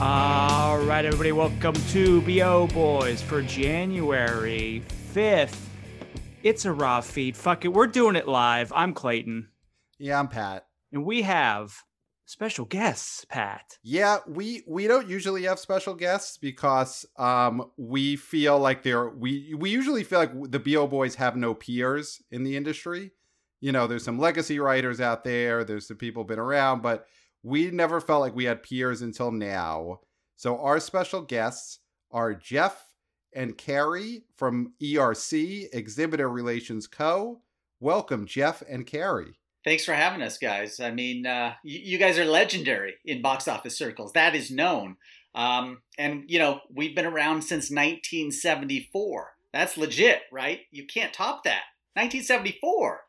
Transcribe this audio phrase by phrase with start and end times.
[0.00, 4.82] All right, everybody, welcome to BO Boys for January
[5.14, 5.56] 5th.
[6.42, 7.36] It's a raw feed.
[7.36, 8.72] Fuck it, we're doing it live.
[8.74, 9.48] I'm Clayton,
[9.98, 10.66] Yeah, I'm Pat.
[10.92, 11.74] and we have
[12.26, 13.78] special guests, Pat.
[13.84, 19.54] Yeah, we we don't usually have special guests because um we feel like they're we
[19.56, 23.12] we usually feel like the BO boys have no peers in the industry.
[23.60, 27.06] You know, there's some legacy writers out there, there's some people been around, but
[27.44, 30.00] we never felt like we had peers until now.
[30.34, 31.78] So our special guests
[32.10, 32.88] are Jeff
[33.34, 37.42] and Carrie from ERC Exhibitor Relations Co.
[37.80, 39.38] Welcome, Jeff and Carrie.
[39.62, 40.80] Thanks for having us, guys.
[40.80, 44.12] I mean, uh, you, you guys are legendary in box office circles.
[44.14, 44.96] That is known.
[45.34, 49.32] Um, and, you know, we've been around since 1974.
[49.52, 50.60] That's legit, right?
[50.70, 51.64] You can't top that.
[51.94, 53.00] 1974.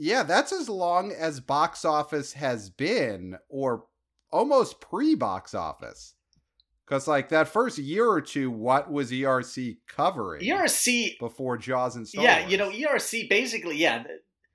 [0.00, 3.84] Yeah, that's as long as box office has been, or
[4.30, 6.14] almost pre box office.
[6.86, 12.08] Because, like, that first year or two, what was ERC covering ERC, before Jaws and
[12.08, 12.52] Star yeah, Wars?
[12.52, 14.04] you know, ERC basically, yeah,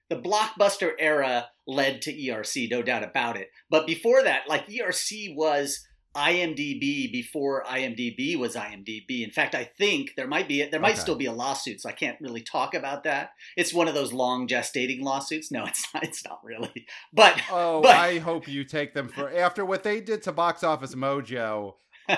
[0.10, 3.50] the, the blockbuster era led to ERC, no doubt about it.
[3.70, 9.23] But before that, like, ERC was IMDb before IMDb was IMDb.
[9.23, 11.00] In fact, I think there might be there might Okay.
[11.02, 13.31] still be a lawsuit, so I can't really talk about that.
[13.58, 15.52] It's one of those long gestating lawsuits.
[15.52, 16.03] No, it's not.
[16.03, 16.86] It's not really.
[17.11, 20.64] But Oh, but- I hope you take them for after what they did to Box
[20.64, 21.75] Office Mojo.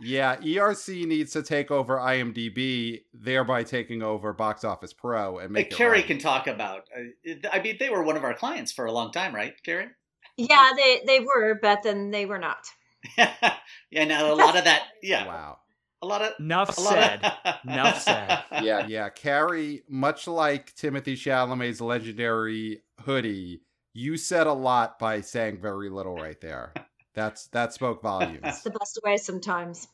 [0.00, 5.72] Yeah, ERC needs to take over IMDb, thereby taking over Box Office Pro and make
[5.72, 6.06] it Carrie right.
[6.06, 6.84] can talk about.
[6.94, 9.88] Uh, I mean, they were one of our clients for a long time, right, Carrie?
[10.36, 12.66] Yeah, they they were, but then they were not.
[13.18, 14.82] yeah, now a lot of that.
[15.02, 15.58] Yeah, Wow.
[16.02, 16.32] a lot of.
[16.38, 17.24] Enough A lot said.
[17.24, 18.42] Of, Enough said.
[18.62, 19.08] yeah, yeah.
[19.10, 26.16] Carrie, much like Timothée Chalamet's legendary hoodie, you said a lot by saying very little
[26.16, 26.72] right there.
[27.14, 28.40] That's that spoke volumes.
[28.44, 29.86] It's the best way sometimes.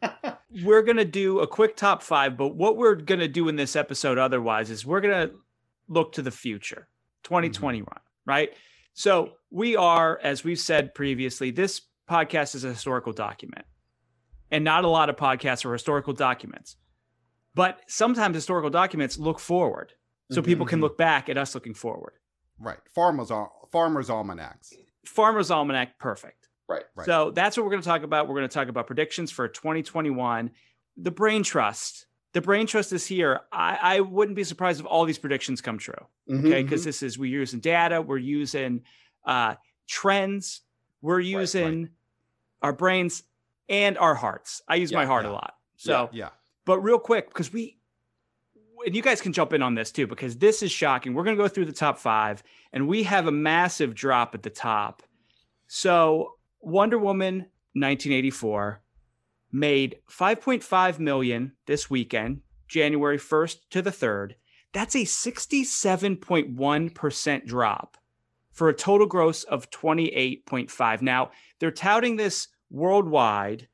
[0.62, 3.56] we're going to do a quick top five, but what we're going to do in
[3.56, 5.34] this episode otherwise is we're going to
[5.88, 6.88] look to the future,
[7.24, 7.84] 2021,
[8.24, 8.50] right?
[8.94, 13.64] So we are, as we've said previously, this podcast is a historical document.
[14.50, 16.76] And not a lot of podcasts are historical documents.
[17.54, 19.92] But sometimes historical documents look forward.
[20.30, 20.82] So people can Mhm.
[20.82, 22.12] look back at us looking forward.
[22.58, 22.78] Right.
[22.94, 24.74] Farmers Al- Farmers Almanacs.
[25.06, 26.48] Farmer's Almanac, perfect.
[26.68, 26.84] Right.
[26.94, 27.06] Right.
[27.06, 28.28] So that's what we're going to talk about.
[28.28, 30.50] We're going to talk about predictions for 2021.
[30.98, 32.06] The brain trust.
[32.34, 33.40] The brain trust is here.
[33.50, 35.94] I, I wouldn't be surprised if all these predictions come true.
[36.28, 36.62] Mhm, Okay.
[36.62, 36.84] Because mhm.
[36.84, 38.82] this is, we're using data, we're using
[39.24, 39.54] uh,
[39.86, 40.60] trends,
[41.00, 41.88] we're using
[42.62, 43.22] our brains
[43.68, 44.62] and our hearts.
[44.68, 45.30] I use Yeah, my heart yeah.
[45.30, 45.54] a lot.
[45.76, 46.30] So, yeah.
[46.64, 47.76] but real quick, because we,
[48.84, 51.14] and you guys can jump in on this too, because this is shocking.
[51.14, 52.42] We're going to go through the top five,
[52.72, 55.02] and we have a massive drop at the top.
[55.66, 58.82] So, Wonder Woman 1984
[59.52, 64.32] made 5.5 million this weekend, January 1st to the 3rd.
[64.72, 67.96] That's a 67.1% drop
[68.58, 71.00] for a total gross of 28.5.
[71.00, 71.30] Now,
[71.60, 73.68] they're touting this worldwide,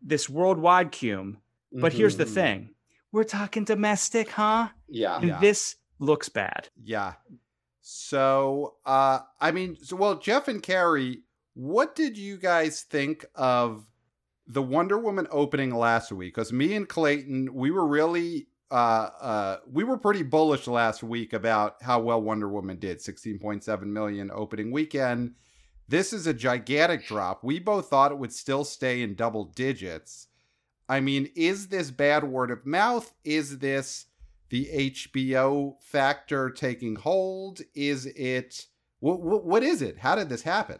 [0.00, 1.38] this worldwide cume,
[1.72, 2.34] but here's the Mhm.
[2.34, 2.74] thing.
[3.10, 4.68] We're talking domestic, huh?
[4.88, 5.16] Yeah.
[5.16, 5.40] And Yeah.
[5.40, 6.68] this looks bad.
[6.80, 7.14] Yeah.
[7.80, 11.24] So, uh, I mean, so well, Jeff and Carrie,
[11.54, 13.86] what did you guys think of
[14.46, 16.32] the Wonder Woman opening last week?
[16.34, 18.74] Because me and Clayton, we were really, uh,
[19.20, 23.00] uh, we were pretty bullish last week about how well Wonder Woman did.
[23.00, 25.34] Sixteen point seven million opening weekend.
[25.88, 27.44] This is a gigantic drop.
[27.44, 30.26] We both thought it would still stay in double digits.
[30.88, 33.12] I mean, is this bad word of mouth?
[33.24, 34.06] Is this
[34.50, 37.60] the HBO factor taking hold?
[37.74, 38.66] Is it
[39.00, 39.98] what, what, what is it?
[39.98, 40.78] How did this happen?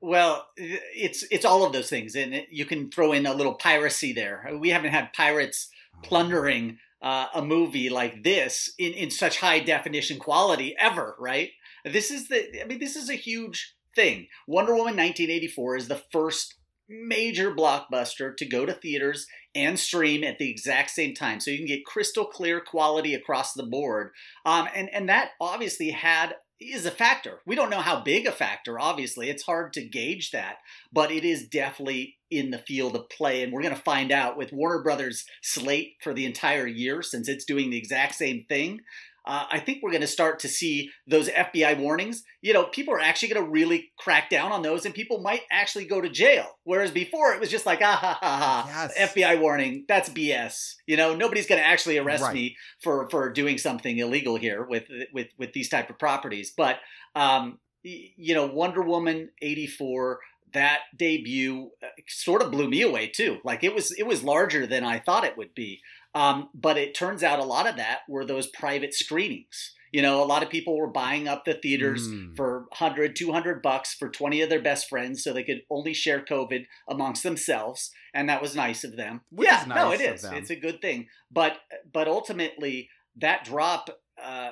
[0.00, 3.54] Well, it's it's all of those things, and it- you can throw in a little
[3.54, 4.48] piracy there.
[4.58, 5.68] We haven't had pirates
[6.02, 11.50] plundering uh, a movie like this in, in such high definition quality ever, right?
[11.84, 14.26] This is the, I mean, this is a huge thing.
[14.48, 16.56] Wonder Woman 1984 is the first
[16.88, 21.38] major blockbuster to go to theaters and stream at the exact same time.
[21.38, 24.10] So you can get crystal clear quality across the board.
[24.44, 27.40] Um, and, and that obviously had is a factor.
[27.46, 29.28] We don't know how big a factor, obviously.
[29.28, 30.56] It's hard to gauge that,
[30.92, 33.42] but it is definitely in the field of play.
[33.42, 37.28] And we're going to find out with Warner Brothers slate for the entire year since
[37.28, 38.80] it's doing the exact same thing.
[39.26, 42.22] Uh, I think we're going to start to see those FBI warnings.
[42.42, 45.40] You know, people are actually going to really crack down on those, and people might
[45.50, 46.58] actually go to jail.
[46.64, 49.12] Whereas before, it was just like, ah ha ha ha, Yes.
[49.14, 49.84] FBI warning.
[49.88, 50.74] That's BS.
[50.86, 52.34] You know, nobody's going to actually arrest Right.
[52.34, 56.52] me for for doing something illegal here with with with these type of properties.
[56.56, 56.76] But
[57.16, 60.20] um, you know, Wonder Woman eighty four.
[60.52, 63.38] that debut uh, sort of blew me away too.
[63.44, 65.80] Like it was it was larger than I thought it would be.
[66.16, 69.74] Um, but it turns out a lot of that were those private screenings.
[69.92, 72.34] You know, a lot of people were buying up the theaters Mm.
[72.34, 76.24] for 100, 200 bucks for 20 of their best friends so they could only share
[76.24, 77.90] COVID amongst themselves.
[78.14, 79.20] And that was nice of them.
[79.30, 80.34] Which yeah, is no, nice it them.
[80.34, 81.08] It's a good thing.
[81.30, 81.58] But,
[81.92, 83.90] but ultimately, that drop
[84.22, 84.50] uh,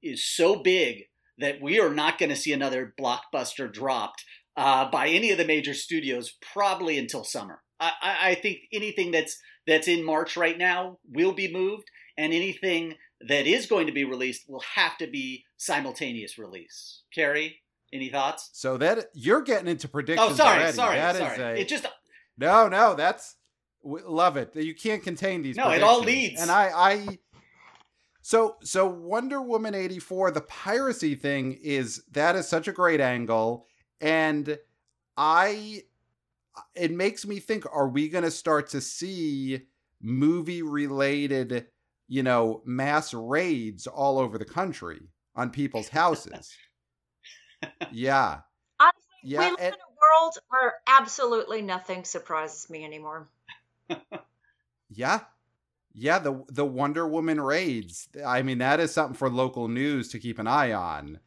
[0.00, 1.06] is so big
[1.38, 4.24] that we are not going to see another blockbuster dropped
[4.56, 7.62] uh, by any of the major studios probably until summer.
[7.80, 12.94] I, I, think anything that's that's in March right now will be moved, and anything
[13.26, 17.02] that is going to be released will have to be simultaneous release.
[17.14, 17.60] Carrie,
[17.92, 18.50] any thoughts?
[18.52, 20.72] So that you're getting into predictions Oh, sorry, already.
[20.76, 21.58] sorry, That is sorry.
[21.58, 21.86] a- It just
[22.38, 22.94] no, no.
[22.94, 23.36] That's
[23.82, 24.54] love it.
[24.56, 25.56] You can't contain these.
[25.56, 26.40] No, it all leads.
[26.40, 27.18] And I, I.
[28.22, 33.00] So, so Wonder Woman eighty four, the piracy thing is that is such a great
[33.00, 33.66] angle,
[34.00, 34.58] and
[35.16, 35.82] I.
[36.74, 39.62] It makes me think: Are we going to start to see
[40.02, 41.66] movie related,
[42.08, 45.00] you know, mass raids all over the country
[45.34, 46.52] on people's houses?
[47.92, 48.40] yeah.
[48.80, 53.28] Honestly, Yeah, we live and- in a world where absolutely nothing surprises me anymore.
[54.88, 55.20] Yeah.
[55.92, 58.08] Yeah, the the Wonder Woman raids.
[58.24, 61.18] I mean, that is something for local news to keep an eye on.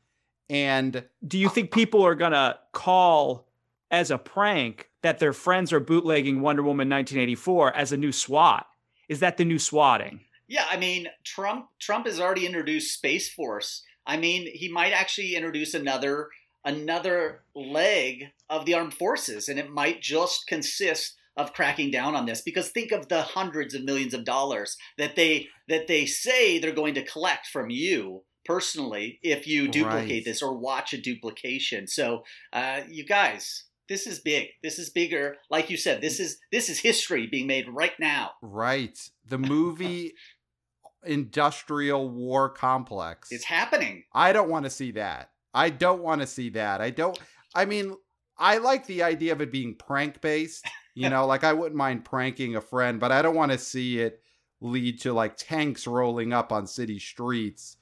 [0.50, 3.48] And Do you think people are gonna call
[3.94, 8.66] as a prank that their friends are bootlegging Wonder Woman 1984 as a new SWAT?
[9.08, 10.22] Is that the new swatting?
[10.48, 13.84] Yeah, I mean, Trump Trump has already introduced Space Force.
[14.06, 16.30] I mean, he might actually introduce another
[16.66, 22.26] another leg of the armed forces and it might just consist of cracking down on
[22.26, 26.58] this because think of the hundreds of millions of dollars that they that they say
[26.58, 30.26] they're going to collect from you personally if you duplicate Right.
[30.26, 31.88] this or watch a duplication.
[31.88, 34.48] So, uh, you guys, this is big.
[34.62, 35.38] This is bigger.
[35.50, 38.32] Like you said, this is this is history being made right now.
[38.42, 38.98] right,
[39.28, 40.14] the movie
[41.06, 43.32] industrial war complex.
[43.32, 44.04] It's happening.
[44.14, 45.32] I don't want to see that.
[45.54, 46.82] I don't want to see that.
[46.82, 47.18] I don't
[47.54, 47.96] I mean,
[48.38, 50.66] I like the idea of it being prank based.
[50.96, 54.00] You know, like I wouldn't mind pranking a friend, but I don't want to see
[54.00, 54.22] it
[54.62, 57.78] lead to like tanks rolling up on city streets,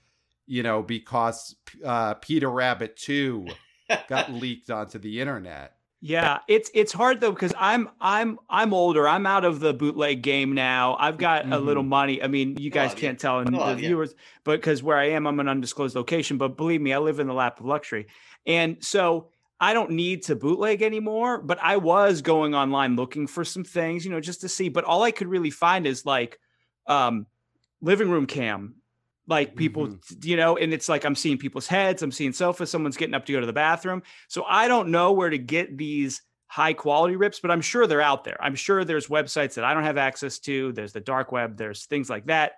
[0.47, 3.47] you know, because uh, Peter Rabbit 2
[4.07, 5.75] got leaked onto the internet.
[6.03, 9.07] Yeah, it's it's hard though because I'm I'm I'm older.
[9.07, 10.95] I'm out of the bootleg game now.
[10.99, 11.63] I've got a Mhm.
[11.65, 12.23] little money.
[12.23, 15.39] I mean, you guys can't tell and the viewers, but because where I am, I'm
[15.39, 16.37] an undisclosed location.
[16.39, 18.07] But believe me, I live in the lap of luxury,
[18.47, 21.39] and so I don't need to bootleg anymore.
[21.39, 24.69] But I was going online looking for some things, you know, just to see.
[24.69, 26.39] But all I could really find is like
[26.87, 27.27] um
[27.81, 28.80] living room cam
[29.31, 30.25] like people Mhm.
[30.25, 33.25] you know and it's like i'm seeing people's heads i'm seeing sofas someone's getting up
[33.25, 37.15] to go to the bathroom so I don't know where to get these high quality
[37.15, 38.37] rips, but I'm sure they're out there.
[38.45, 40.73] I'm sure there's websites that I don't have access to.
[40.73, 42.49] There's the dark web, there's things like that.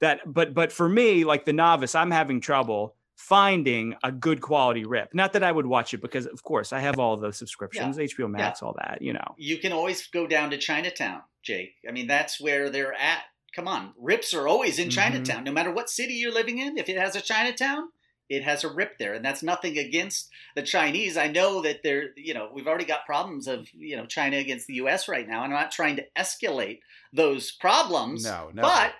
[0.00, 4.84] That but but for me, like the novice, I'm having trouble finding a good quality
[4.84, 5.12] rip.
[5.14, 8.28] Not that I would watch it because of course I have all the subscriptions, HBO
[8.30, 9.34] Max, all that, you know.
[9.36, 11.74] You can always go down to Chinatown, Jake.
[11.88, 13.22] I mean, that's where they're at.
[13.54, 14.92] Come on, rips are always in Mhm.
[14.92, 15.44] Chinatown.
[15.44, 17.88] No matter what city you're living in, if it has a Chinatown,
[18.28, 21.16] it has a rip there, and that's nothing against the Chinese.
[21.16, 24.68] I know that they're, you know, we've already got problems of, you know, China against
[24.68, 25.08] the U.S.
[25.08, 26.78] right now, and I'm not trying to escalate
[27.12, 28.24] those problems.
[28.24, 28.62] No, no.
[28.62, 28.94] But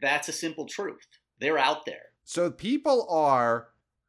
[0.00, 1.06] that's a simple truth.
[1.40, 2.06] They're out there.
[2.24, 3.68] So people are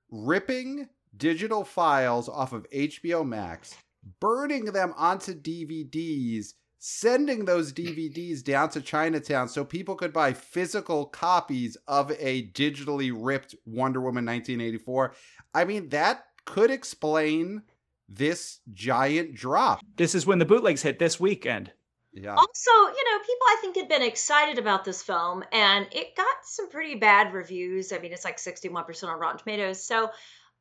[0.10, 3.75] ripping digital files off of HBO Max,
[4.22, 6.53] burning them onto DVDs,
[6.88, 13.12] sending those DVDs down to Chinatown so people could buy physical copies of a digitally
[13.12, 15.15] ripped Wonder Woman 1984.
[15.56, 17.63] I mean, that could explain
[18.08, 19.80] this giant drop.
[19.96, 21.72] This is when the bootlegs hit this weekend.
[22.13, 22.36] Yeah.
[22.36, 26.36] Also, you know, people I think had been excited about this film, and it got
[26.44, 27.94] some pretty bad reviews.
[27.94, 29.84] I mean, it's like 61% on Rotten Tomatoes.
[29.84, 30.12] So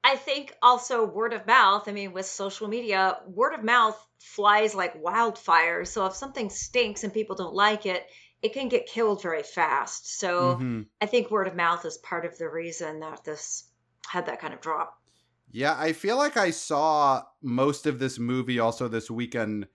[0.07, 4.75] I think also word of mouth, I mean, with social media, word of mouth flies
[4.75, 5.87] like wildfire.
[5.87, 8.07] So if something stinks and people don't like it,
[8.43, 10.19] it can get killed very fast.
[10.19, 10.87] So Mhm.
[11.01, 13.65] I think word of mouth is part of the reason that this
[14.07, 15.01] had that kind of drop.
[15.51, 19.69] Yeah, I feel like I saw most of this movie also this weekend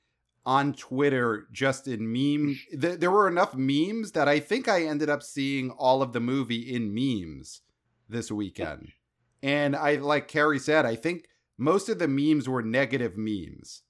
[0.46, 2.60] on Twitter, just in meme.
[2.72, 6.72] There were enough memes that I think I ended up seeing all of the movie
[6.72, 7.62] in memes
[8.08, 8.94] this weekend.
[9.42, 11.26] And I, like Carrie said, I think
[11.58, 13.84] most of the memes were negative memes.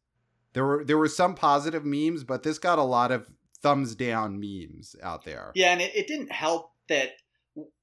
[0.54, 3.30] There were there were some positive memes, but this got a lot of
[3.62, 5.52] thumbs down memes out there.
[5.56, 7.12] Yeah, and it, it didn't help that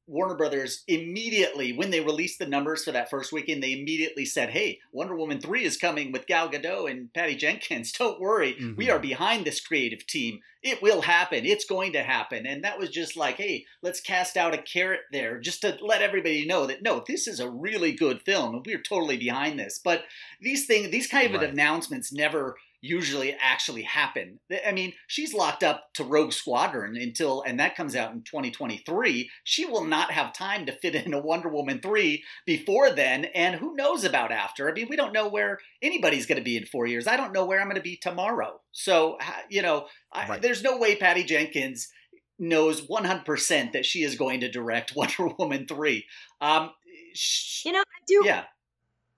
[0.06, 4.50] Warner Brothers immediately, when they released the numbers for that first weekend, they immediately said,
[4.50, 7.92] "Hey, Wonder Woman three is coming with Gal Gadot and Patty Jenkins.
[7.98, 8.76] Don't worry, mm-hmm.
[8.76, 10.40] we are behind this creative team.
[10.62, 11.44] It will happen.
[11.44, 15.00] It's going to happen." And that was just like, "Hey, let's cast out a carrot
[15.10, 18.66] there, just to let everybody know that no, this is a really good film, and
[18.66, 20.04] we're totally behind this." But
[20.40, 21.50] these things, these kind of right.
[21.50, 22.56] announcements never
[22.87, 24.38] usually actually happen.
[24.66, 29.31] I mean, she's locked up to Rogue Squadron until, and that comes out in 2023.
[29.45, 33.57] She will not have time to fit in a Wonder Woman 3 before then, and
[33.57, 34.69] who knows about after?
[34.69, 37.07] I mean, we don't know where anybody's going to be in four years.
[37.07, 38.61] I don't know where I'm going to be tomorrow.
[38.73, 40.31] So, you know, right.
[40.31, 41.88] I, there's no way Patty Jenkins
[42.38, 46.05] knows 100% that she is going to direct Wonder Woman 3.
[46.40, 46.71] Um,
[47.64, 48.23] you know, I do.
[48.25, 48.45] Yeah.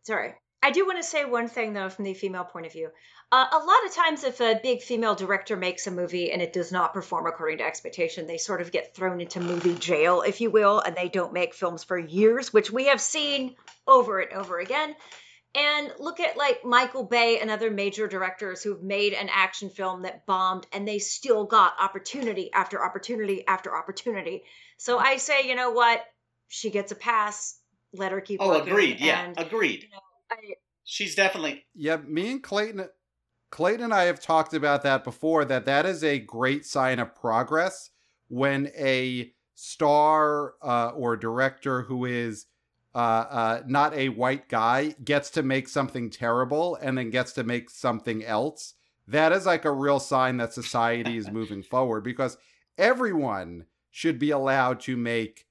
[0.03, 0.35] Sorry.
[0.63, 2.89] I do want to say one thing, though, from the female point of view.
[3.31, 6.55] Uh, a lot of times, if a big female director makes a movie and it
[6.55, 10.41] does not perform according to expectation, they sort of get thrown into movie jail, if
[10.41, 13.55] you will, and they don't make films for years, which we have seen
[13.87, 14.95] over and over again.
[15.55, 20.03] And look at like Michael Bay and other major directors who've made an action film
[20.03, 24.45] that bombed and they still got opportunity after opportunity after opportunity.
[24.79, 26.03] So I say, you know what?
[26.49, 27.59] She gets a pass.
[27.93, 28.69] Let her keep oh, working.
[28.69, 29.01] agreed.
[29.01, 29.83] Yeah, and, agreed.
[29.83, 30.37] You know, I,
[30.85, 31.67] She's definitely.
[31.75, 32.89] Yeah, me and Clayton
[33.51, 37.15] Clayton and I have talked about that before that that is a great sign of
[37.15, 37.91] progress
[38.29, 42.47] when a star uh, or director who is
[42.95, 47.45] uh, uh, not a white guy gets to make something terrible and then gets to
[47.45, 48.75] make something else.
[49.07, 52.37] That is like a real sign that society is moving forward because
[52.77, 55.47] everyone should be allowed to make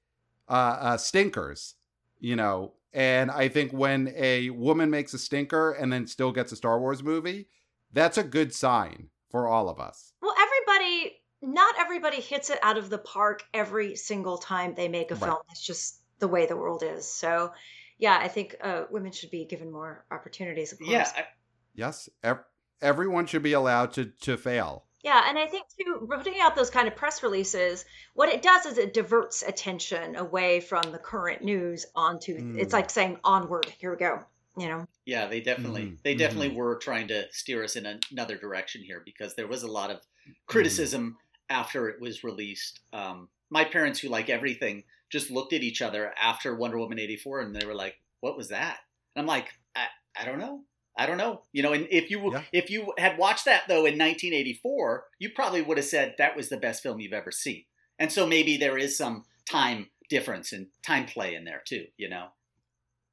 [0.48, 1.74] uh, uh, stinkers,
[2.18, 2.74] you know.
[2.92, 6.80] And I think when a woman makes a stinker and then still gets a Star
[6.80, 7.48] Wars movie,
[7.92, 10.12] that's a good sign for all of us.
[10.22, 15.10] Well, everybody, not everybody hits it out of the park every single time they make
[15.10, 15.24] a right.
[15.24, 15.38] film.
[15.48, 17.10] That's just the way the world is.
[17.10, 17.52] So,
[17.98, 20.72] yeah, I think uh, women should be given more opportunities.
[20.72, 20.90] Of course.
[20.90, 21.10] Yeah.
[21.16, 21.26] I-
[21.74, 22.08] yes.
[22.22, 22.44] Ev-
[22.80, 24.84] everyone should be allowed to to fail.
[25.04, 28.66] Yeah, and I think too, putting out those kind of press releases, what it does
[28.66, 32.36] is it diverts attention away from the current news onto.
[32.36, 32.58] Mm.
[32.58, 33.66] It's like saying onward.
[33.78, 34.24] Here we go
[34.58, 35.94] you know yeah they definitely mm-hmm.
[36.04, 36.58] they definitely mm-hmm.
[36.58, 39.98] were trying to steer us in another direction here because there was a lot of
[39.98, 40.32] mm-hmm.
[40.46, 41.60] criticism mm-hmm.
[41.60, 46.12] after it was released um, my parents who like everything just looked at each other
[46.20, 48.78] after wonder woman 84 and they were like what was that
[49.14, 49.86] and i'm like i,
[50.20, 50.62] I don't know
[50.98, 51.42] I don't know.
[51.52, 52.42] You know, and if you yeah.
[52.52, 56.48] if you had watched that though in 1984, you probably would have said that was
[56.48, 57.64] the best film you've ever seen.
[58.00, 62.08] And so maybe there is some time difference and time play in there too, you
[62.08, 62.28] know.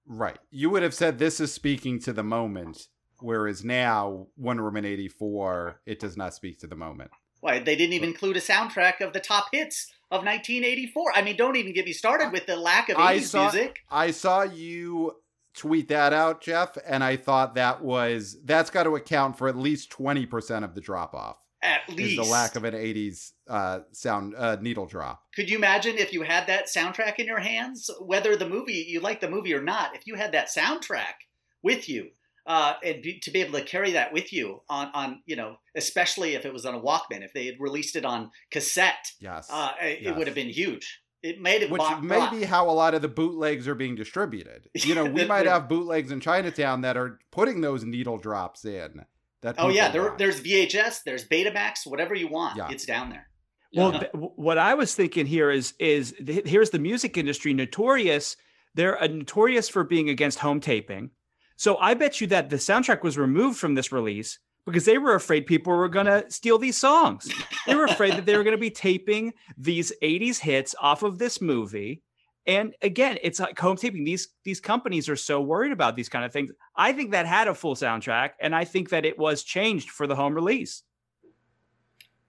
[0.07, 0.37] Right.
[0.51, 2.87] You would have said this is speaking to the moment,
[3.19, 7.11] whereas now Wonder Woman 84, it does not speak to the moment.
[7.41, 11.11] Why, they didn't even include a soundtrack of the top hits of 1984.
[11.15, 13.79] I mean, don't even get me started with the lack of 80s I saw, music.
[13.89, 15.13] I saw you
[15.55, 19.55] tweet that out, Jeff, and I thought that was that's got to account for at
[19.55, 21.37] least 20% of the drop off.
[21.61, 25.23] At least the lack of an 80s uh, sound uh, needle drop.
[25.33, 28.99] Could you imagine if you had that soundtrack in your hands, whether the movie you
[28.99, 29.95] like the movie or not?
[29.95, 31.25] If you had that soundtrack
[31.63, 32.09] with you,
[32.45, 35.57] uh, and be, to be able to carry that with you on, on you know,
[35.75, 39.49] especially if it was on a Walkman, if they had released it on cassette, yes,
[39.51, 40.17] uh, it yes.
[40.17, 41.01] would have been huge.
[41.23, 44.69] It made it which may be how a lot of the bootlegs are being distributed.
[44.75, 49.05] You know, we might have bootlegs in Chinatown that are putting those needle drops in.
[49.45, 52.67] That oh yeah, there, there's VHS, there's Betamax, whatever you want, yeah.
[52.71, 53.27] it's down there.
[53.75, 58.37] Well, th- what I was thinking here is is th- here's the music industry notorious.
[58.73, 61.11] They're uh, notorious for being against home taping.
[61.57, 65.13] So I bet you that the soundtrack was removed from this release because they were
[65.13, 67.31] afraid people were going to steal these songs.
[67.67, 71.19] They were afraid that they were going to be taping these 80s hits off of
[71.19, 72.01] this movie
[72.47, 74.03] and again, it's like home taping.
[74.03, 76.51] These these companies are so worried about these kind of things.
[76.75, 80.05] I think that had a full soundtrack, and I think that it was changed for
[80.05, 80.83] the home release.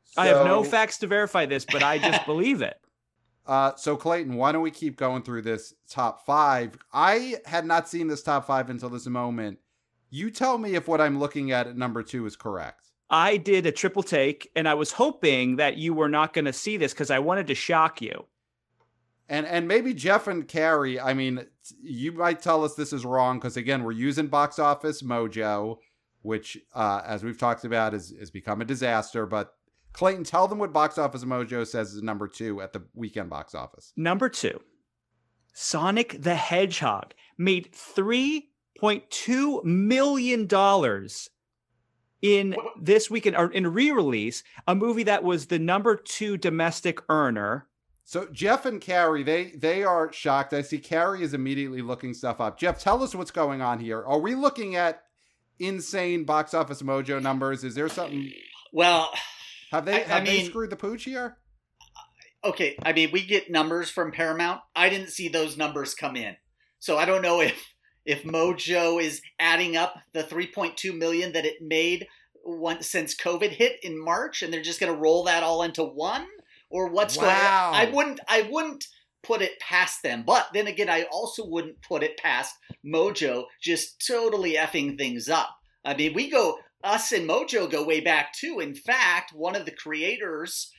[0.04, 2.80] So, I have no facts to verify this, but I just believe it.
[3.46, 6.76] Uh, so Clayton, why don't we keep going through this top five?
[6.92, 9.58] I had not seen this top five until this moment.
[10.10, 12.90] You tell me if what I'm looking at at number two is correct.
[13.08, 16.52] I did a triple take, and I was hoping that you were not going to
[16.52, 18.26] see this because I wanted to shock you
[19.28, 21.00] and and maybe Jeff and Carrie.
[21.00, 21.46] I mean,
[21.80, 25.78] you might tell us this is wrong because again, we're using Box Office Mojo,
[26.22, 29.26] which, uh, as we've talked about, is has become a disaster.
[29.26, 29.52] But
[29.92, 33.54] Clayton, tell them what Box Office Mojo says is number two at the weekend box
[33.54, 33.92] office.
[33.96, 34.60] Number two,
[35.54, 41.30] Sonic the Hedgehog made three point two million dollars
[42.22, 47.68] in this weekend or in re-release a movie that was the number two domestic earner
[48.08, 50.52] So Jeff and Carrie, they they are shocked.
[50.54, 52.56] I see Carrie is immediately looking stuff up.
[52.56, 54.02] Jeff, tell us what's going on here.
[54.04, 55.02] Are we looking at
[55.58, 57.64] insane box office mojo numbers?
[57.64, 58.32] Is there something?
[58.72, 59.10] Well,
[59.72, 61.38] have they I- I have they mean- screwed the pooch here?
[62.44, 64.60] okay, I mean, we get numbers from Paramount.
[64.76, 66.36] I didn't see those numbers come in,
[66.78, 67.60] so I don't know if
[68.04, 72.06] if Mojo is adding up the 3.2 million that it made
[72.44, 75.82] once since COVID hit in March, and they're just going to roll that all into
[75.82, 76.24] one,
[76.76, 77.22] or what's Wow.
[77.24, 77.34] going.
[77.34, 77.74] On.
[77.74, 78.20] I wouldn't.
[78.28, 78.84] I wouldn't
[79.22, 80.22] put it past them.
[80.24, 82.54] But then again, I also wouldn't put it past
[82.84, 85.50] Mojo just totally effing things up.
[85.84, 86.58] I mean, we go.
[86.84, 88.60] Us and Mojo go way back too.
[88.60, 90.70] In fact, one of the creators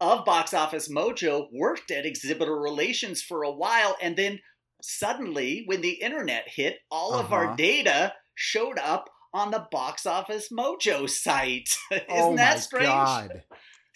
[0.00, 4.40] of Box Office Mojo worked at Exhibitor Relations for a while, and then
[4.82, 7.34] suddenly, when the internet hit, all of Uh-huh.
[7.36, 11.68] our data showed up on the Box Office Mojo site.
[11.90, 12.86] Isn't oh that strange?
[12.86, 13.42] god!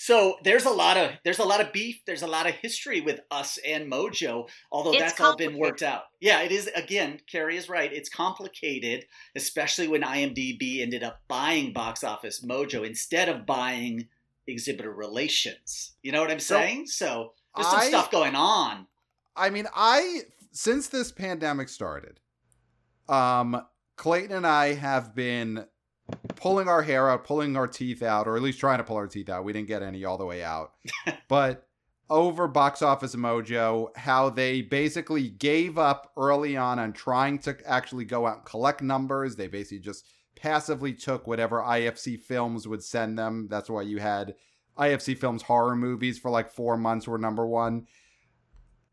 [0.01, 2.01] So there's a lot of there's a lot of beef.
[2.07, 5.83] There's a lot of history with us and Mojo, although It's that's all been worked
[5.83, 6.03] out.
[6.21, 6.69] Yeah, it is.
[6.75, 7.93] Again, Carrie is right.
[7.93, 14.07] It's complicated, especially when IMDb ended up buying Box Office Mojo instead of buying
[14.47, 15.97] Exhibitor Relations.
[16.03, 16.87] You know what I'm So, saying?
[16.87, 18.87] So there's some I- stuff going on.
[19.35, 20.21] I mean, I
[20.53, 22.21] since this pandemic started,
[23.09, 25.67] um, Clayton and I have been
[26.37, 29.07] pulling our hair out, pulling our teeth out, or at least trying to pull our
[29.07, 29.45] teeth out.
[29.45, 30.73] We didn't get any all the way out,
[31.29, 31.67] but
[32.11, 38.05] over Box Office Mojo, how they basically gave up early on on trying to actually
[38.05, 39.37] go out and collect numbers.
[39.37, 43.49] They basically just passively took whatever IFC Films would send them.
[43.51, 44.35] That's why you had
[44.79, 47.87] IFC Films horror movies for like four months were number one.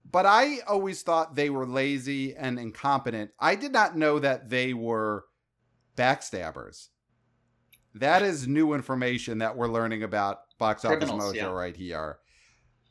[0.09, 3.31] But I always thought they were lazy and incompetent.
[3.39, 5.25] I did not know that they were
[5.95, 6.89] backstabbers.
[7.95, 11.45] That is new information that we're learning about Box Office Mojo yeah.
[11.45, 12.17] right here.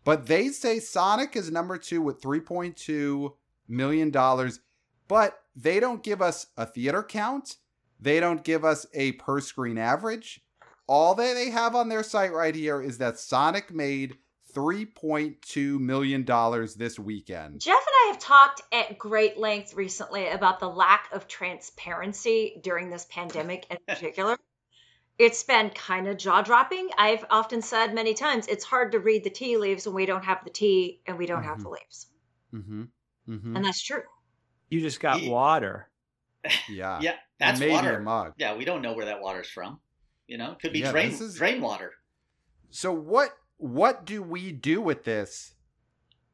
[0.02, 3.32] But they say Sonic is number two with $3.2
[3.68, 4.10] million,
[5.06, 7.56] but they don't give us a theater count.
[8.00, 10.40] They don't give us a per screen average.
[10.86, 14.16] All that they have on their site right here is that Sonic made
[14.54, 16.24] $3.2 million
[16.76, 17.60] this weekend.
[17.60, 22.88] Jeff and I have talked at great length recently about the lack of transparency during
[22.88, 24.38] this pandemic in particular.
[25.18, 26.88] It's been kind of jaw dropping.
[26.98, 30.24] I've often said many times it's hard to read the tea leaves when we don't
[30.24, 32.06] have the tea and we don't have the leaves.
[32.52, 32.82] Mm-hmm.
[33.28, 33.56] Mm-hmm.
[33.56, 34.02] And that's true.
[34.70, 35.88] You just got Ye- water.
[36.68, 36.98] Yeah.
[37.00, 38.00] Yeah, that's and maybe water.
[38.00, 38.32] mug.
[38.38, 39.78] Yeah, we don't know where that water's from.
[40.26, 41.92] You know, it could be Yeah, drain is- drain water.
[42.70, 45.54] So what what do we do with this?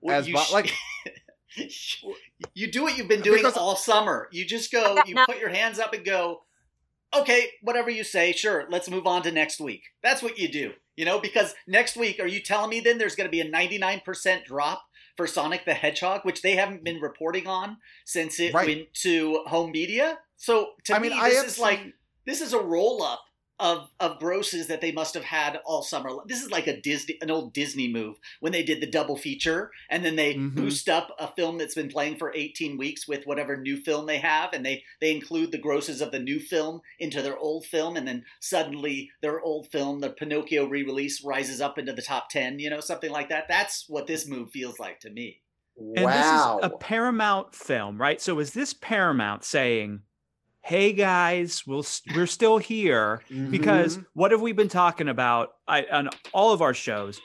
[0.01, 0.73] Well, As you bo- sh- like-
[2.55, 4.29] you do what you've been doing Because- all summer.
[4.33, 6.43] You just go, you put your hands up and go,
[7.15, 9.83] okay, whatever you say, sure, let's move on to next week.
[10.03, 13.17] That's what you do, you know, because next week, are you telling me then there's
[13.17, 14.83] going to be a 99% drop
[15.17, 18.67] for Sonic the Hedgehog, which they haven't been reporting on since it Right.
[18.67, 20.19] went to home media?
[20.37, 21.81] So to I me, mean, I this have is like
[22.27, 23.21] this is a roll up
[23.61, 26.11] of of grosses that they must have had all summer.
[26.27, 29.71] This is like a Disney, an old Disney move when they did the double feature,
[29.89, 30.55] and then they Mhm.
[30.55, 34.19] boost up a film that's been playing for 18 weeks with whatever new film they
[34.19, 37.97] have, and they they include the grosses of the new film into their old film,
[37.97, 42.59] and then suddenly their old film, the Pinocchio re-release, rises up into the top 10.
[42.59, 43.47] You know, something like that.
[43.49, 45.43] That's what this move feels like to me.
[45.97, 48.21] And this is a Paramount film, right?
[48.21, 50.03] So is this Paramount saying,
[50.63, 54.05] "Hey guys, we'll we're still here because Mm-hmm.
[54.15, 57.21] what have we been talking about I, on all of our shows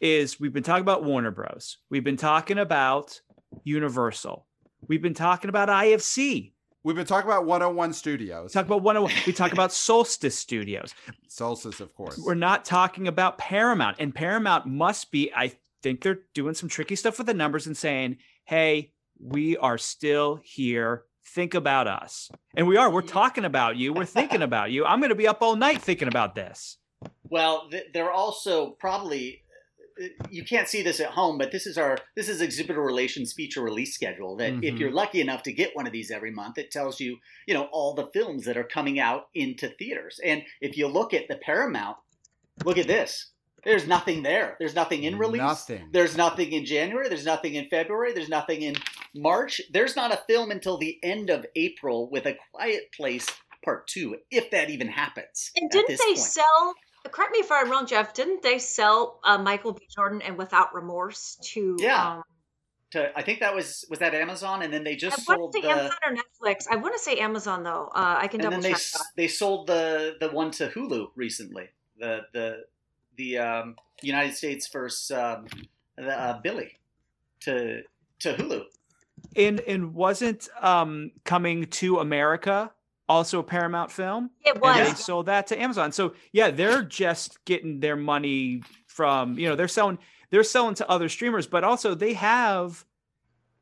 [0.00, 1.78] is we've been talking about Warner Bros.
[1.90, 3.20] We've been talking about
[3.64, 4.46] Universal.
[4.88, 6.52] We've been talking about IFC.
[6.82, 8.52] we've been talking about 101 Studios.
[8.52, 9.12] Talk about 101.
[9.26, 10.94] We talk about Solstice Studios.
[11.28, 12.18] Solstice, of course.
[12.18, 13.96] We're not talking about Paramount.
[14.00, 17.76] And Paramount must be, I think they're doing some tricky stuff with the numbers and
[17.76, 21.04] saying, hey, we are still here.
[21.24, 22.30] Think about us.
[22.56, 22.90] And we are.
[22.90, 23.92] We're talking about you.
[23.92, 24.84] We're thinking about you.
[24.84, 26.78] I'm going to be up all night thinking about this.
[27.24, 29.42] Well, th- they're also probably
[30.02, 33.32] uh, you can't see this at home, but this is our this is exhibitor relations
[33.32, 34.36] feature release schedule.
[34.36, 34.78] That if Mhm.
[34.80, 37.68] you're lucky enough to get one of these every month, it tells you you know
[37.70, 40.18] all the films that are coming out into theaters.
[40.24, 41.96] And if you look at the Paramount,
[42.64, 43.29] look at this.
[43.64, 44.56] There's nothing there.
[44.58, 45.40] There's nothing in release.
[45.40, 45.88] Nothing.
[45.92, 47.08] There's nothing in January.
[47.08, 48.12] There's nothing in February.
[48.12, 48.76] There's nothing in
[49.14, 49.60] March.
[49.72, 53.26] There's not a film until the end of April with A Quiet Place
[53.64, 55.50] Part Two, if that even happens.
[55.56, 56.18] And didn't this they point.
[56.18, 56.74] sell?
[57.10, 58.12] Correct me if I'm wrong, Jeff.
[58.14, 59.86] Didn't they sell uh, Michael B.
[59.94, 61.76] Jordan and Without Remorse to?
[61.78, 62.16] Yeah.
[62.16, 62.22] Um,
[62.92, 65.68] to I think that was was that Amazon, and then they just want sold the
[65.68, 66.64] Amazon or Netflix.
[66.70, 67.88] I want to say Amazon though.
[67.94, 68.76] Uh, I can and double then they check.
[68.78, 69.04] s- that.
[69.16, 71.68] they sold the the one to Hulu recently.
[71.98, 72.56] The the
[73.16, 75.46] the um, United States versus um,
[75.96, 76.78] the, uh, Billie.
[77.40, 77.82] to
[78.20, 78.62] to Hulu.
[79.36, 82.72] And and wasn't um coming to America
[83.08, 84.30] also a Paramount film?
[84.44, 84.76] It And was.
[84.88, 85.92] they sold that to Amazon.
[85.92, 89.98] So yeah, they're just getting their money from, you know, they're selling
[90.30, 92.84] they're selling to other streamers, but also they have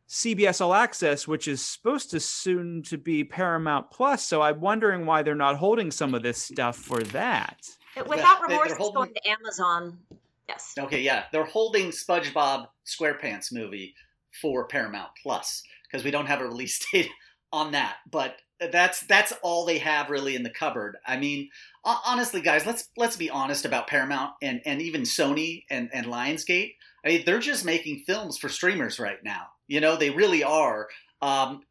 [0.08, 4.22] CBS All Access, which is supposed to soon to be Paramount Plus.
[4.24, 7.58] So I'm wondering why they're not holding some of this stuff for that.
[8.02, 9.98] Without They- remorse, it's holding- going to Amazon.
[10.48, 10.74] Yes.
[10.78, 13.94] Okay, yeah, they're holding SpongeBob SquarePants movie
[14.40, 17.10] for Paramount Plus because we don't have a release date
[17.52, 17.96] on that.
[18.10, 18.36] But
[18.72, 20.96] that's that's all they have really in the cupboard.
[21.06, 21.50] I mean,
[21.84, 26.74] honestly, guys, let's let's be honest about Paramount and and even Sony and and Lionsgate.
[27.04, 29.48] I mean, they're just making films for streamers right now.
[29.68, 30.88] You know, they really are.
[31.22, 31.62] Um,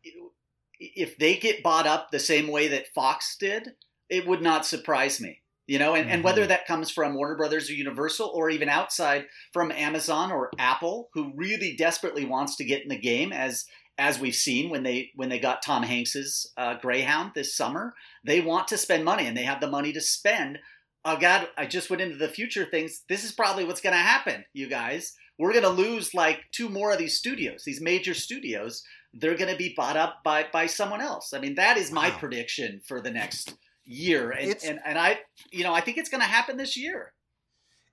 [0.79, 3.73] if they get bought up the same way that Fox did,
[4.09, 5.41] it would not surprise me.
[5.67, 9.25] You know, and, and whether that comes from Warner Brothers or Universal or even outside
[9.51, 13.65] from Amazon or Apple, who really desperately wants to get in the game, as
[13.97, 17.93] as we've seen when they when they got Tom Hanks's uh, Greyhound this summer,
[18.25, 20.59] they want to spend money and they have the money to spend.
[21.03, 23.03] Oh God, I just went into the future things.
[23.09, 25.15] This is probably what's going to happen, you guys.
[25.37, 28.83] We're going to lose like two more of these studios, these major studios.
[29.13, 31.33] They're going to be bought up by by someone else.
[31.33, 32.17] I mean, that is my Wow.
[32.19, 33.53] prediction for the next
[33.87, 35.19] year, and and, and I,
[35.51, 37.13] you know, I think it's going to happen this year.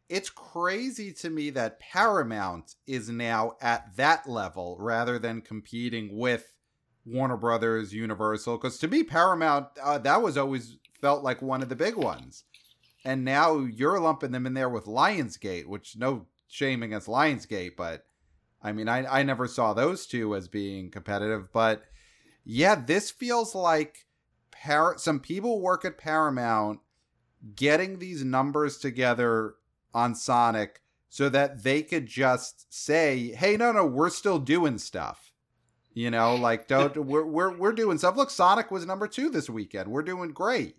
[0.09, 6.53] it's crazy to me that Paramount is now at that level rather than competing with
[7.07, 8.59] Warner Brothers, Universal.
[8.59, 12.45] Because to me, Paramount uh, that was always felt like one of the big ones,
[13.05, 18.05] and now you're lumping them in there with Lionsgate, which no shame against Lionsgate, but
[18.63, 21.83] I mean, I I never saw those two as being competitive, but
[22.45, 24.04] yeah, this feels like
[24.63, 26.81] Par- some people work at Paramount
[27.57, 29.55] getting these numbers together
[29.93, 35.33] on Sonic so that they could just say, "Hey, no, no, we're still doing stuff."
[35.93, 38.17] You know, like don't we're we're we're doing stuff.
[38.17, 39.89] Look, Sonic was number 2 this weekend.
[39.89, 40.77] We're doing great.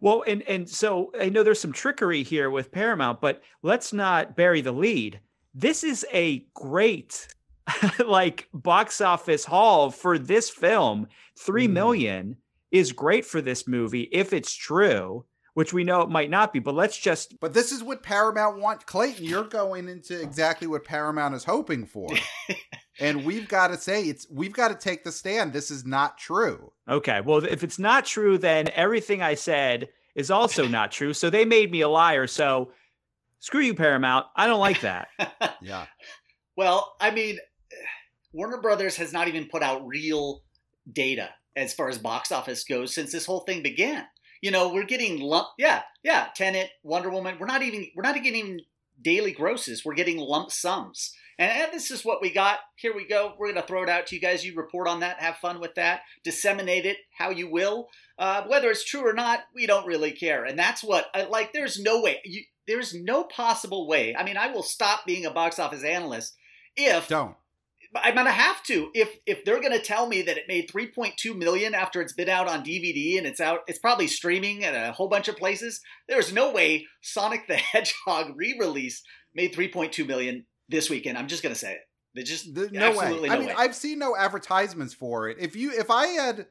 [0.00, 4.34] Well, and and so I know there's some trickery here with Paramount, but let's not
[4.36, 5.20] bury the lead.
[5.54, 7.28] This is a great
[8.06, 11.06] like box office haul for this film.
[11.38, 11.72] Three Mm.
[12.72, 16.52] Million is great for this movie if it's true, which we know it might not
[16.52, 16.58] be.
[16.58, 18.86] But let's just But this is what Paramount want.
[18.86, 22.08] Clayton, you're going into exactly what Paramount is hoping for.
[23.00, 25.52] and we've got to say it's we've got to take the stand.
[25.52, 26.72] This is not true.
[26.88, 27.20] okay.
[27.20, 31.14] Well, if it's not true, then everything I said is also not true.
[31.14, 32.26] So they made me a liar.
[32.26, 32.72] So
[33.40, 34.26] screw you, Paramount.
[34.36, 35.08] I don't like that.
[35.60, 35.86] Yeah.
[36.56, 37.38] Well, I mean,
[38.32, 40.42] Warner Brothers has not even put out real
[40.92, 44.06] data as far as box office goes since this whole thing began.
[44.40, 47.36] You know, we're getting lump, yeah, yeah, Tenet, Wonder Woman.
[47.38, 48.60] We're not even we're not getting
[49.00, 49.84] daily grosses.
[49.84, 52.58] We're getting lump sums, and, and this is what we got.
[52.76, 53.34] Here we go.
[53.38, 54.44] We're gonna throw it out to you guys.
[54.44, 55.20] You report on that.
[55.20, 56.00] Have fun with that.
[56.24, 57.88] Disseminate it how you will.
[58.18, 60.44] Uh, whether it's true or not, we don't really care.
[60.44, 61.52] And that's what I like.
[61.52, 62.20] There's no way.
[62.24, 64.14] You, there's no possible way.
[64.14, 66.36] I mean, I will stop being a box office analyst
[66.76, 67.36] if Don't.
[67.94, 71.74] I'm gonna have to if if they're gonna tell me that it made 3.2 million
[71.74, 75.08] after it's been out on DVD and it's out, it's probably streaming at a whole
[75.08, 75.80] bunch of places.
[76.08, 79.02] There's no way Sonic the Hedgehog re-release
[79.34, 81.18] made 3.2 million this weekend.
[81.18, 81.80] I'm just gonna say it.
[82.14, 83.06] They just The- no way.
[83.06, 83.54] I no mean, way.
[83.56, 85.38] I've seen no advertisements for it.
[85.40, 86.46] If you, if I had,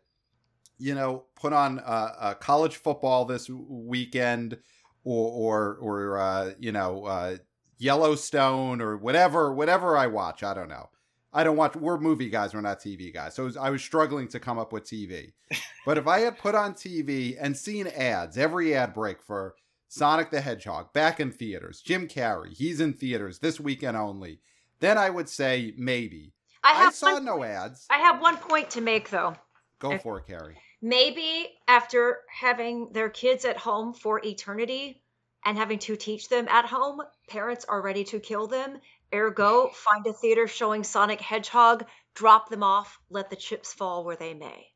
[0.78, 4.58] you know, put on uh, uh, college football this weekend,
[5.04, 7.38] or or or uh, you know, uh,
[7.78, 10.90] Yellowstone or whatever, whatever I watch, I don't know.
[11.34, 11.76] I don't watch.
[11.76, 12.54] We're movie guys.
[12.54, 13.36] We're not TV guys.
[13.36, 15.32] So I was struggling to come up with TV.
[15.86, 19.56] but if I had put on TV and seen ads, every ad break for
[19.88, 24.40] Sonic the Hedgehog back in theaters, Jim Carrey, he's in theaters this weekend only,
[24.80, 26.34] then I would say maybe.
[26.64, 27.88] I I, saw one, no ads.
[27.90, 29.36] I have one point to make though.
[29.80, 30.58] Go if- for it, Carrie.
[30.84, 35.04] Maybe after having their kids at home for eternity
[35.46, 38.80] and having to teach them at home, parents are ready to kill them.
[39.14, 44.16] Ergo, find a theater showing Sonic Hedgehog, drop them off, let the chips fall where
[44.16, 44.68] they may.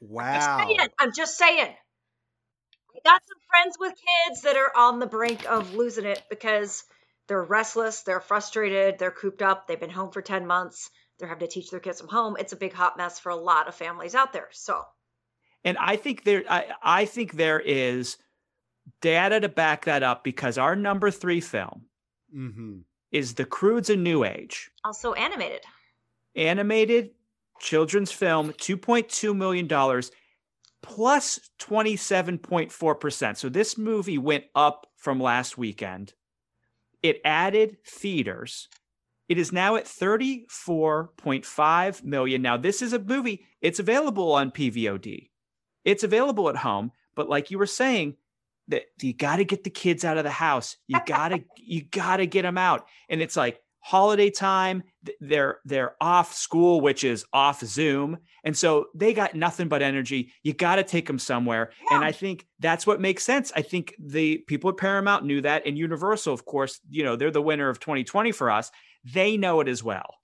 [0.00, 0.64] Wow.
[0.66, 1.74] Saying, I'm just saying.
[2.94, 6.84] I got some friends with kids that are on the brink of losing it because
[7.26, 11.46] they're restless, they're frustrated, they're cooped up, they've been home for 10 months, they're having
[11.46, 12.36] to teach their kids from home.
[12.38, 14.48] It's a big hot mess for a lot of families out there.
[14.52, 14.82] So,
[15.64, 18.16] And I think there, I, I think there is
[19.00, 21.86] data to back that up because our number three film
[22.34, 22.78] Mm-hmm.
[23.14, 25.62] Is The Croods a New Age, also animated.
[26.36, 27.12] animated
[27.60, 30.10] children's film, two point two million dollars,
[30.82, 33.38] plus plus twenty seven point four percent.
[33.38, 36.12] So this movie went up from last weekend.
[37.02, 38.68] It added theaters,
[39.28, 42.42] It is now at 34.5 million.
[42.42, 45.28] Now, this is a movie, it's available on PVOD.
[45.84, 48.16] It's available at home, but like you were saying,
[48.68, 50.76] that you got to get the kids out of the house.
[50.86, 52.86] You got to you got to get them out.
[53.08, 54.82] And it's like holiday time,
[55.20, 58.16] they're they're off school, which is off Zoom.
[58.42, 60.32] And so they got nothing but energy.
[60.42, 61.70] You got to take them somewhere.
[61.90, 61.96] Yeah.
[61.96, 63.52] And I think that's what makes sense.
[63.54, 67.30] I think the people at Paramount knew that and Universal, of course, you know, they're
[67.30, 68.70] the winner of 2020 for us.
[69.04, 70.14] They know it as well.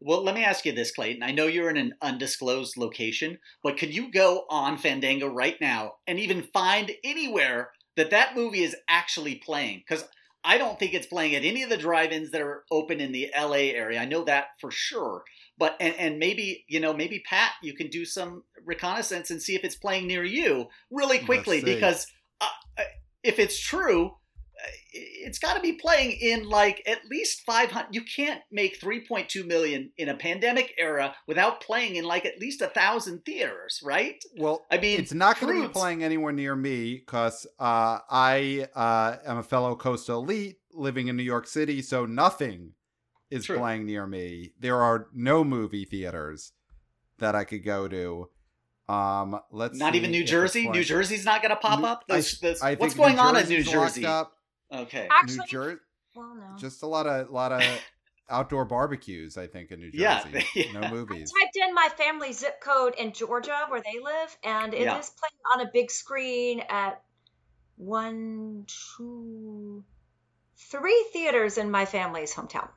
[0.00, 1.22] Well, let me ask you this, Clayton.
[1.22, 5.92] I know you're in an undisclosed location, but can you go on Fandango right now
[6.06, 9.78] and even find anywhere that that movie is actually playing?
[9.78, 10.06] Because
[10.44, 13.30] I don't think it's playing at any of the drive-ins that are open in the
[13.36, 14.00] LA area.
[14.00, 15.24] I know that for sure.
[15.56, 19.54] But and, and maybe you know maybe Pat, you can do some reconnaissance and see
[19.54, 22.06] if it's playing near you really quickly because
[22.40, 22.48] uh,
[23.22, 24.16] if it's true,
[24.92, 29.90] it's got to be playing in like at least 500 you can't make 3.2 million
[29.96, 34.64] in a pandemic era without playing in like at least a thousand theaters right well
[34.70, 39.16] i mean it's not going to be playing anywhere near me because uh, i uh,
[39.26, 42.72] am a fellow coastal elite living in new york city so nothing
[43.30, 43.58] is True.
[43.58, 46.52] playing near me there are no movie theaters
[47.18, 48.28] that i could go to
[48.88, 50.68] um, let's not even New Jersey.
[50.68, 52.04] New Jersey's not going to pop up.
[52.06, 54.04] Those, those, what's going on in New Jersey?
[54.04, 54.33] Up.
[54.72, 55.08] Okay.
[55.10, 55.80] Actually, New Jersey.
[56.14, 56.56] Well, no.
[56.56, 57.62] Just a lot of lot of
[58.30, 59.36] outdoor barbecues.
[59.36, 59.98] I think in New Jersey.
[60.32, 60.80] Yeah, yeah.
[60.80, 61.32] no movies.
[61.36, 64.98] I typed in my family zip code in Georgia where they live, and it yeah.
[64.98, 67.02] is playing on a big screen at
[67.76, 69.84] one, two,
[70.56, 72.68] three theaters in my family's hometown.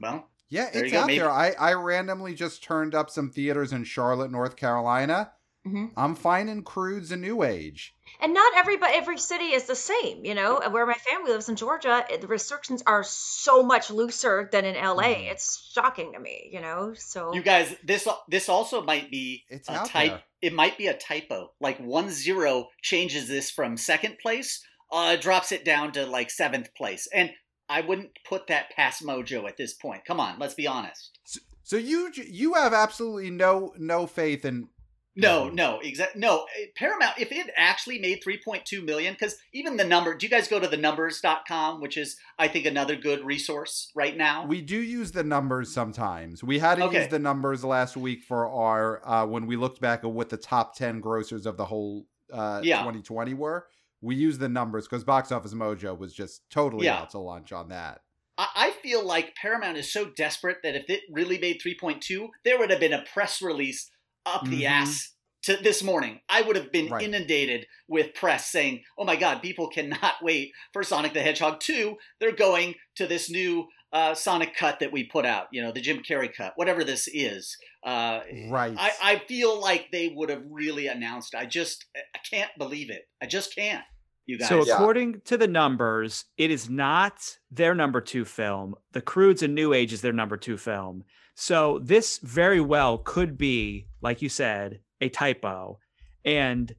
[0.00, 1.30] Well, yeah, it's out there.
[1.30, 5.30] I, I randomly just turned up some theaters in Charlotte, North Carolina.
[5.66, 5.86] Mm-hmm.
[5.96, 7.94] I'm finding Croods a new age.
[8.20, 10.24] And not everybody, every city is the same.
[10.24, 14.64] You know, where my family lives in Georgia, the restrictions are so much looser than
[14.64, 15.14] in LA.
[15.14, 15.30] Mm.
[15.32, 16.48] It's shocking to me.
[16.50, 20.12] You know, so you guys, this this also might be it's a type.
[20.12, 20.22] There.
[20.40, 21.52] It might be a typo.
[21.60, 26.74] Like one zero changes this from second place, uh, drops it down to like seventh
[26.74, 27.30] place, and
[27.68, 30.06] I wouldn't put that past Mojo at this point.
[30.06, 31.18] Come on, let's be honest.
[31.24, 34.68] So, so you you have absolutely no no faith in
[35.16, 36.20] no, no, exactly.
[36.20, 40.30] No, eh, Paramount, if it actually made 3.2 million, because even the number, do you
[40.30, 44.46] guys go to the numbers.com, which is, I think, another good resource right now?
[44.46, 46.44] We do use the numbers sometimes.
[46.44, 47.00] We had to okay.
[47.00, 50.36] use the numbers last week for our, uh, when we looked back at what the
[50.36, 52.78] top 10 grossers of the whole uh, yeah.
[52.78, 53.66] 2020 were.
[54.00, 57.00] We use the numbers because Box Office Mojo was just totally yeah.
[57.00, 58.00] out to lunch on that.
[58.38, 62.70] I feel like Paramount is so desperate that if it really made 3.2, there would
[62.70, 63.90] have been a press release
[64.26, 64.82] up the mm-hmm.
[64.82, 66.20] ass to this morning.
[66.28, 67.02] I would have been right.
[67.02, 71.96] inundated with press saying, "Oh my God, people cannot wait for Sonic the Hedgehog 2.
[72.18, 75.46] They're going to this new uh, Sonic cut that we put out.
[75.52, 77.56] You know, the Jim Carrey cut, whatever this is.
[77.84, 78.74] Uh, right.
[78.78, 81.34] I, I feel like they would have really announced.
[81.34, 83.02] I just I can't believe it.
[83.22, 83.84] I just can't.
[84.26, 84.48] You guys.
[84.48, 85.18] So according yeah.
[85.24, 88.74] to the numbers, it is not their number two film.
[88.92, 91.04] The Croods and New Age is their number two film.
[91.34, 95.78] So this very well could be, like you said, a typo.
[96.24, 96.74] And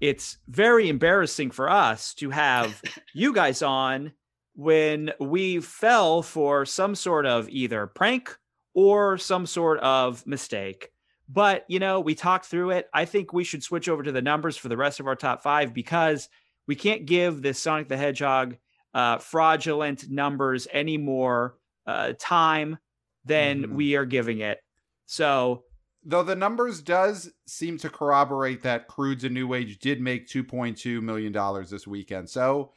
[0.00, 2.82] it's very embarrassing for us to have
[3.14, 4.12] you guys on
[4.54, 8.36] when we fell for some sort of either prank
[8.74, 10.90] or some sort of mistake.
[11.28, 12.88] But, you know, we talked through it.
[12.94, 15.42] I think we should switch over to the numbers for the rest of our top
[15.42, 16.28] five because
[16.66, 18.56] we can't give this Sonic the Hedgehog
[18.94, 22.78] uh, fraudulent numbers any more uh, time
[23.24, 23.74] than mm-hmm.
[23.74, 24.58] we are giving it.
[25.06, 25.64] So,
[26.08, 31.02] though the numbers does seem to corroborate that Croods and New Age did make 2.2
[31.02, 32.30] million dollars this weekend.
[32.30, 32.72] So,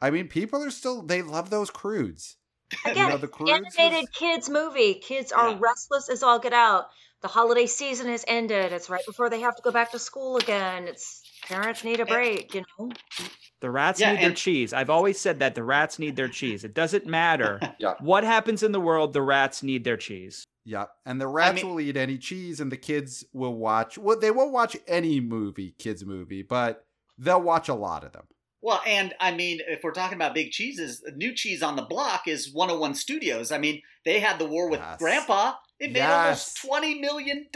[0.00, 2.36] I mean, people are still they love those Croods.
[2.86, 4.18] Again, you know, the Croods animated was...
[4.18, 4.94] kids movie.
[4.94, 5.58] Kids are yeah.
[5.60, 6.88] restless as all get out.
[7.20, 8.72] The holiday season has ended.
[8.72, 10.88] It's right before they have to go back to school again.
[10.88, 12.90] It's parents need a break, you know.
[13.60, 14.72] The rats yeah, need and- their cheese.
[14.72, 16.64] I've always said that the rats need their cheese.
[16.64, 17.94] It doesn't matter yeah.
[18.00, 20.44] what happens in the world, the rats need their cheese.
[20.64, 23.96] Yeah, and the rats I mean, will eat any cheese, and the kids will watch.
[23.96, 26.84] Well, they won't watch any movie, kids movie, but
[27.18, 28.24] they'll watch a lot of them.
[28.62, 32.28] Well, and I mean, if we're talking about big cheeses, new cheese on the block
[32.28, 33.52] is 101 Studios.
[33.52, 34.98] I mean, they had the war with yes.
[34.98, 35.54] Grandpa.
[35.78, 36.54] It made yes.
[36.62, 37.46] almost $20 million.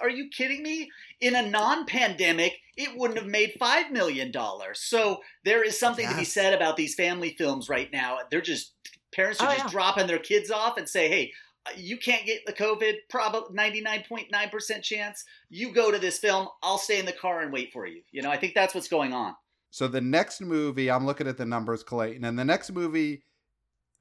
[0.00, 0.90] Are you kidding me?
[1.20, 4.32] In a non pandemic, it wouldn't have made $5 million.
[4.74, 6.12] So there is something yes.
[6.12, 8.18] to be said about these family films right now.
[8.30, 8.72] They're just,
[9.12, 9.70] parents are oh, just yeah.
[9.70, 11.32] dropping their kids off and say, hey,
[11.66, 15.24] uh, you can't get the COVID, probably 99.9% chance.
[15.48, 18.02] You go to this film, I'll stay in the car and wait for you.
[18.10, 19.34] You know, I think that's what's going on.
[19.70, 23.22] So the next movie, I'm looking at the numbers, Clayton, and the next movie,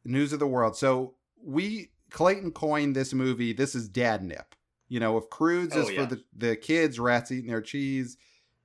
[0.04, 0.76] News of the World.
[0.76, 3.54] So we Clayton coined this movie.
[3.54, 4.54] This is dad nip.
[4.90, 6.04] You know, if Croods Oh, is yeah.
[6.04, 8.18] for the the kids, rats eating their cheese.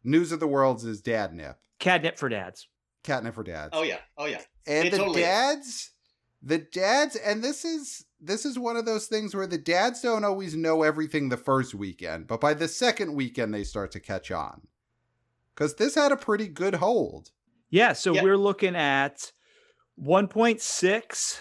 [0.07, 1.59] News of the Worlds is dad nip.
[1.79, 2.69] Catnip for dads.
[3.03, 3.71] Catnip for dads.
[3.73, 3.99] Oh yeah.
[4.17, 4.41] Oh yeah.
[4.67, 5.27] and It the totally is.
[5.27, 5.91] dads
[6.43, 10.23] the dads and this is this is one of those things where the dads don't
[10.25, 14.31] always know everything the first weekend but by the second weekend they start to catch
[14.31, 14.61] on
[15.55, 17.31] because this had a pretty good hold
[17.71, 18.23] Yeah, so Yeah.
[18.23, 19.33] we're looking at
[19.99, 21.39] 1.6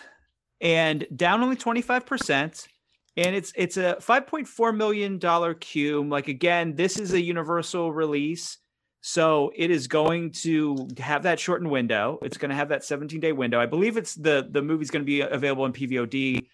[0.62, 2.68] and down only 25%.
[3.18, 8.58] And it's it's a 5.4 million dollar cube Like again, this is a universal release.
[9.02, 12.18] So it is going to have that shortened window.
[12.24, 13.60] It's going to have that 17 day window.
[13.60, 16.48] I believe it's the the movie's going to be available in PVOD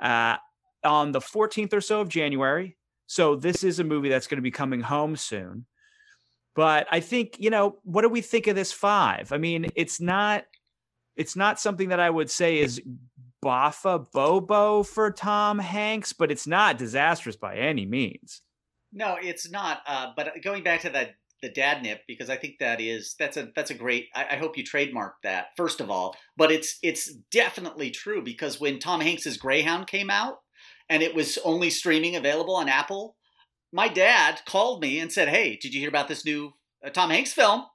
[0.00, 0.36] uh,
[0.84, 2.76] on the 14th or so of January.
[3.06, 5.66] So this is a movie that's going to be coming home soon.
[6.54, 9.32] But I think, you know, what do we think of this five?
[9.32, 10.44] I mean, it's not
[11.16, 12.80] it's not something that I would say is
[13.44, 18.42] Baffa Bobo for Tom Hanks, but it's not disastrous by any means.
[18.92, 19.82] No, it's not.
[19.86, 23.36] Uh, but going back to that the dad nip because I think that is that's
[23.36, 24.08] a that's a great.
[24.14, 26.16] I, I hope you trademark that first of all.
[26.36, 30.38] But it's it's definitely true because when Tom Hanks's Greyhound came out
[30.88, 33.16] and it was only streaming available on Apple,
[33.72, 36.52] my dad called me and said, "Hey, did you hear about this new
[36.84, 37.66] uh, Tom Hanks film?"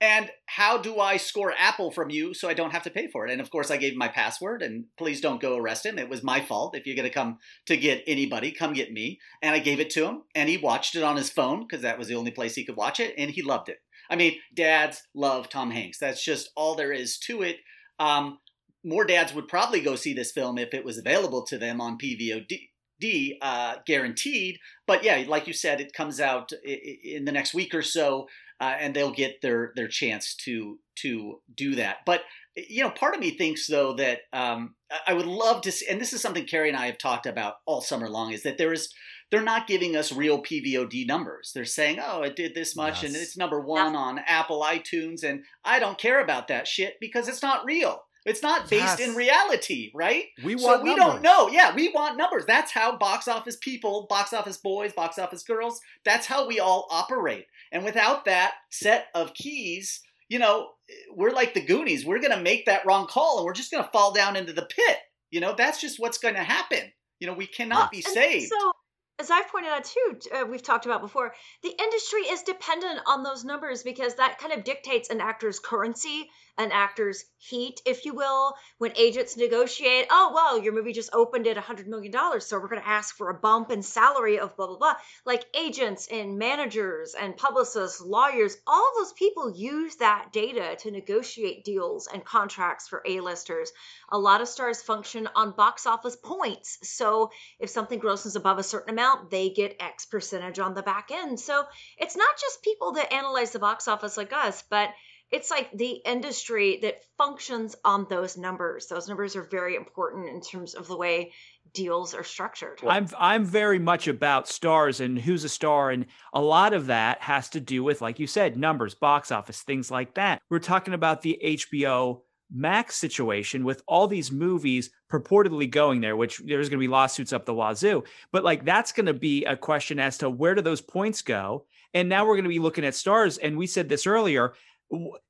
[0.00, 3.26] And how do I score Apple from you so I don't have to pay for
[3.26, 3.32] it?
[3.32, 4.62] And of course, I gave him my password.
[4.62, 5.98] And please don't go arrest him.
[5.98, 6.76] It was my fault.
[6.76, 9.18] If you're going to come to get anybody, come get me.
[9.40, 11.98] And I gave it to him, and he watched it on his phone because that
[11.98, 13.78] was the only place he could watch it, and he loved it.
[14.10, 15.98] I mean, dads love Tom Hanks.
[15.98, 17.56] That's just all there is to it.
[17.98, 18.38] Um,
[18.84, 21.98] more dads would probably go see this film if it was available to them on
[21.98, 24.58] PVOD, uh, guaranteed.
[24.86, 28.28] But yeah, like you said, it comes out in the next week or so,
[28.60, 31.98] uh, and they'll get their their chance to to do that.
[32.06, 32.22] But
[32.56, 34.74] you know, part of me thinks though that um,
[35.06, 37.56] I- would love to see, and this is something Carrie and I have talked about
[37.66, 38.92] all summer long, is that there is
[39.30, 41.50] they're not giving us real PVOD numbers.
[41.54, 45.42] They're saying, "Oh, it did this much, and it's number one on Apple iTunes," and
[45.64, 48.05] I don't care about that shit because it's not real.
[48.26, 50.24] It's not based in reality, right?
[50.42, 51.14] we So want we numbers.
[51.14, 51.48] don't know.
[51.48, 52.44] Yeah, we want numbers.
[52.44, 56.88] That's how box office people, box office boys, box office girls, that's how we all
[56.90, 57.46] operate.
[57.70, 60.70] And without that set of keys, you know,
[61.14, 62.04] we're like the Goonies.
[62.04, 64.52] We're going to make that wrong call and we're just going to fall down into
[64.52, 64.98] the pit.
[65.30, 66.92] You know, that's just what's going to happen.
[67.20, 68.48] You know, we cannot be And saved.
[68.50, 68.72] So,
[69.18, 73.22] as I've pointed out too, uh, we've talked about before, the industry is dependent on
[73.22, 78.14] those numbers because that kind of dictates an actor's currency, an actor's heat, if you
[78.14, 78.54] will.
[78.78, 82.82] When agents negotiate, oh, well, your movie just opened at $100 million, so we're going
[82.82, 84.94] to ask for a bump in salary of blah, blah, blah.
[85.24, 91.64] Like agents and managers and publicists, lawyers, all those people use that data to negotiate
[91.64, 93.72] deals and contracts for A-listers.
[94.10, 96.78] A lot of stars function on box office points.
[96.82, 101.10] So, if something grosses above a certain amount, they get X percentage on the back
[101.12, 101.40] end.
[101.40, 101.64] So
[101.98, 104.90] it's not just people that analyze the box office like us, but
[105.30, 108.86] it's like the industry that functions on those numbers.
[108.86, 111.32] Those numbers are very important in terms of the way
[111.74, 112.80] deals are structured.
[112.86, 117.22] I'm I'm very much about stars and who's a star and a lot of that
[117.22, 120.40] has to do with like you said numbers, box office, things like that.
[120.48, 126.38] We're talking about the HBO Max situation with all these movies purportedly going there, which
[126.38, 128.04] there's going to be lawsuits up the wazoo.
[128.32, 131.66] But like that's going to be a question as to where do those points go?
[131.94, 133.38] And now we're going to be looking at stars.
[133.38, 134.54] And we said this earlier.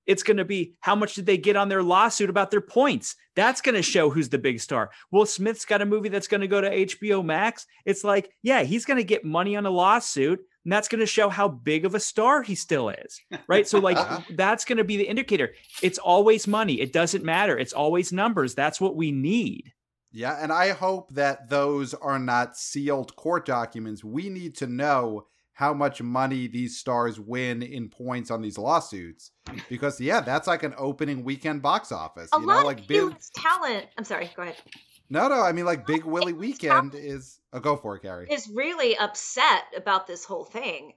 [0.04, 3.16] It's going to be how much did they get on their lawsuit about their points?
[3.34, 4.90] That's going to show who's the big star.
[5.10, 7.66] Will Smith's got a movie that's going to go to HBO Max.
[7.86, 11.06] It's like, yeah, he's going to get money on a lawsuit, and that's going to
[11.06, 13.20] show how big of a star he still is.
[13.46, 13.68] Right.
[13.68, 13.96] So, like,
[14.30, 15.54] that's going to be the indicator.
[15.80, 16.80] It's always money.
[16.80, 17.56] It doesn't matter.
[17.56, 18.56] It's always numbers.
[18.56, 19.72] That's what we need.
[20.10, 24.02] Yeah, and I hope that those are not sealed court documents.
[24.02, 29.30] We need to know how much money these stars win in points on these lawsuits.
[29.68, 32.28] Because yeah, that's like an opening weekend box office.
[32.34, 33.86] A you lot know, of like big talent.
[33.96, 34.32] I'm sorry.
[34.34, 34.56] Go ahead.
[35.08, 38.26] No, no, I mean like Big Willie Weekend is oh go for it, Gary.
[38.30, 40.94] Is really upset about this whole thing,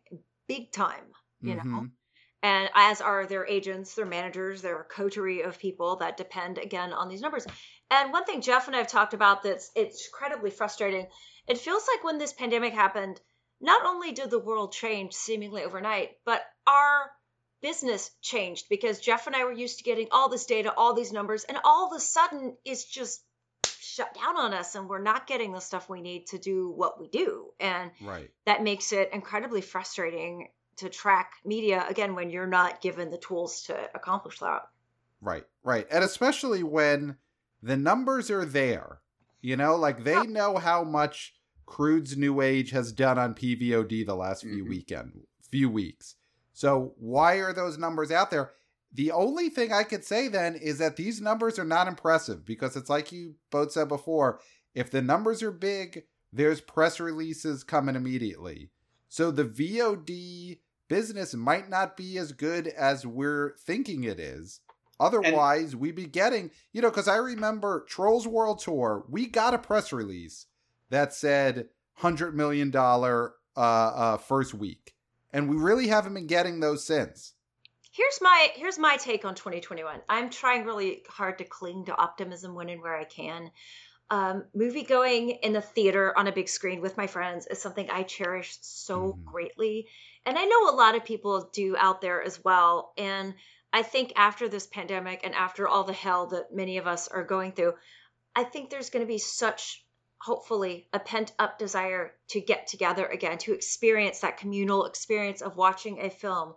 [0.47, 1.05] big time.
[1.41, 1.61] You know.
[1.63, 1.91] Mhm.
[2.41, 7.07] and as are their agents, their managers, their coterie of people that depend again on
[7.09, 7.45] these numbers.
[7.91, 11.07] And one thing Jeff and I have talked about that's it's incredibly frustrating.
[11.47, 13.19] It feels like when this pandemic happened,
[13.61, 17.11] not only did the world change seemingly overnight, but our
[17.61, 21.11] business changed because Jeff and I were used to getting all this data, all these
[21.11, 23.21] numbers, and all of a sudden it's just
[23.99, 26.99] shut down on us and we're not getting the stuff we need to do what
[27.01, 27.51] we do.
[27.59, 28.31] And Right.
[28.45, 30.47] that makes it incredibly frustrating
[30.77, 34.61] to track media again when you're not given the tools to accomplish that.
[35.19, 35.45] Right.
[35.63, 35.85] Right.
[35.91, 37.17] And especially when
[37.61, 39.01] the numbers are there.
[39.41, 41.33] You know, like they know how much
[41.65, 44.69] Croods New Age has done on PVOD the last few Mhm.
[44.69, 46.15] weekend few weeks.
[46.53, 48.53] So why are those numbers out there?
[48.91, 52.75] The only thing I could say then is that these numbers are not impressive because
[52.75, 54.39] it's like you both said before,
[54.73, 58.71] if the numbers are big, there's press releases coming immediately.
[59.07, 64.61] So the VOD business might not be as good as we're thinking it is.
[64.99, 69.57] Otherwise, we'd be getting, you know, because I remember Trolls World Tour, we got a
[69.57, 70.47] press release
[70.89, 71.69] that said
[72.01, 74.93] $100 million uh, uh, first week.
[75.31, 77.33] And we really haven't been getting those since.
[77.99, 79.99] Here's my here's my take on 2021.
[80.07, 83.51] I'm trying really hard to cling to optimism when and where I can.
[84.09, 87.89] Um, movie going in the theater on a big screen with my friends is something
[87.89, 89.25] I cherish so Mhm.
[89.25, 89.89] greatly,
[90.25, 92.93] and I know a lot of people do out there as well.
[92.97, 93.35] And
[93.73, 97.25] I think after this pandemic and after all the hell that many of us are
[97.25, 97.73] going through,
[98.33, 99.85] I think there's going to be such
[100.21, 105.57] hopefully a pent up desire to get together again to experience that communal experience of
[105.57, 106.55] watching a film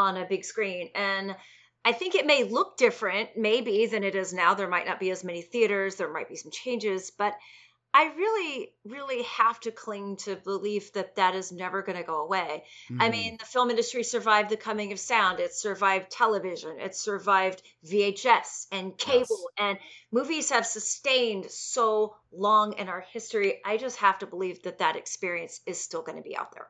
[0.00, 1.36] on a big screen and
[1.84, 5.10] i think it may look different maybe than it is now there might not be
[5.10, 7.34] as many theaters there might be some changes but
[7.92, 12.20] i really really have to cling to belief that that is never going to go
[12.22, 12.64] away
[12.98, 13.12] I Mhm.
[13.12, 15.40] mean, the film industry survived the coming of sound.
[15.40, 16.78] It survived television.
[16.80, 19.26] It survived VHS and cable.
[19.28, 19.44] Yes.
[19.58, 19.78] And
[20.12, 23.60] movies have sustained so long in our history.
[23.64, 26.68] I just have to believe that that experience is still going to be out there.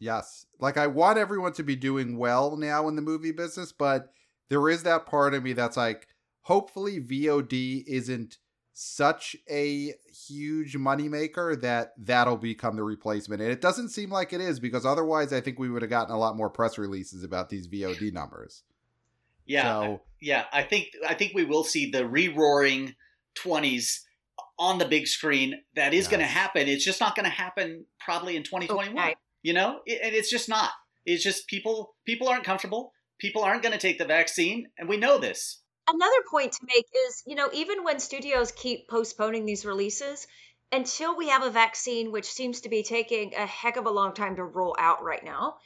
[0.00, 0.46] Yes.
[0.58, 4.12] Like I want everyone to be doing well now in the movie business, but
[4.48, 6.08] there is that part of me that's like,
[6.40, 8.38] hopefully VOD isn't
[8.72, 9.92] such a
[10.26, 13.42] huge moneymaker that that'll become the replacement.
[13.42, 16.14] And it doesn't seem like it is because otherwise I think we would have gotten
[16.14, 18.62] a lot more press releases about these VOD numbers.
[19.44, 20.44] Yeah, So yeah.
[20.52, 22.94] I think I think we will see the re-roaring
[23.34, 24.06] twenties
[24.58, 25.60] on the big screen.
[25.74, 26.68] That is going to happen.
[26.68, 28.96] It's just not going to happen probably in 2021.
[28.96, 29.16] Okay.
[29.42, 30.70] You know, It- and it's just not.
[31.06, 32.92] It's just people people aren't comfortable.
[33.18, 35.60] People aren't going to take the vaccine, and we know this.
[35.88, 40.26] Another point to make is, you know, even when studios keep postponing these releases,
[40.72, 44.14] until we have a vaccine, which seems to be taking a heck of a long
[44.14, 45.56] time to roll out right now,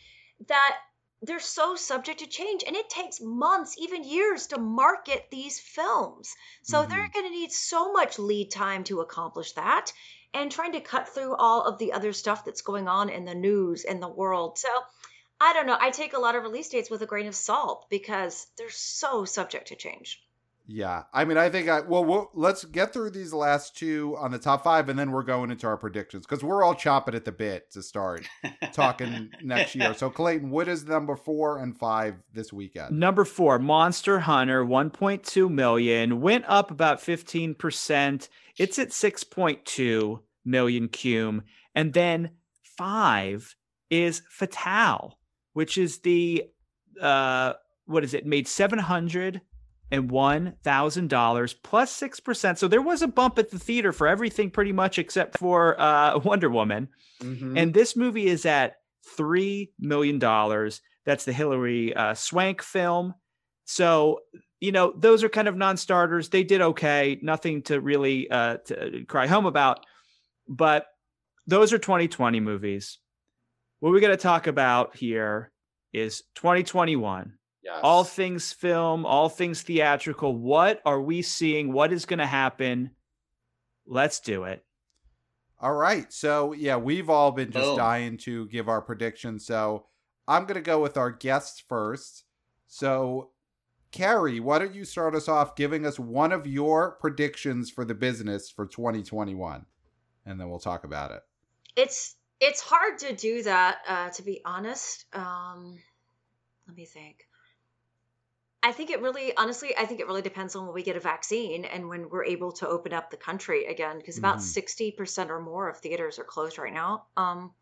[0.49, 0.77] that
[1.23, 6.35] they're so subject to change and it takes months even years to market these films
[6.63, 7.13] so they're mm-hmm.
[7.13, 9.93] going to need so much lead time to accomplish that
[10.35, 13.35] and trying to cut through all of the other stuff that's going on in the
[13.35, 14.59] news and the world.
[14.59, 14.69] So
[15.41, 15.77] i don't know.
[15.81, 19.25] I take a lot of release dates with a grain of salt because they're so
[19.25, 20.24] subject to change
[20.67, 24.31] Yeah, I mean, I think I well, we'll let's get through these last two on
[24.31, 27.27] the top five, and then we're going into our predictions because we're all chopping at
[27.27, 28.27] the bit to start
[28.73, 29.93] talking next year.
[29.93, 32.99] So, Clayton, what is number four and five this weekend?
[32.99, 38.29] Number four, Monster Hunter, 1.2 million, went up about 15%.
[38.57, 41.43] It's at 6.2 million cum.
[41.75, 42.31] And then
[42.63, 43.55] five
[43.91, 45.19] is Fatale,
[45.53, 46.45] which is the,
[46.99, 47.53] uh,
[47.85, 49.43] what is it, made 700
[49.91, 52.59] and one thousand dollars plus six percent.
[52.59, 56.19] So there was a bump at the theater for everything pretty much except for uh,
[56.25, 56.89] Wonder Woman.
[57.23, 57.59] Mhm.
[57.61, 58.77] And this movie is at
[59.17, 60.81] three million dollars.
[61.05, 63.15] That's the Hilary uh, Swank film.
[63.67, 64.21] So
[64.61, 66.31] you know those are kind of non-starters.
[66.31, 69.85] They did okay, nothing to really uh, to cry home about.
[70.49, 70.87] But
[71.47, 72.99] those are 2020 movies.
[73.81, 75.53] What we're going to talk about here
[75.93, 77.35] is 2021
[77.65, 77.81] yes.
[77.83, 80.37] all things film, all things theatrical.
[80.37, 81.73] What are we seeing?
[81.73, 82.91] What is going to happen?
[83.87, 84.65] Let's do it.
[85.61, 86.13] All right.
[86.13, 87.77] So, yeah, we've all been just Boom.
[87.77, 89.47] dying to give our predictions.
[89.47, 89.87] So,
[90.27, 92.25] I'm going to go with our guests first.
[92.67, 93.31] So,
[93.93, 97.95] Carrie, why don't you start us off giving us one of your predictions for the
[97.95, 99.65] business for 2021?
[100.27, 101.23] And then we'll talk about it.
[101.77, 105.79] it's it's hard to do that uh, to be honest um
[106.67, 107.27] let me think
[108.65, 111.01] i think it really honestly i think it really depends on when we get a
[111.01, 114.43] vaccine and when we're able to open up the country again because about Mhm.
[114.43, 117.55] 60% or more of theaters are closed right now um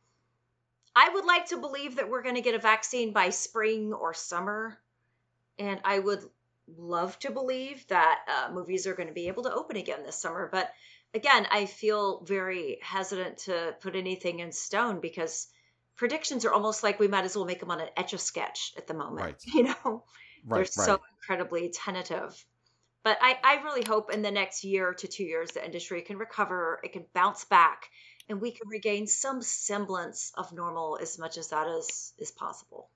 [0.94, 4.14] i would like to believe that we're going to get a vaccine by spring or
[4.14, 4.78] summer
[5.58, 6.22] and i would
[6.78, 10.16] love to believe that uh, movies are going to be able to open again this
[10.16, 10.72] summer but
[11.14, 15.48] again, I feel very hesitant to put anything in stone because
[15.96, 18.72] predictions are almost like we might as well make them on an etch a sketch
[18.78, 19.20] at the moment.
[19.26, 19.42] Right.
[19.54, 20.04] You know,
[20.44, 20.86] Right, they're right.
[20.86, 22.44] so incredibly tentative.
[23.04, 26.18] But I, I really hope in the next year to two years the industry can
[26.18, 27.88] recover, it can bounce back,
[28.28, 32.90] and we can regain some semblance of normal as much as that is is possible.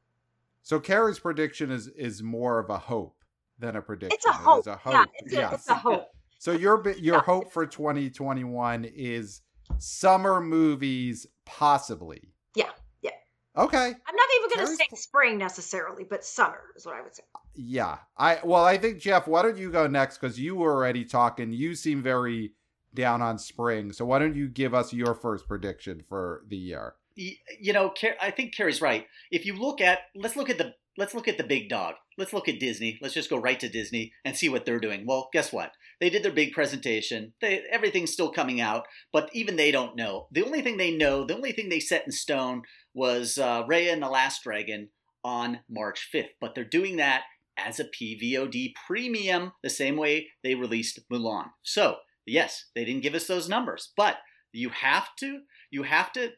[0.62, 3.16] So, Carrie's prediction is is more of a hope
[3.59, 4.16] than a prediction.
[4.16, 4.66] It's a It is hope.
[4.66, 5.09] a Yeah, hope.
[5.14, 5.53] it's a, yes.
[5.55, 6.07] it's a hope.
[6.38, 9.40] So your your hope for 2021 is
[9.78, 12.34] summer movies, possibly.
[12.55, 12.70] Yeah,
[13.01, 13.11] yeah.
[13.57, 13.76] Okay.
[13.76, 17.22] I'm not even going to say spring necessarily, but summer is what I would say.
[17.57, 21.05] Yeah, I well, I think Jeff, why don't you go next because you were already
[21.05, 21.53] talking.
[21.53, 22.53] You seem very
[22.95, 26.95] down on spring, so why don't you give us your first prediction for the year?
[27.15, 29.07] You know, I think Carrie's right.
[29.31, 31.95] If you look at, let's look at the let's look at the big dog.
[32.19, 32.99] Let's look at Disney.
[33.01, 35.07] Let's just go right to Disney and see what they're doing.
[35.07, 35.73] Well, guess what?
[36.01, 37.33] They did their big presentation.
[37.41, 40.29] They, everything's still coming out, but even they don't know.
[40.31, 42.63] The only thing they know, the only thing they set in stone
[42.95, 44.91] was uh, Raya and the Last Dragon
[45.25, 46.31] on March 5th.
[46.41, 47.23] But they're doing that
[47.59, 51.51] as a PVOD premium, the same way they released Mulan.
[51.63, 51.97] So,
[52.27, 54.17] yes, they didn't give us those numbers, but
[54.53, 55.41] you have to,
[55.71, 56.31] you have to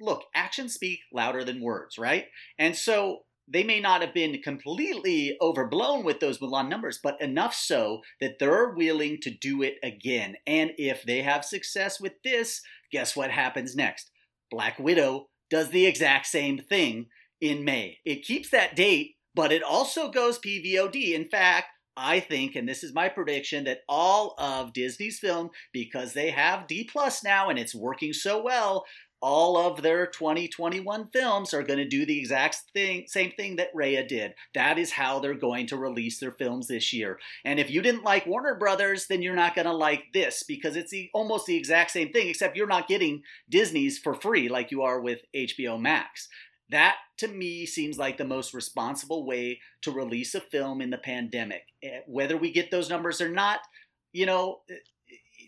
[0.00, 2.26] look, actions speak louder than words, right?
[2.58, 7.54] And so they may not have been completely overblown with those Mulan numbers, but enough
[7.54, 10.36] so that they're willing to do it again.
[10.46, 12.60] And if they have success with this,
[12.90, 14.10] guess what happens next?
[14.50, 17.06] Black Widow does the exact same thing
[17.40, 17.98] in May.
[18.04, 21.12] It keeps that date, but it also goes PVOD.
[21.12, 21.66] In fact,
[21.96, 26.66] I think, and this is my prediction, that all of Disney's film, because they have
[26.66, 28.84] D plus now and it's working so well,
[29.22, 33.74] all of their 2021 films are going to do the exact thing, same thing that
[33.74, 34.34] Raya did.
[34.54, 37.18] That is how they're going to release their films this year.
[37.44, 40.76] And if you didn't like Warner Brothers, then you're not going to like this because
[40.76, 44.70] it's the, almost the exact same thing, except you're not getting Disney's for free like
[44.70, 46.28] you are with HBO Max.
[46.70, 50.98] That to me seems like the most responsible way to release a film in the
[50.98, 51.62] pandemic.
[51.82, 53.60] Eh, whether we get those numbers or not,
[54.12, 54.60] you know,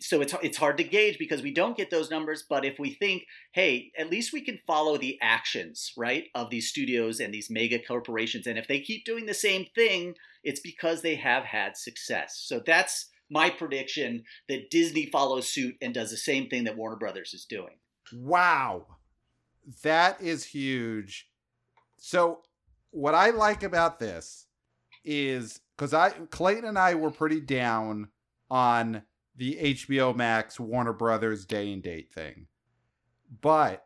[0.00, 2.44] so it's it's hard to gauge because we don't get those numbers.
[2.48, 6.68] But if we think, hey, at least we can follow the actions, right, of these
[6.68, 10.14] studios and these mega corporations, and if they keep doing the same thing,
[10.44, 12.40] it's because they have had success.
[12.44, 16.96] So that's my prediction that Disney follows suit and does the same thing that Warner
[16.96, 17.76] Brothers is doing.
[18.12, 18.86] Wow,
[19.82, 21.28] that is huge.
[21.98, 22.42] So
[22.90, 24.46] what I like about this
[25.04, 28.08] is because I Clayton and I were pretty down
[28.50, 29.02] on
[29.36, 32.46] the HBO Max Warner Brothers day and date thing.
[33.40, 33.84] But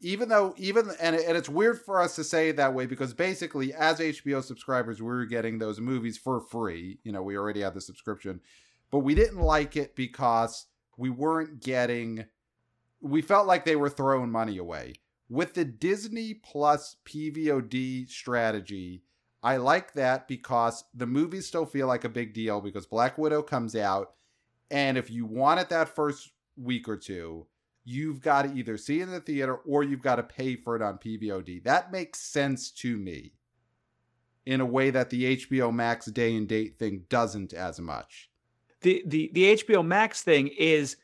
[0.00, 3.14] even though even and and it's weird for us to say it that way because
[3.14, 6.98] basically as HBO subscribers we were getting those movies for free.
[7.04, 8.40] You know, we already had the subscription,
[8.90, 12.26] but we didn't like it because we weren't getting
[13.02, 14.94] we felt like they were throwing money away.
[15.28, 19.02] With the Disney Plus PVOD strategy,
[19.42, 23.42] I like that because the movies still feel like a big deal because Black Widow
[23.42, 24.12] comes out
[24.72, 27.46] and if you want it that first week or two,
[27.84, 30.74] you've got to either see it in the theater or you've got to pay for
[30.74, 31.62] it on PVOD.
[31.64, 33.34] That makes sense to me
[34.46, 38.30] in a way that the HBO Max day and date thing doesn't as much.
[38.80, 40.96] The the the HBO Max thing is,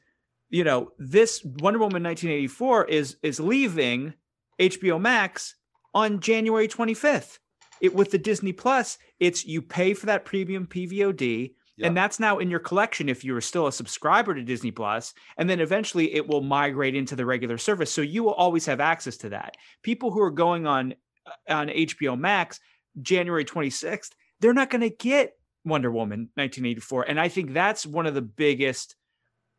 [0.51, 4.15] you know, this Wonder Woman 1984 is is leaving
[4.59, 5.55] HBO Max
[5.95, 7.39] on January 25th.
[7.81, 12.39] It with the Disney Plus, it's you pay for that premium PVOD and that's now
[12.39, 16.27] in your collection if you're still a subscriber to Disney Plus, and then eventually it
[16.27, 17.93] will migrate into the regular service.
[17.93, 19.57] So you will always have access to that.
[19.83, 20.95] People who are going on
[21.27, 22.61] uh, on HBO Max
[23.01, 25.35] January 26th, they're not going to get
[25.65, 28.97] Wonder Woman 1984, and I think that's one of the biggest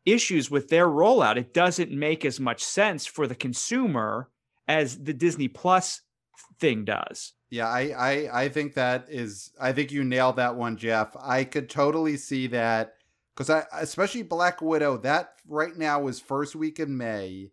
[0.06, 1.36] issues with their rollout.
[1.36, 4.30] It doesn't make as much sense for the consumer
[4.66, 6.02] as the Disney Plus
[6.58, 7.32] thing does.
[7.50, 11.16] Yeah, I, I I think that is I think you nailed that one, Jeff.
[11.20, 12.94] I could totally see that
[13.34, 17.50] because I especially Black Widow that right now is first week in May,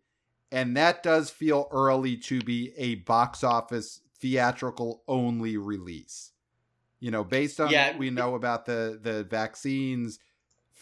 [0.52, 6.32] and that does feel early to be a box office theatrical only release.
[7.00, 7.90] You know, based on yeah.
[7.90, 10.20] what we know about the the vaccines,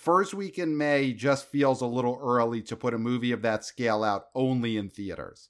[0.05, 3.65] first week in May just feels a little early to put a movie of that
[3.65, 5.49] scale out only in theaters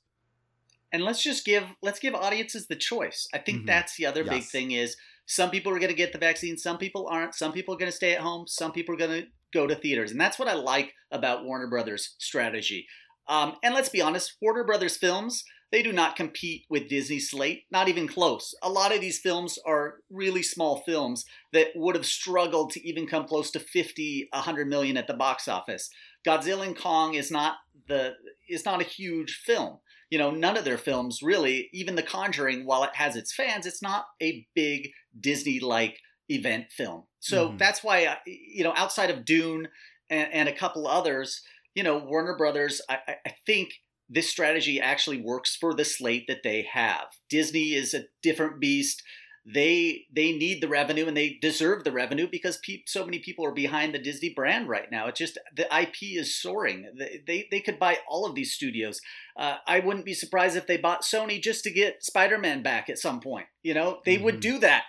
[0.96, 3.28] and let's just give let's give audiences the choice.
[3.34, 3.68] I think mm-hmm.
[3.68, 4.30] that's the other yes.
[4.30, 4.96] big thing is
[5.26, 7.36] some people are going to get the vaccine, some people aren't.
[7.36, 9.76] Some people are going to stay at home, some people are going to go to
[9.76, 12.88] theaters, and that's what I like about Warner Brothers' strategy.
[13.28, 17.64] Um, and let's be honest, Warner Brothers films they do not compete with Disney slate,
[17.72, 18.54] not even close.
[18.62, 23.08] A lot of these films are really small films that would have struggled to even
[23.08, 25.90] come close to 50, 100 million at the box office.
[26.26, 27.56] Godzilla and Kong is not
[27.88, 28.14] the
[28.50, 32.66] is not a huge film you know, none of their films really, even The Conjuring,
[32.66, 36.00] while it has its fans, it's not a big Disney like
[36.30, 37.04] event film.
[37.20, 37.58] So mm.
[37.58, 39.68] that's why, uh, you know, outside of Dune
[40.10, 41.42] and, and, a couple others,
[41.74, 43.74] you know, Warner Brothers, I, I think
[44.10, 47.08] this strategy actually works for the slate that they have.
[47.30, 49.02] Disney is a different beast.
[49.48, 53.46] they they need the revenue and they deserve the revenue because pe- so many people
[53.46, 55.08] are behind the Disney brand right now.
[55.08, 56.90] It's just the IP is soaring.
[56.98, 59.02] They they, they could buy all of these studios.
[59.38, 62.90] Uh, I wouldn't be surprised if they bought Sony just to get Spider Man back
[62.90, 63.48] at some point.
[63.62, 64.26] You know, they mm-hmm.
[64.26, 64.86] would do that,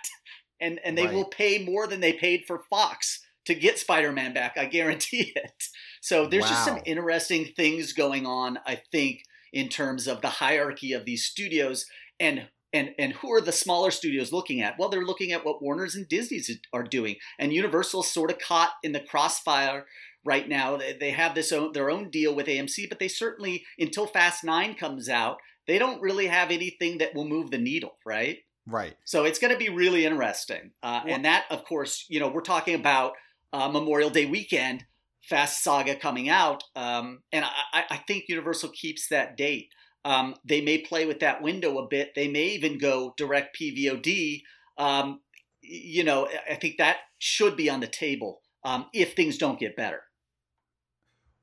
[0.59, 1.13] and and they right.
[1.13, 4.57] will pay more than they paid for Fox to get Spider Man back.
[4.57, 5.63] I guarantee it.
[6.01, 6.49] So there's wow.
[6.49, 8.59] just some interesting things going on.
[8.65, 11.85] I think in terms of the hierarchy of these studios
[12.19, 14.75] and and and who are the smaller studios looking at?
[14.77, 18.71] Well, they're looking at what Warner's and Disney's are doing, and Universal's sort of caught
[18.83, 19.85] in the crossfire
[20.25, 20.77] right now.
[20.99, 24.75] They have this own, their own deal with AMC, but they certainly until Fast Nine
[24.75, 28.39] comes out, they don't really have anything that will move the needle, right?
[28.69, 28.95] Right.
[29.05, 32.41] So it's going to be really interesting, uh, and that, of course, you know, we're
[32.41, 33.13] talking about
[33.53, 34.85] uh, Memorial Day weekend.
[35.23, 39.67] Fast Saga coming out, um, and I, I think Universal keeps that date.
[40.05, 42.13] Um, they may play with that window a bit.
[42.15, 44.43] They may even go direct PVOD.
[44.77, 45.19] Um,
[45.61, 49.75] you know, I think that should be on the table um, if things don't get
[49.75, 50.03] better.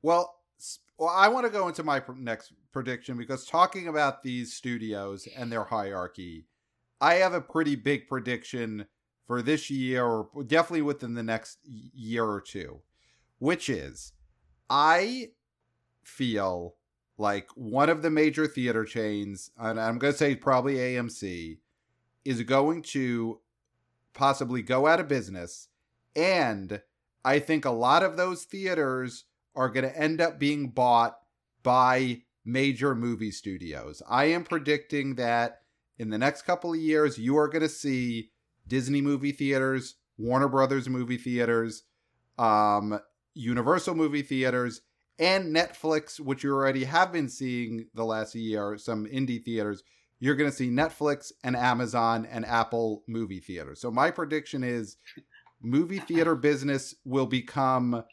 [0.01, 0.33] Well,
[0.97, 5.51] well, I want to go into my next prediction because talking about these studios and
[5.51, 6.45] their hierarchy,
[7.01, 8.87] I have a pretty big prediction
[9.25, 12.81] for this year, or definitely within the next year or two,
[13.39, 14.13] which is
[14.69, 15.29] I
[16.03, 16.75] feel
[17.17, 21.57] like one of the major theater chains, and I'm going to say probably AMC,
[22.23, 23.39] is going to
[24.13, 25.69] possibly go out of business.
[26.15, 26.81] And
[27.23, 31.17] I think a lot of those theaters are going to end up being bought
[31.63, 34.01] by major movie studios.
[34.09, 35.61] I am predicting that
[35.97, 38.31] in the next couple of years, you are going to see
[38.67, 41.83] Disney movie theaters, Warner Brothers movie theaters,
[42.37, 42.99] um,
[43.33, 44.81] Universal movie theaters,
[45.19, 49.83] and Netflix, which you already have been seeing the last year, some indie theaters,
[50.19, 53.81] you're going to see Netflix and Amazon and Apple movie theaters.
[53.81, 54.97] So my prediction is
[55.61, 58.03] movie theater business will become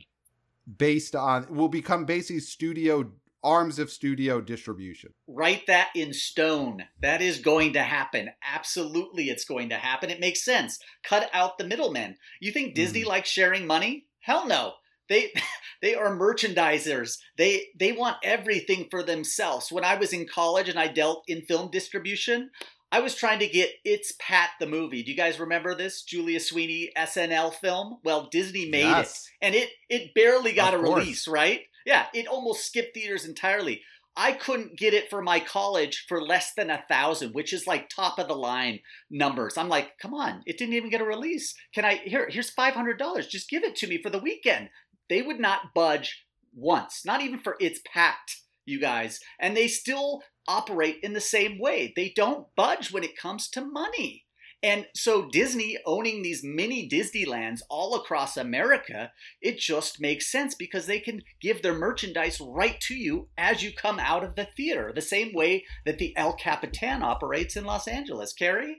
[0.78, 3.10] based on will become basically studio
[3.42, 5.12] arms of studio distribution.
[5.26, 6.84] Write that in stone.
[7.00, 8.30] That is going to happen.
[8.42, 10.10] Absolutely it's going to happen.
[10.10, 10.78] It makes sense.
[11.02, 12.16] Cut out the middlemen.
[12.40, 13.08] You think Disney mm.
[13.08, 14.06] likes sharing money?
[14.20, 14.74] Hell no.
[15.08, 15.32] They
[15.82, 17.18] they are merchandisers.
[17.36, 19.70] They they want everything for themselves.
[19.70, 22.50] When I was in college and I dealt in film distribution,
[22.90, 25.02] I was trying to get It's Pat the movie.
[25.02, 27.98] Do you guys remember this Julia Sweeney SNL film?
[28.04, 29.28] Well, Disney made yes.
[29.40, 31.00] it, and it it barely got of a course.
[31.00, 31.60] release, right?
[31.86, 33.82] Yeah, it almost skipped theaters entirely.
[34.14, 37.88] I couldn't get it for my college for less than a thousand, which is like
[37.88, 38.80] top of the line
[39.10, 39.56] numbers.
[39.56, 41.54] I'm like, come on, it didn't even get a release.
[41.74, 42.28] Can I here?
[42.30, 43.26] Here's five hundred dollars.
[43.26, 44.68] Just give it to me for the weekend
[45.12, 46.24] they would not budge
[46.54, 48.16] once, not even for its pat,
[48.64, 49.20] you guys.
[49.38, 51.92] And they still operate in the same way.
[51.94, 54.24] They don't budge when it comes to money.
[54.62, 59.10] And so Disney owning these mini Disneylands all across America,
[59.40, 63.72] it just makes sense because they can give their merchandise right to you as you
[63.72, 67.88] come out of the theater, the same way that the El Capitan operates in Los
[67.88, 68.32] Angeles.
[68.32, 68.78] Carrie?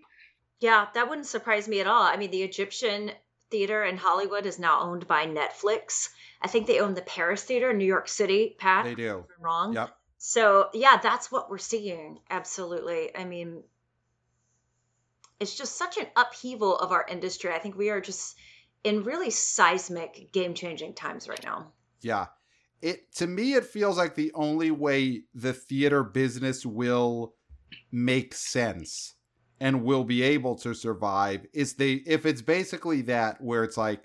[0.61, 2.03] Yeah, that wouldn't surprise me at all.
[2.03, 3.11] I mean, the Egyptian
[3.51, 6.09] theater in Hollywood is now owned by Netflix.
[6.41, 8.55] I think they own the Paris Theater in New York City.
[8.57, 9.25] Pat, they do.
[9.39, 9.73] wrong.
[9.73, 9.89] Yep.
[10.17, 12.19] So yeah, that's what we're seeing.
[12.29, 13.15] Absolutely.
[13.15, 13.63] I mean,
[15.39, 17.51] it's just such an upheaval of our industry.
[17.51, 18.37] I think we are just
[18.83, 21.71] in really seismic, game-changing times right now.
[22.01, 22.27] Yeah.
[22.81, 27.35] It to me it feels like the only way the theater business will
[27.91, 29.15] make sense
[29.59, 34.03] and will be able to survive is they if it's basically that where it's like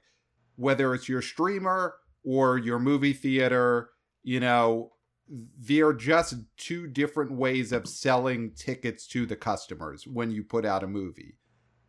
[0.54, 3.90] whether it's your streamer or your movie theater,
[4.22, 4.92] you know,
[5.28, 10.82] they're just two different ways of selling tickets to the customers when you put out
[10.82, 11.36] a movie.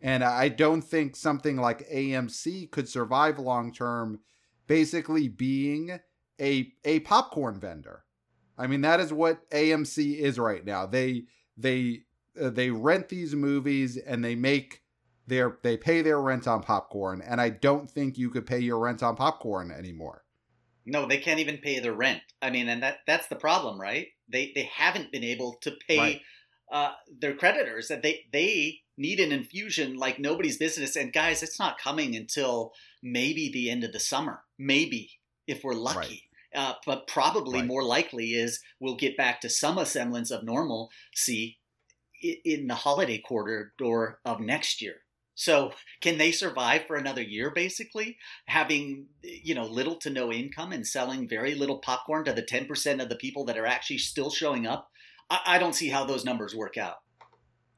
[0.01, 4.19] And I don't think something like AMC could survive long term
[4.67, 5.99] basically being
[6.39, 8.03] a a popcorn vendor.
[8.57, 10.85] I mean that is what AMC is right now.
[10.85, 11.25] They
[11.57, 12.03] they
[12.39, 14.83] uh, they rent these movies and they make
[15.27, 18.79] their they pay their rent on popcorn and I don't think you could pay your
[18.79, 20.23] rent on popcorn anymore.
[20.89, 22.21] No, they can't even pay their rent.
[22.41, 24.07] I mean, and that that's the problem, right?
[24.27, 26.21] They they haven't been able to pay right.
[26.71, 27.87] uh, their creditors.
[27.87, 30.95] That they they need an infusion like nobody's business.
[30.95, 35.11] And guys, it's not coming until maybe the end of the summer, maybe
[35.47, 35.97] if we're lucky.
[35.97, 36.21] Right.
[36.55, 37.67] Uh, but probably right.
[37.67, 41.59] more likely is we'll get back to some semblance of normalcy
[42.21, 44.95] in the holiday quarter or of next year.
[45.39, 45.71] So
[46.01, 50.85] can they survive for another year basically, having you know little to no income and
[50.85, 54.67] selling very little popcorn to the 10% of the people that are actually still showing
[54.67, 54.89] up?
[55.29, 56.97] I, I don't see how those numbers work out.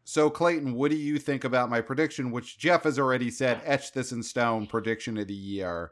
[0.03, 3.91] So Clayton, what do you think about my prediction, which Jeff has already said, etch
[3.91, 5.91] this in stone, prediction of the year?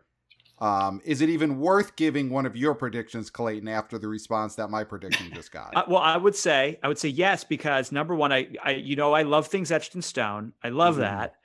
[0.60, 4.72] Um, is it even worth giving one of your predictions, Clayton, after the response that
[4.72, 5.78] my prediction just got?
[5.78, 8.96] Uh, well, I would say I would say yes because number one, I, I you
[8.96, 10.54] know I love things etched in stone.
[10.64, 11.02] I love Mhm.
[11.02, 11.36] that,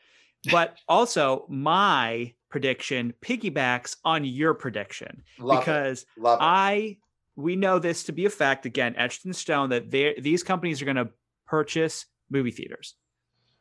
[0.50, 6.22] but also my prediction piggybacks on your prediction Love because it.
[6.22, 6.44] Love it.
[6.44, 6.96] I
[7.36, 10.80] we know this to be a fact again, etched in stone that they these companies
[10.80, 11.10] are going to
[11.46, 12.94] purchase movie theaters.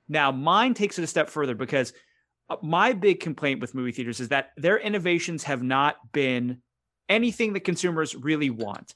[0.08, 1.94] Now, mine takes it a step further because
[2.50, 6.62] uh, my big complaint with movie theaters is that their innovations have not been
[7.10, 8.96] anything that consumers really want.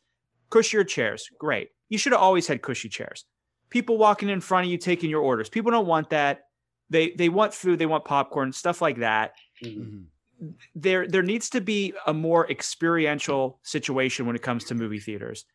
[0.49, 1.69] Cushier chairs, great.
[1.89, 3.25] You should have always had cushy chairs.
[3.69, 5.49] People walking in front of you taking your orders.
[5.49, 6.46] People don't want that.
[6.89, 9.33] They they want food, they want popcorn, stuff like that.
[9.63, 10.05] Mhm.
[10.41, 10.53] Mhm.
[10.75, 15.45] there there needs to be a more experiential situation when it comes to movie theaters.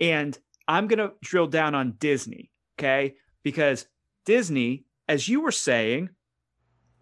[0.00, 0.36] And
[0.68, 3.14] i'm going to drill down on disney okay?
[3.44, 3.86] Because
[4.24, 6.10] disney as you were saying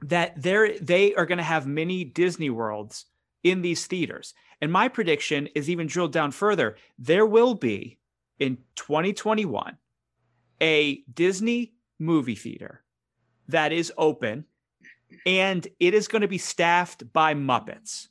[0.03, 3.07] that they're they are going to have many disney worlds
[3.43, 4.35] in these theaters.
[4.61, 6.77] And my prediction is even drilled down further.
[6.99, 7.99] There will be
[8.39, 9.79] in 2021
[10.61, 12.85] a disney movie theater
[13.51, 14.45] that is open
[15.27, 18.09] and it is going to be staffed by Muppets.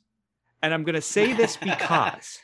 [0.62, 2.38] And I'm going to say this because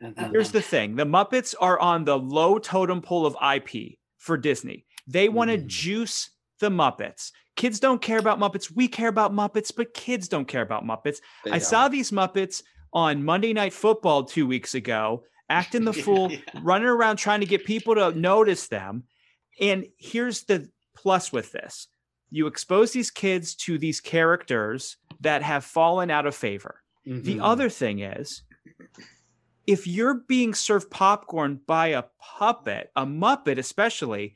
[0.30, 4.84] here's the thing the Muppets are on the low totem pole of IP for Disney.
[5.06, 5.66] They want to Mhm.
[5.66, 6.30] juice
[6.60, 7.32] the Muppets.
[7.56, 8.70] Kids don't care about Muppets.
[8.74, 11.20] We care about Muppets, but kids don't care about Muppets.
[11.44, 11.60] They I don't.
[11.62, 16.38] saw these Muppets on Monday Night Football two weeks ago, acting the fool, Yeah.
[16.62, 19.04] running around trying to get people to notice them.
[19.60, 21.88] And here's the plus with this
[22.30, 26.82] you expose these kids to these characters that have fallen out of favor.
[27.04, 27.40] The Mhm.
[27.42, 28.42] other thing is,
[29.66, 34.34] if you're being served popcorn by a puppet, a Muppet especially,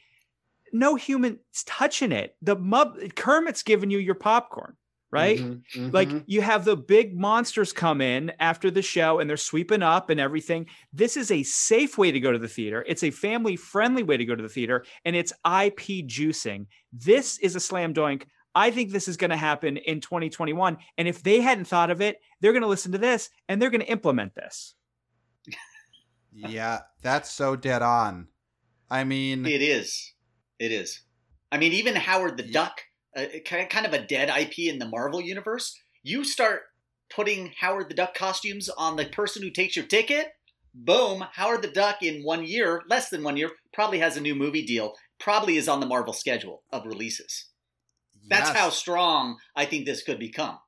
[0.72, 2.36] no human's touching it.
[2.43, 4.76] The Mupp- Kermit's giving you your popcorn,
[5.12, 5.38] right?
[5.38, 5.92] Mhm.
[5.92, 6.24] Like Mhm.
[6.26, 10.20] you have the big monsters come in after the show and they're sweeping up and
[10.20, 10.66] everything.
[10.92, 12.84] This is a safe way to go to the theater.
[12.86, 16.66] It's a family friendly way to go to the theater and it's IP juicing.
[16.92, 18.26] This is a slam dunk.
[18.54, 20.76] I think this is going to happen in 2021.
[20.98, 23.70] And if they hadn't thought of it, they're going to listen to this and they're
[23.70, 24.74] going to implement this.
[26.32, 28.28] Yeah, that's so dead on.
[28.88, 30.14] I mean, It is.
[30.58, 31.02] It is.
[31.52, 32.52] I mean, even Howard the Yeah.
[32.52, 32.82] Duck,
[33.14, 35.78] kind of a dead IP in the Marvel universe.
[36.02, 36.62] You start
[37.14, 40.28] putting Howard the Duck costumes on the person who takes your ticket.
[40.72, 41.24] Boom!
[41.32, 44.64] Howard the Duck in one year, less than one year, probably has a new movie
[44.64, 44.94] deal.
[45.18, 47.46] Probably is on the Marvel schedule of releases.
[48.28, 50.58] That's how strong I think this could become.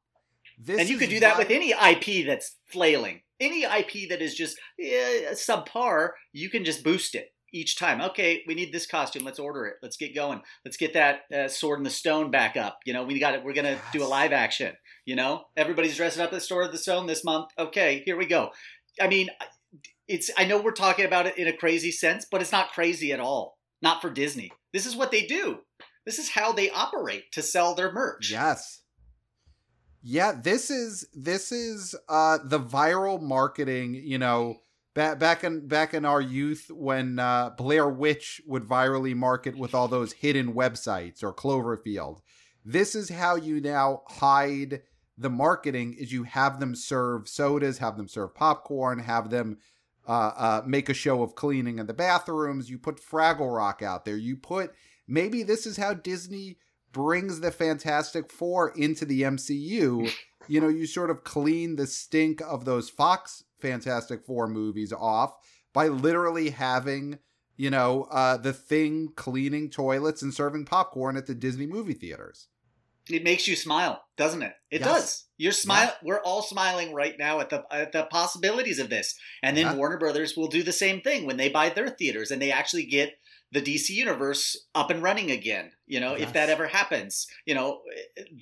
[0.59, 3.23] this and you could do that with any IP that's flailing.
[3.39, 8.01] Any IP that is just eh, subpar, you can just boost it each time.
[8.01, 9.25] Okay, we need this costume.
[9.25, 9.77] Let's order it.
[9.83, 10.43] Let's get going.
[10.65, 12.81] Let's get that uh, Sword in the Stone back up.
[12.85, 13.45] You know, we got it.
[13.45, 14.75] We're gonna do a live action.
[15.05, 17.51] You know, everybody's dressing up as Sword of the Stone this month.
[17.59, 18.51] Okay, here we go.
[19.01, 19.29] I mean,
[20.09, 20.31] it's.
[20.37, 23.21] I know we're talking about it in a crazy sense, but it's not crazy at
[23.21, 23.59] all.
[23.81, 24.53] Not for Disney.
[24.73, 25.59] This is what they do.
[26.07, 28.31] This is how they operate to sell their merch.
[28.31, 28.81] Yes.
[30.03, 34.62] Yeah, this is this is uh the viral marketing, you know,
[34.95, 39.75] back back in back in our youth when uh Blair Witch would virally market with
[39.75, 42.21] all those hidden websites or Cloverfield.
[42.65, 44.83] This is how you now hide
[45.19, 49.59] the marketing is you have them serve sodas, have them serve popcorn, have them
[50.09, 52.71] uh, uh, make a show of cleaning in the bathrooms.
[52.71, 54.17] You put Fraggle Rock out there.
[54.17, 54.73] You put
[55.07, 56.59] maybe this is how Disney
[56.93, 60.11] brings the Fantastic Four into the MCU.
[60.49, 65.35] You know, you sort of clean the stink of those Fox Fantastic Four movies off
[65.73, 67.19] by literally having,
[67.57, 72.49] you know, uh, the thing cleaning toilets and serving popcorn at the Disney movie theaters.
[73.11, 74.53] It makes you smile, doesn't it?
[74.71, 74.89] It Yes.
[74.89, 75.25] does.
[75.37, 75.93] You're smile.
[76.05, 79.17] We're all smiling right now at the at the possibilities of this.
[79.43, 79.75] And then Yeah.
[79.75, 82.85] Warner Brothers will do the same thing when they buy their theaters and they actually
[82.85, 83.19] get
[83.53, 85.73] the DC universe up and running again.
[85.87, 87.83] You know, if that ever happens, you know,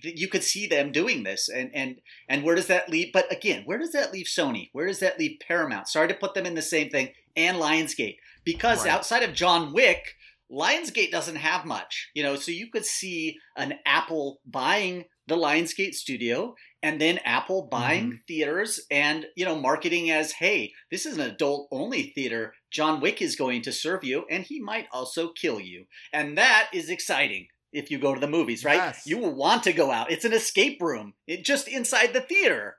[0.03, 1.49] you could see them doing this.
[1.49, 3.13] And and and where does that leave?
[3.13, 4.71] But again, where does that leave Sony?
[4.73, 5.89] Where does that leave Paramount?
[5.89, 7.11] Sorry to put them in the same thing.
[7.37, 8.93] And Lionsgate, because Right.
[8.93, 10.15] outside of John Wick.
[10.53, 15.95] Lionsgate doesn't have much, you know, so you could see an Apple buying the Lionsgate
[15.95, 18.17] studio and then Apple buying mm-hmm.
[18.27, 22.55] theaters and, you know, marketing as, hey, this is an adult only theater.
[22.71, 25.85] John Wick is going to serve you and he might also kill you.
[26.13, 28.77] And that is exciting if you go to the movies, right?
[28.77, 29.03] Yes.
[29.07, 30.11] You will want to go out.
[30.11, 32.77] It's an escape room, it, just inside the theater.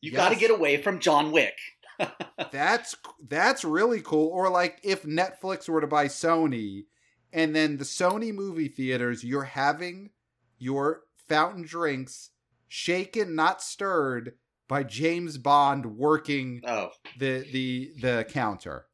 [0.00, 1.54] You got to get away from John Wick.
[2.50, 2.96] That's
[3.28, 4.28] that's really cool.
[4.28, 6.86] Or like if Netflix were to buy Sony
[7.32, 10.10] and then the Sony movie theaters, you're having
[10.58, 12.30] your fountain drinks
[12.74, 14.32] shaken, not stirred
[14.66, 18.86] by James Bond working Oh, the the the counter.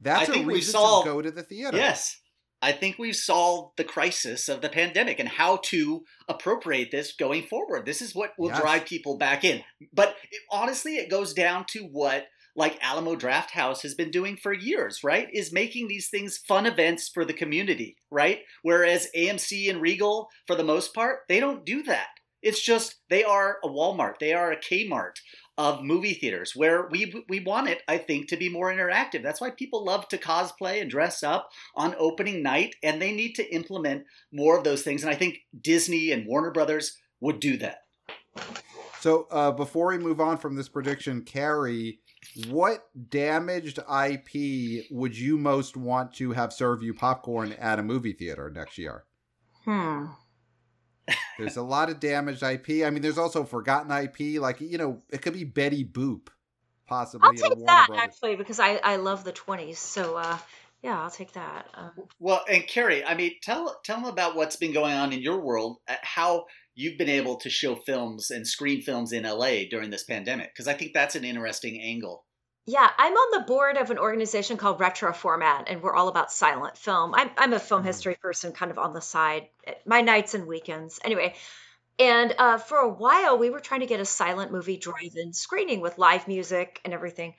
[0.00, 1.76] That's I a reason solved- to go to the theater.
[1.76, 2.20] yes.
[2.62, 7.46] I think we've solved the crisis of the pandemic and how to appropriate this going
[7.46, 7.84] forward.
[7.86, 8.60] This is what will Yes.
[8.60, 9.62] drive people back in.
[9.92, 12.26] But it, honestly, it goes down to what
[12.56, 15.28] like Alamo Drafthouse has been doing for years, right?
[15.32, 18.40] Is making these things fun events for the community, right?
[18.62, 22.08] Whereas AMC and Regal, for the most part, they don't do that.
[22.46, 25.16] It's just they are a Walmart, they are a Kmart
[25.58, 29.24] of movie theaters where we we want it I think to be more interactive.
[29.24, 33.32] That's why people love to cosplay and dress up on opening night and they need
[33.34, 37.56] to implement more of those things and I think Disney and Warner Brothers would do
[37.56, 37.78] that.
[39.00, 41.98] So uh, before we move on from this prediction, Carrie,
[42.48, 48.12] what damaged IP would you most want to have serve you popcorn at a movie
[48.12, 49.04] theater next year?
[49.64, 50.06] Hmm.
[51.38, 52.84] There's a lot of damaged IP.
[52.84, 54.40] I mean, there's also forgotten IP.
[54.40, 56.28] Like you know, it could be Betty Boop,
[56.86, 57.28] possibly.
[57.28, 58.04] I'll take that Brothers.
[58.04, 59.76] actually because I I love the 20s.
[59.76, 60.38] So uh
[60.82, 61.66] yeah, I'll take that.
[61.74, 61.90] Um,
[62.20, 65.40] Well, and Carrie, I mean, tell tell them about what's been going on in your
[65.40, 69.90] world, uh, how you've been able to show films and screen films in LA during
[69.90, 72.25] this pandemic, because I think that's an interesting angle.
[72.68, 76.76] Yeah, I'm on the board of an organization called Retroformat, and we're all about silent
[76.76, 77.14] film.
[77.14, 77.84] I'm, I'm a film Mhm.
[77.84, 79.48] history person, kind of on the side,
[79.84, 80.98] my nights and weekends.
[81.04, 81.36] Anyway,
[81.98, 85.32] and uh, for a while, we were trying to get a silent movie drive in
[85.34, 87.34] screening with live music and everything.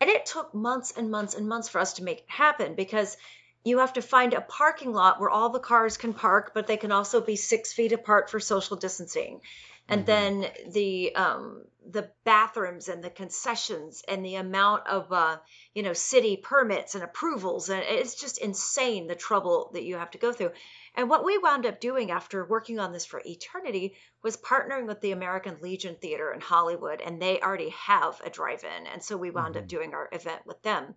[0.00, 3.16] And it took months and months and months for us to make it happen because
[3.64, 6.78] you have to find a parking lot where all the cars can park, but they
[6.78, 9.42] can also be six feet apart for social distancing
[9.88, 10.06] and Mhm.
[10.06, 11.65] then the um
[11.96, 15.38] the bathrooms and the concessions and the amount of uh
[15.74, 20.10] you know city permits and approvals and it's just insane the trouble that you have
[20.10, 20.50] to go through
[20.94, 25.00] and what we wound up doing after working on this for eternity was partnering with
[25.00, 29.30] the American Legion Theater in Hollywood and they already have a drive-in and so we
[29.30, 29.68] wound up Mhm.
[29.68, 30.94] doing our event with them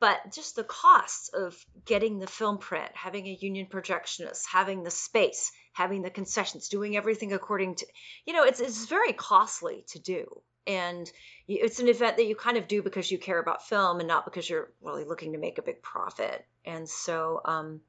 [0.00, 4.90] but just the costs of getting the film print, having a union projectionist, having the
[4.90, 7.86] space, having the concessions, doing everything according to,
[8.26, 10.24] you know, it's it's very costly to do,
[10.66, 11.10] and
[11.46, 14.24] it's an event that you kind of do because you care about film and not
[14.24, 16.44] because you're really looking to make a big profit.
[16.64, 17.80] And so, um,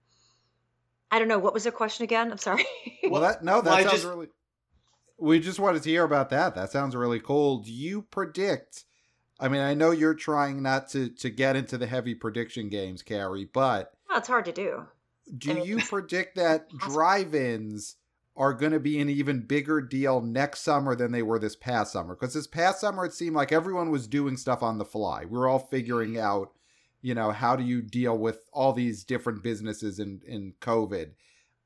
[1.09, 2.32] I don't know what was the question again.
[2.32, 2.66] I'm sorry.
[3.09, 4.28] Well, that no, that Well, sounds just- really.
[5.18, 6.55] We just wanted to hear about that.
[6.55, 7.59] That sounds really cool.
[7.59, 8.86] Do you predict?
[9.42, 13.02] I mean, I know you're trying not to to get into the heavy prediction games,
[13.02, 14.86] Carrie, but well, it's hard to do.
[15.36, 17.96] do I mean- you predict that drive-ins
[18.38, 21.92] are going to be an even bigger deal next summer than they were this past
[21.92, 22.16] summer?
[22.16, 25.26] Because this past summer, it seemed like everyone was doing stuff on the fly.
[25.26, 26.24] We were all figuring mm-hmm.
[26.24, 26.52] out,
[27.02, 31.12] you know, how do you deal with all these different businesses in in COVID.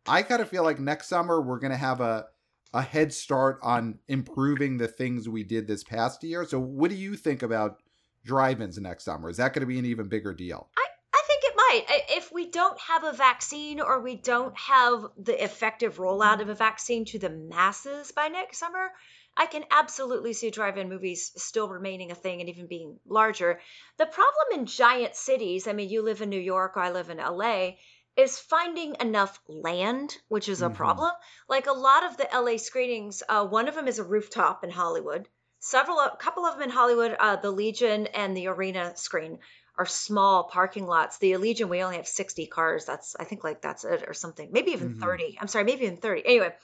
[0.08, 2.28] I kind of feel like next summer we're going to have a
[2.76, 6.46] a head start on improving the things we did this past year.
[6.46, 7.78] So, what do you think about
[8.26, 9.30] drive-ins next summer?
[9.30, 10.68] Is that going to be an even bigger deal?
[10.78, 12.16] I I think it might.
[12.18, 16.54] If we don't have a vaccine or we don't have the effective rollout of a
[16.54, 18.92] vaccine to the masses by next summer,
[19.38, 23.62] I can absolutely see drive-in movies still remaining a thing and even being larger.
[23.98, 27.18] The problem in giant cities, I mean, you live in New York, I live in
[27.18, 27.72] LA,
[28.18, 30.76] is finding enough land, which is a Mhm.
[30.76, 31.12] problem.
[31.50, 34.70] Like a lot of the LA screenings, uh, one of them is a rooftop in
[34.70, 35.28] Hollywood.
[35.60, 39.40] Several, a couple of them in Hollywood, uh, the Legion and the Arena screen
[39.78, 41.18] are small parking lots.
[41.18, 42.86] The Legion, we only have 60 cars.
[42.86, 44.50] That's, I think, like that's it or something.
[44.52, 45.00] Maybe even Mhm.
[45.02, 45.38] 30.
[45.42, 46.26] I'm sorry, maybe even 30.
[46.26, 46.56] Anyway,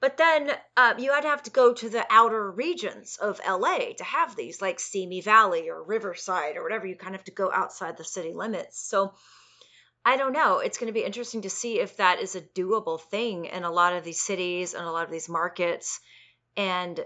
[0.00, 3.92] but then uh, you had to have to go to the outer regions of LA
[3.98, 6.86] to have these, like Simi Valley or Riverside or whatever.
[6.86, 8.80] You kind of have to go outside the city limits.
[8.80, 9.14] So
[10.04, 10.58] I don't know.
[10.58, 13.70] It's going to be interesting to see if that is a doable thing in a
[13.70, 16.00] lot of these cities and a lot of these markets.
[16.56, 17.00] And,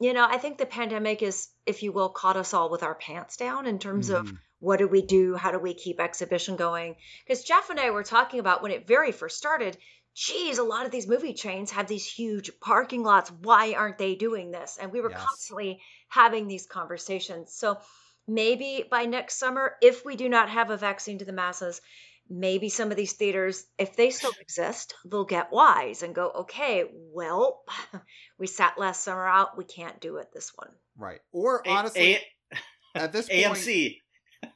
[0.00, 2.94] you know, I think the pandemic is, if you will, caught us all with our
[2.94, 4.38] pants down in terms of Mhm.
[4.58, 5.34] what do we do?
[5.34, 6.96] How do we keep exhibition going?
[7.24, 9.76] Because Jeff and I were talking about when it very first started,
[10.14, 13.30] geez, a lot of these movie chains have these huge parking lots.
[13.30, 14.78] Why aren't they doing this?
[14.80, 15.20] And we were Yes.
[15.20, 17.52] constantly having these conversations.
[17.52, 17.78] So
[18.26, 21.82] maybe by next summer, if we do not have a vaccine to the masses,
[22.28, 26.84] maybe some of these theaters, if they still exist, they'll get wise and go, okay,
[27.12, 27.62] well,
[28.38, 29.56] we sat last summer out.
[29.58, 30.70] We can't do it this one.
[30.96, 31.20] Right.
[31.32, 32.58] Or honestly, A-
[32.98, 33.96] at this point, AMC.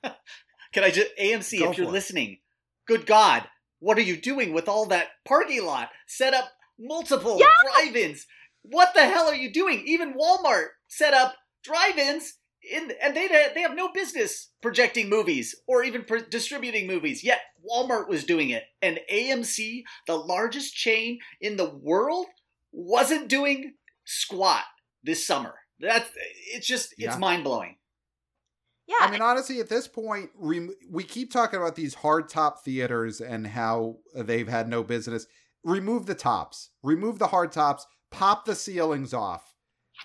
[0.73, 1.91] Can I just AMC if you're for it.
[1.91, 2.39] listening?
[2.87, 3.45] Good God,
[3.81, 5.91] what are you doing with all that parking lot?
[6.07, 7.47] Set up multiple Yeah!
[7.83, 8.27] drive-ins.
[8.63, 9.83] What the hell are you doing?
[9.87, 15.83] Even Walmart set up drive-ins in and they they have no business projecting movies or
[15.83, 17.25] even pro- distributing movies.
[17.25, 22.27] Yet Walmart was doing it, and AMC, the largest chain in the world,
[22.73, 24.65] wasn't doing squat
[25.03, 25.55] this summer.
[25.81, 26.09] That's
[26.53, 27.77] it's just it's mind blowing.
[28.89, 32.65] Yeah, I mean, honestly, at this point, rem- we keep talking about these hard top
[32.65, 35.27] theaters and how they've had no business.
[35.63, 39.48] Remove the tops, remove the hard tops, pop the ceilings off,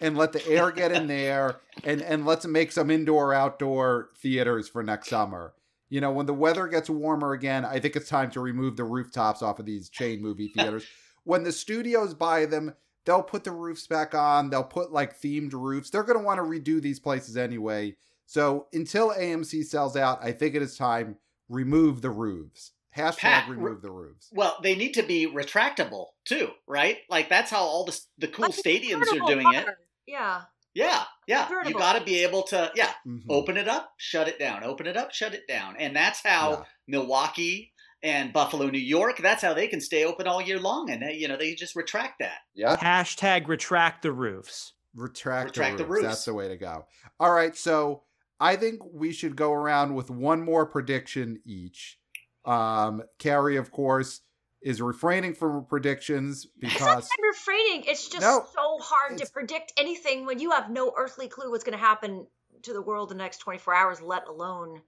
[0.02, 4.68] and let the air get in there, and and let's make some indoor outdoor theaters
[4.68, 5.54] for next summer.
[5.90, 8.84] You know, when the weather gets warmer again, I think it's time to remove the
[8.84, 10.86] rooftops off of these chain movie theaters.
[11.24, 12.74] when the studios buy them,
[13.06, 14.50] they'll put the roofs back on.
[14.50, 15.90] They'll put like themed roofs.
[15.90, 17.96] They're going to want to redo these places anyway.
[18.26, 21.18] So until AMC sells out, I think it is time
[21.50, 22.72] remove the roofs.
[22.96, 24.30] Hashtag Pat, remove the roofs.
[24.32, 26.98] Well, they need to be retractable too, right?
[27.10, 29.66] Like that's how all the the cool like stadiums are convertible doing it.
[29.66, 29.78] car.
[30.06, 30.42] Yeah.
[30.76, 31.48] Yeah, yeah.
[31.68, 33.26] You got to be able to, yeah, Mhm.
[33.30, 36.50] open it up, shut it down, open it up, shut it down, and that's how
[36.52, 36.64] Yeah.
[36.88, 37.72] Milwaukee
[38.02, 41.14] and Buffalo, New York, that's how they can stay open all year long, and they,
[41.14, 42.40] you know they just retract that.
[42.56, 42.76] Yeah.
[42.76, 44.74] Hashtag retract the roofs.
[44.96, 46.04] Retract, Retract the, the roofs.
[46.04, 46.16] roofs.
[46.16, 46.86] That's the way to go.
[47.20, 47.56] All right.
[47.56, 48.04] So
[48.40, 52.00] I think we should go around with one more prediction each.
[52.46, 54.22] Um, Carrie, of course,
[54.62, 57.84] is refraining from predictions because I'm refraining.
[57.88, 61.64] It's just No, so hard to predict anything when you have no earthly clue what's
[61.64, 62.26] going to happen
[62.64, 64.82] to the world in the next 24 hours, let alone.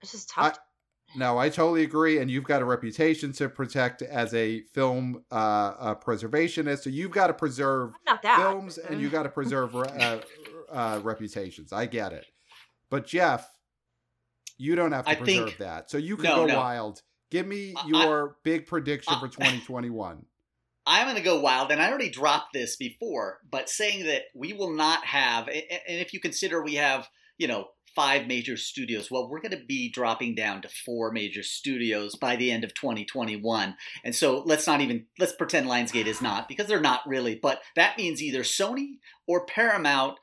[0.00, 0.58] It's just tough.
[1.16, 2.18] No, I totally agree.
[2.18, 6.82] And you've got a reputation to protect as a film uh, uh, preservationist.
[6.84, 7.92] So you've got to preserve
[8.36, 10.18] films and you've got to preserve uh,
[10.72, 11.72] uh, reputations.
[11.72, 12.26] I get it.
[12.90, 13.48] But Jeff,
[14.56, 15.90] you don't have to I preserve think- that.
[15.90, 16.56] So you can No, go no.
[16.56, 17.02] wild.
[17.30, 20.26] Give me I- your big prediction I- for 2021.
[20.86, 24.52] I'm going to go wild, and I already dropped this before, but saying that we
[24.52, 29.30] will not have, and if you consider we have, you know, five major studios, well,
[29.30, 33.76] we're going to be dropping down to four major studios by the end of 2021.
[34.04, 37.62] And so let's not even, let's pretend Lionsgate is not, because they're not really, but
[37.76, 40.18] that means either Sony or Paramount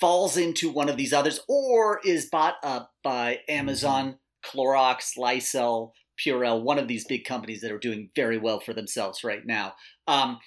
[0.00, 6.62] falls into one of these others or is bought up by Amazon, Clorox, Lysol, Purell,
[6.62, 9.74] one of these big companies that are doing very well for themselves right now.
[10.06, 10.38] Um,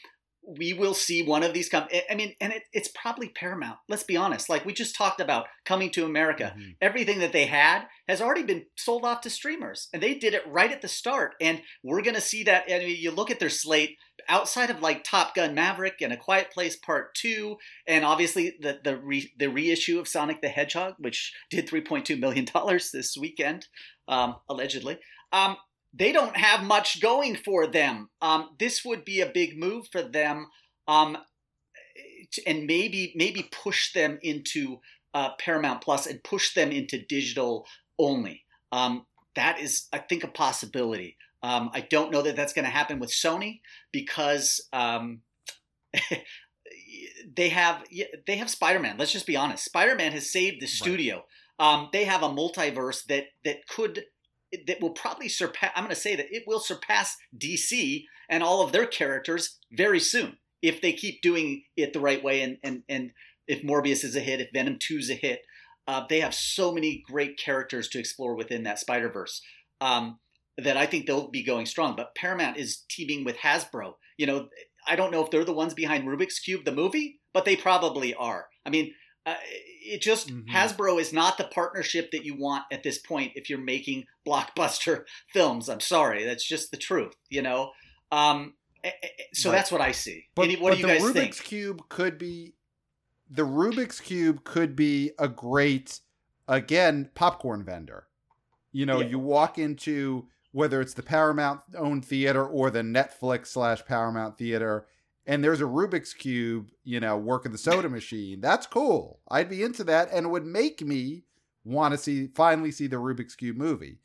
[0.44, 1.88] we will see one of these come.
[2.10, 3.78] I- mean, and it, it's probably Paramount.
[3.88, 4.50] Let's be honest.
[4.50, 6.56] Like we just talked about coming to America.
[6.58, 6.76] Mhm.
[6.82, 10.46] Everything that they had has already been sold off to streamers, and they did it
[10.48, 11.36] right at the start.
[11.40, 12.66] And we're going to see that.
[12.70, 16.18] I mean, you look at their slate outside of like Top Gun Maverick and A
[16.18, 20.96] Quiet Place Part Two, and obviously the the re, the reissue of Sonic the Hedgehog,
[20.98, 23.68] which did 3.2 million dollars this weekend,
[24.08, 24.98] um, allegedly.
[25.32, 25.56] Um,
[25.94, 28.10] they don't have much going for them.
[28.22, 30.48] Um, this would be a big move for them,
[30.88, 31.18] um,
[32.48, 34.80] and maybe maybe push them into
[35.14, 37.66] uh, Paramount Plus and push them into digital
[38.00, 38.46] only.
[38.72, 41.18] Um, that is, I think, a possibility.
[41.44, 43.62] Um, I don't know that that's going to happen with Sony
[43.92, 45.22] because um,
[47.36, 47.84] they have
[48.28, 48.98] they have Spider-Man.
[48.98, 49.66] Let's just be honest.
[49.66, 51.26] Spider-Man has saved the studio.
[51.60, 54.06] Um, they have a multiverse that that could
[54.68, 55.72] that will probably surpass.
[55.76, 60.00] I'm going to say that it will surpass DC and all of their characters very
[60.00, 62.42] soon if they keep doing it the right way.
[62.42, 63.12] And and and
[63.48, 65.42] if Morbius is a hit, if Venom Two is a hit,
[65.88, 69.42] uh, they have so many great characters to explore within that Spider Verse.
[69.80, 70.20] Um,
[70.58, 71.96] that I think they'll be going strong.
[71.96, 73.94] But Paramount is teaming with Hasbro.
[74.18, 74.50] You know,
[74.88, 78.14] I don't know if they're the ones behind Rubik's Cube, the movie, but they probably
[78.14, 78.48] are.
[78.66, 78.94] I mean,
[79.26, 79.36] uh,
[79.84, 80.48] it just Mhm.
[80.48, 85.06] Hasbro is not the partnership that you want at this point if you're making blockbuster
[85.34, 85.70] films.
[85.70, 87.16] I'm sorry, that's just the truth.
[87.30, 87.72] You know,
[88.12, 88.56] um,
[89.34, 89.58] so Right.
[89.58, 90.26] that's what I see.
[90.36, 91.44] But, Any- what but do you guys Rubik's think?
[91.44, 92.56] cube could be
[93.30, 96.00] the Rubik's cube could be a great
[96.48, 98.08] again popcorn vendor.
[98.74, 99.08] You know, Yeah.
[99.08, 104.86] you walk into whether it's the Paramount owned theater or the Netflix slash Paramount theater,
[105.26, 108.42] and there's a Rubik's cube, you know, working the soda machine.
[108.42, 109.20] That's cool.
[109.30, 111.24] I'd be into that, and it would make me
[111.64, 114.00] want to see finally see the Rubik's cube movie.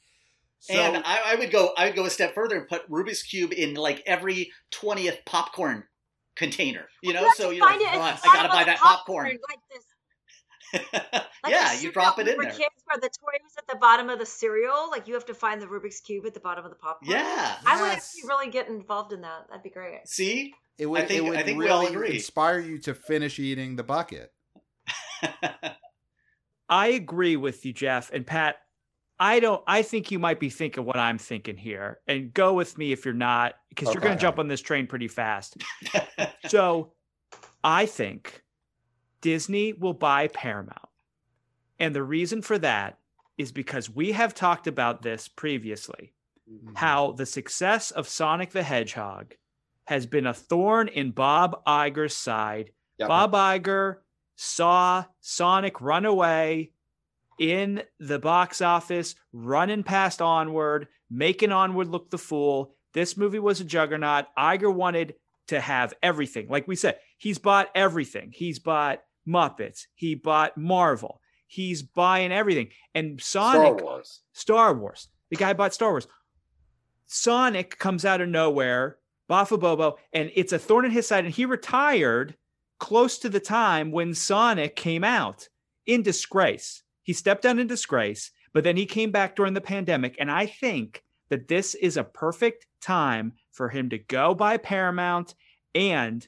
[0.59, 1.73] So, and I, I would go.
[1.77, 5.85] I would go a step further and put Rubik's cube in like every twentieth popcorn
[6.35, 6.87] container.
[7.03, 9.27] You know, have so you're like, find it "Oh, I gotta buy that popcorn.
[9.27, 9.85] Like this.
[11.45, 12.51] Like yeah, you drop it in for there.
[12.51, 14.91] kids where the toy was at the bottom of the cereal.
[14.91, 17.13] Like you have to find the Rubik's cube at the bottom of the popcorn.
[17.13, 17.57] Yeah.
[17.65, 19.47] I would actually really get involved in that.
[19.49, 20.01] That'd be great.
[20.09, 22.15] See, it would, I think- it would I think we really all agree.
[22.15, 24.33] inspire you to finish eating the bucket.
[26.69, 28.57] I agree with you, Jeff and Pat.
[29.19, 29.63] I don't.
[29.67, 33.05] I think you might be thinking what I'm thinking here, and go with me if
[33.05, 35.57] you're not, because you're going to jump on this train pretty fast.
[36.49, 36.93] So,
[37.65, 38.43] I think
[39.21, 40.89] Disney will buy Paramount,
[41.81, 42.99] And the reason for that
[43.39, 46.13] is because we have talked about this previously
[46.49, 46.75] Mm-hmm.
[46.77, 49.35] how the success of Sonic the Hedgehog
[49.87, 52.71] has been a thorn in Bob Iger's side.
[52.99, 53.09] Yep.
[53.09, 53.97] Bob Iger
[54.37, 56.73] saw Sonic run away
[57.39, 62.75] in the box office, running past Onward, making Onward look the fool.
[62.93, 64.27] This movie was a juggernaut.
[64.39, 65.15] Iger wanted
[65.49, 66.49] to have everything.
[66.49, 68.33] Like we said, he's bought everything.
[68.33, 69.87] He's bought Muppets.
[69.95, 71.21] He bought Marvel.
[71.47, 72.69] He's buying everything.
[72.95, 74.21] And Sonic, Star Wars.
[74.33, 75.09] Star Wars.
[75.31, 76.09] The guy bought Star Wars.
[77.07, 78.99] Sonic comes out of nowhere,
[79.29, 81.25] Bafa Bobo, and it's a thorn in his side.
[81.25, 82.37] And he retired
[82.79, 85.49] close to the time when Sonic came out
[85.87, 86.83] in disgrace.
[87.03, 90.17] He stepped down in disgrace, but then he came back during the pandemic.
[90.19, 95.35] And I think that this is a perfect time for him to go buy Paramount
[95.75, 96.27] and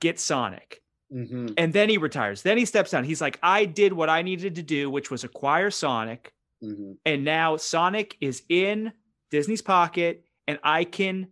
[0.00, 0.82] get Sonic.
[1.12, 1.48] Mm-hmm.
[1.56, 2.42] And then he retires.
[2.42, 3.04] Then he steps down.
[3.04, 6.94] He's like, I did what I needed to do, which was acquire Sonic Mm-hmm.
[7.06, 8.92] and now Sonic is in
[9.30, 11.28] Disney's pocket, and I can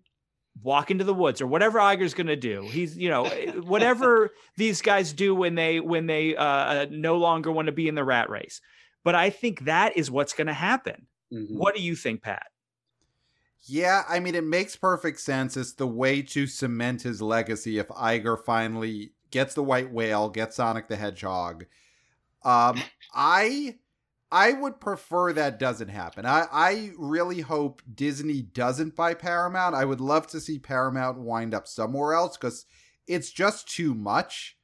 [0.62, 2.62] walk into the woods or whatever Iger's going to do.
[2.62, 3.26] He's, you know,
[3.62, 7.94] whatever these guys do when they when they uh, no longer want to be in
[7.94, 8.60] the rat race.
[9.04, 11.06] But I think that is what's going to happen.
[11.32, 11.56] Mm-hmm.
[11.56, 12.46] What do you think, Pat?
[13.68, 15.56] Yeah, I mean, it makes perfect sense.
[15.56, 20.56] It's the way to cement his legacy if Iger finally gets the white whale, gets
[20.56, 21.66] Sonic the Hedgehog.
[22.44, 22.80] Um,
[23.12, 23.76] I
[24.30, 26.26] I would prefer that doesn't happen.
[26.26, 29.74] I, I really hope Disney doesn't buy Paramount.
[29.74, 32.66] I would love to see Paramount wind up somewhere else because
[33.06, 34.56] it's just too much.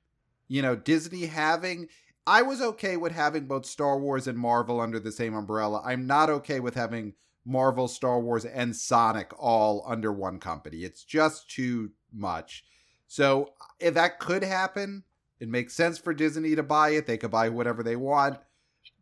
[0.49, 1.89] You know, Disney having.
[2.27, 5.83] I was okay with having both Star Wars and Marvel under the same umbrella.
[5.85, 10.85] I'm not okay with having Marvel, Star Wars, and Sonic all under one company.
[10.85, 12.65] It's just too much.
[13.09, 15.05] So if that could happen,
[15.41, 17.07] it makes sense for Disney to buy it.
[17.07, 18.39] They could buy whatever they want.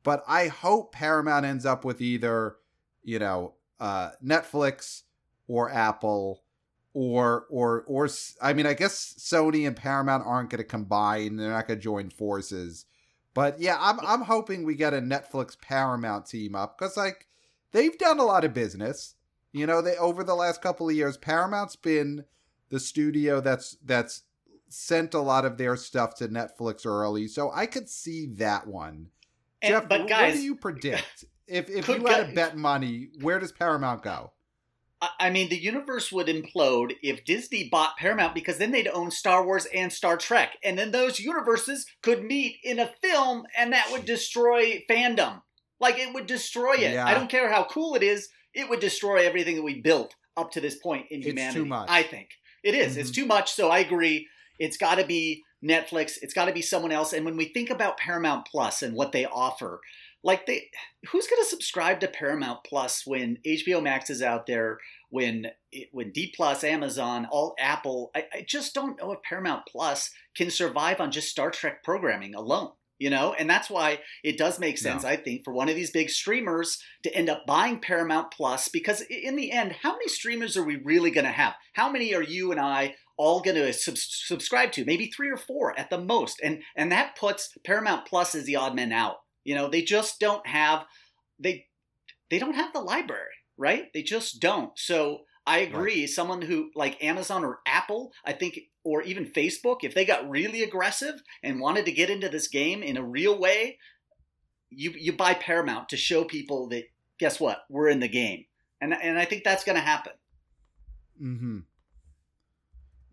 [0.02, 2.56] But I hope Paramount ends up with either,
[3.02, 5.02] you know, uh, Netflix
[5.46, 6.42] or Apple
[6.92, 8.08] or or or
[8.42, 11.36] I mean, I guess Sony and Paramount aren't going to combine.
[11.36, 12.86] They're not going to join forces.
[13.34, 17.26] But yeah, I'm I'm hoping we get a Netflix Paramount team up because like
[17.72, 19.14] they've done a lot of business.
[19.52, 22.24] You know, they over the last couple of years, Paramount's been
[22.70, 24.22] the studio that's that's
[24.68, 29.08] sent a lot of their stuff to Netflix early, so I could see that one.
[29.62, 31.24] And- Jeff, but what do you predict?
[31.52, 34.30] If if you had to bet money, where does Paramount go?
[35.18, 39.44] I- mean, the universe would implode if Disney bought Paramount because then they'd own Star
[39.44, 40.56] Wars and Star Trek.
[40.62, 45.42] And then those universes could meet in a film and that would destroy fandom.
[45.80, 46.92] Like, it would destroy it.
[46.92, 47.04] Yeah.
[47.06, 50.52] I don't care how cool it is, it would destroy everything that we built up
[50.52, 51.64] to this point in It's too humanity.
[51.64, 51.88] much.
[51.90, 52.28] I think.
[52.62, 52.96] It is.
[52.96, 53.14] It's Mhm.
[53.14, 53.50] too much.
[53.54, 54.28] So I agree.
[54.60, 56.18] It's got to be Netflix.
[56.22, 57.12] It's got to be someone else.
[57.12, 59.80] And when we think about Paramount Plus and what they offer,
[60.22, 60.68] like they,
[61.10, 65.88] who's going to subscribe to Paramount Plus when HBO Max is out there, when it,
[65.92, 68.10] when D Plus, Amazon, all Apple?
[68.14, 72.34] I, I just don't know if Paramount Plus can survive on just Star Trek programming
[72.34, 72.72] alone.
[72.98, 75.08] You know, and that's why it does make sense, No.
[75.08, 79.00] I think, for one of these big streamers to end up buying Paramount Plus because
[79.00, 81.54] in the end, how many streamers are we really going to have?
[81.72, 84.84] How many are you and I all going to sub- subscribe to?
[84.84, 88.56] Maybe three or four at the most, and and that puts Paramount Plus as the
[88.56, 89.16] odd man out.
[89.44, 90.86] You know, they just don't have
[91.38, 91.66] they
[92.30, 93.92] they don't have the library, right?
[93.92, 94.76] They just don't.
[94.78, 96.06] So I agree.
[96.06, 100.62] Someone who like Amazon or Apple, I think, or even Facebook, if they got really
[100.62, 103.78] aggressive and wanted to get into this game in a real way,
[104.70, 106.84] you you buy Paramount to show people that
[107.18, 108.44] guess what, we're in the game,
[108.80, 110.12] and and I think that's going to happen.
[111.20, 111.58] Mm-hmm.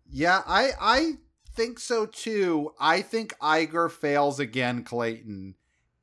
[0.08, 1.12] Yeah, I I
[1.54, 2.72] think so too.
[2.80, 5.54] I think Iger fails again, Clayton,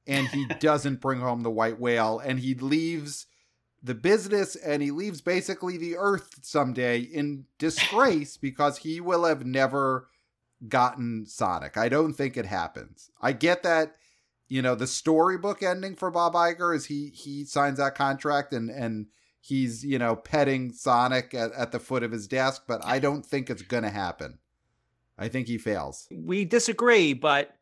[0.08, 3.28] and he doesn't bring home the white whale, and he leaves
[3.84, 9.46] the business and he leaves basically the earth someday in disgrace because he will have
[9.46, 10.08] never
[10.68, 11.78] gotten Sonic.
[11.78, 13.12] I don't think it happens.
[13.22, 13.96] I get that,
[14.48, 18.70] you know, the storybook ending for Bob Iger is he he signs that contract and
[18.70, 19.08] and
[19.46, 23.26] he's you know petting Sonic at, at the foot of his desk, but I don't
[23.26, 24.40] think it's gonna happen.
[25.18, 26.08] I think he fails.
[26.12, 27.56] We disagree, but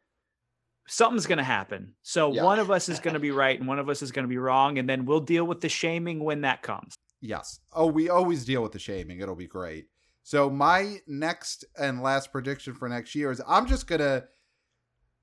[0.87, 1.93] something's going to happen.
[2.01, 2.43] So Yeah.
[2.43, 4.27] one of us is going to be right and one of us is going to
[4.29, 4.79] be wrong.
[4.79, 6.95] And then we'll deal with the shaming when that comes.
[7.21, 7.59] Yes.
[7.71, 9.19] Oh, we always deal with the shaming.
[9.21, 9.85] It'll be great.
[10.23, 14.23] So my next and last prediction for next year is I'm just gonna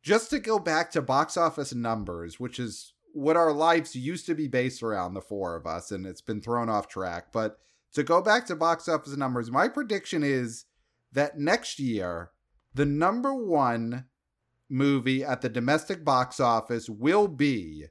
[0.02, 4.34] just to go back to box office numbers, which is what our lives used to
[4.34, 7.32] be based around, the four of us, and it's been thrown off track.
[7.32, 7.58] But
[7.92, 10.66] to go back to box office numbers, my prediction is
[11.12, 12.30] that next year,
[12.74, 14.06] the number one
[14.68, 17.86] movie at the domestic box office will be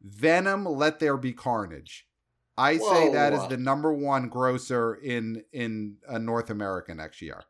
[0.00, 2.06] Venom Let There Be Carnage.
[2.56, 7.42] I say that is the number one grosser in in uh, North America next year.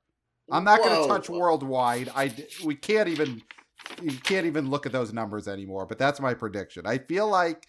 [0.51, 2.11] I'm not going to touch worldwide.
[2.15, 2.35] I
[2.65, 3.43] we can't even
[4.03, 5.87] you can't even look at those numbers anymore.
[5.87, 6.87] But that's my prediction.
[6.87, 7.67] I feel like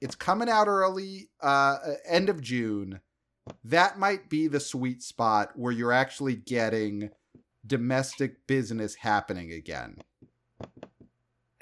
[0.00, 1.76] it's coming out early, uh,
[2.06, 3.00] end of June.
[3.64, 7.10] That might be the sweet spot where you're actually getting
[7.66, 9.98] domestic business happening again.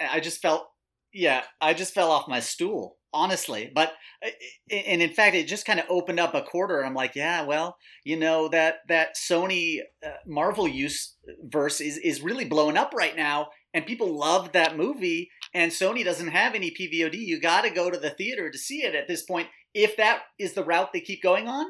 [0.01, 0.67] I just felt,
[1.13, 3.71] yeah, I just fell off my stool, honestly.
[3.73, 3.93] But,
[4.25, 4.31] uh,
[4.71, 6.85] and in fact, it just kind of opened up a quarter.
[6.85, 12.23] I'm like, yeah, well, you know, that, that Sony uh, Marvel use verse is, is
[12.23, 13.49] really blowing up right now.
[13.75, 15.31] And people love that movie.
[15.53, 17.15] And Sony doesn't have any PVOD.
[17.19, 19.49] You got to go to the theater to see it at this point.
[19.75, 21.67] If that is the route they keep going on,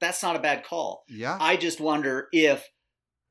[0.00, 1.02] that's not a bad call.
[1.08, 1.36] Yeah.
[1.40, 2.64] I just wonder if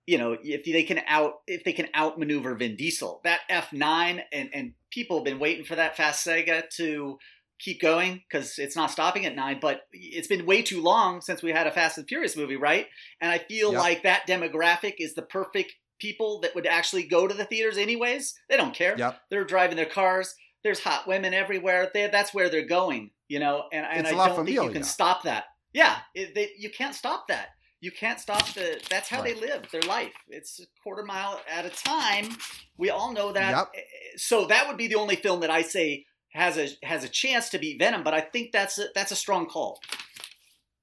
[0.06, 3.22] you know if they can out if they can outmaneuver Vin Diesel.
[3.24, 7.18] That F nine and and people have been waiting for that fast saga to
[7.60, 9.60] keep going because it's not stopping at nine.
[9.62, 12.88] But it's been way too long since we had a Fast and Furious movie, right?
[13.22, 13.82] And I feel Yep.
[13.82, 18.34] like that demographic is the perfect people that would actually go to the theaters anyways.
[18.50, 18.96] They don't care.
[18.98, 19.20] Yep.
[19.30, 20.36] They're driving their cars.
[20.64, 21.90] There's hot women everywhere.
[21.94, 23.64] They, that's where they're going, you know.
[23.72, 25.46] And, and I don't think you can stop that.
[25.74, 27.50] Yeah, it, they, you can't stop that.
[27.80, 28.82] You can't stop the.
[28.90, 29.36] That's how Right.
[29.40, 30.14] they live their life.
[30.30, 32.36] It's a quarter mile at a time.
[32.78, 33.56] We all know that.
[33.56, 33.68] Yep.
[33.76, 33.84] Eh, eh,
[34.18, 37.50] so that would be the only film that I say has a has a chance
[37.50, 38.04] to beat Venom.
[38.04, 39.80] But I think that's a, that's a strong call.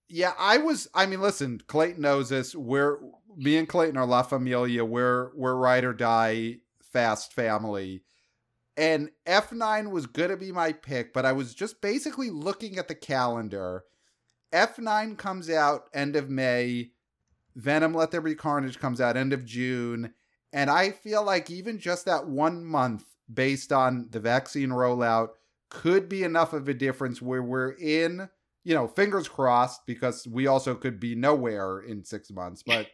[0.09, 0.89] Yeah, I was.
[0.95, 2.55] I mean, listen, Clayton knows this.
[2.55, 2.99] We're
[3.37, 4.85] me and Clayton are La Familia.
[4.85, 6.59] We're we're ride or die
[6.93, 8.03] fast family.
[8.77, 12.89] And F nine was gonna be my pick, but I was just basically looking at
[12.89, 13.85] the calendar.
[14.53, 16.91] F nine comes out end of May.
[17.57, 20.13] Venom Let There Be Carnage comes out end of June.
[20.53, 25.31] And I feel like even just that one month, based on the vaccine rollout,
[25.69, 28.29] could be enough of a difference where we're in
[28.65, 32.63] you know, fingers crossed because we also could be nowhere in six months.
[32.63, 32.89] But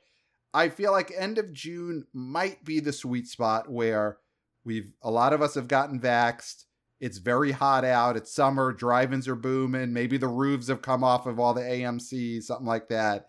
[0.52, 4.18] I feel like end of June might be the sweet spot where
[4.64, 6.64] we've a lot of us have gotten vaxxed.
[6.98, 8.16] It's very hot out.
[8.16, 8.72] It's summer.
[8.72, 9.92] Drive-ins are booming.
[9.92, 13.28] Maybe the roofs have come off of all the AMC's, something like that.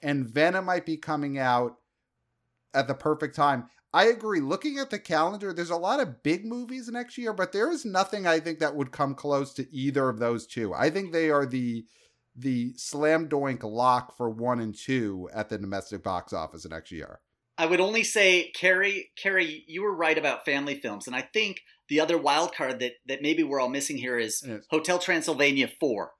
[0.00, 1.76] And Venom might be coming out
[2.72, 3.68] at the perfect time.
[3.92, 4.40] I agree.
[4.40, 7.84] Looking at the calendar, there's a lot of big movies next year, but there is
[7.84, 10.72] nothing I think that would come close to either of those two.
[10.72, 11.84] I think they are the
[12.36, 17.20] the slam doink lock for one and two at the domestic box office next year.
[17.58, 21.60] I would only say, Carrie, Carrie, you were right about family films, and I think
[21.88, 24.64] the other wild card that that maybe we're all missing here is Yes.
[24.70, 26.12] Hotel Transylvania Four.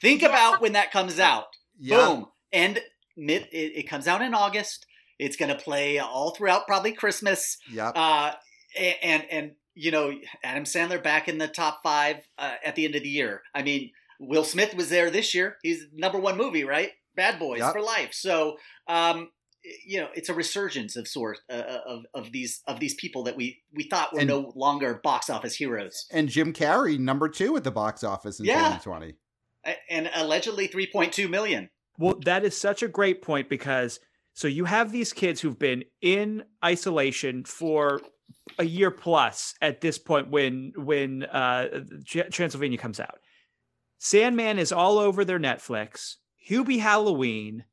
[0.00, 1.46] Think about when that comes out.
[1.78, 1.98] Yeah.
[1.98, 2.80] Boom, and
[3.16, 4.86] mid it, it comes out in August.
[5.18, 7.58] It's going to play all throughout probably Christmas.
[7.72, 7.92] Yep.
[7.96, 8.32] Uh,
[9.02, 10.12] and and you know
[10.44, 13.42] Adam Sandler back in the top five uh, at the end of the year.
[13.54, 13.90] I mean,
[14.20, 15.56] Will Smith was there this year.
[15.62, 16.90] He's number one movie, right?
[17.16, 17.72] Bad Boys Yep.
[17.72, 18.10] for life.
[18.12, 19.30] So um,
[19.84, 23.36] you know, it's a resurgence of sort uh, of of these of these people that
[23.36, 27.56] we we thought were And- no longer box office heroes, and Jim Carrey, number two
[27.56, 28.78] at the box office in Yeah.
[28.78, 29.14] 2020.
[29.90, 31.68] And allegedly 3.2 million.
[31.98, 34.00] Well, that is such a great point because
[34.38, 38.00] so you have these kids who've been in isolation for
[38.56, 43.18] a year plus at this point when when uh, Transylvania comes out.
[43.98, 46.14] Sandman is all over their Netflix.
[46.48, 47.64] Hubie Halloween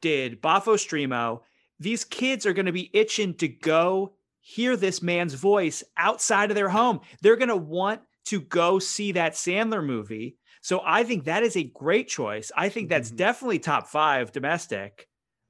[0.00, 1.42] did Bafo Streamo.
[1.78, 6.56] These kids are going to be itching to go hear this man's voice outside of
[6.56, 6.98] their home.
[7.22, 10.36] They're going to want to go see that Sandler movie.
[10.62, 12.50] So I think that is a great choice.
[12.56, 13.16] I think that's Mhm.
[13.16, 15.07] definitely top five domestic,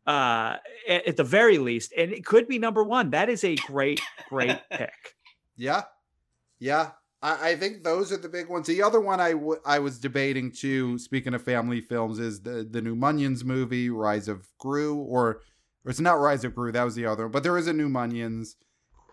[0.09, 0.57] uh,
[0.89, 3.11] at, at the very least, and it could be number one.
[3.11, 5.15] That is a great, great pick.
[5.57, 5.83] Yeah,
[6.59, 6.93] yeah.
[7.21, 8.67] I, I think those are the big ones.
[8.67, 10.99] The other one I, w- I was debating too.
[10.99, 15.43] Speaking of family films, is the the new Minions movie, Rise of Gru, or
[15.85, 16.73] or it's not Rise of Gru.
[16.73, 18.57] That was the other, one, but there is a new Minions,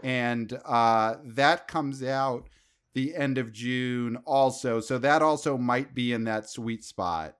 [0.01, 2.47] and uh, that comes out
[2.93, 4.79] the end of June also.
[4.79, 7.35] So that also might be in that sweet spot.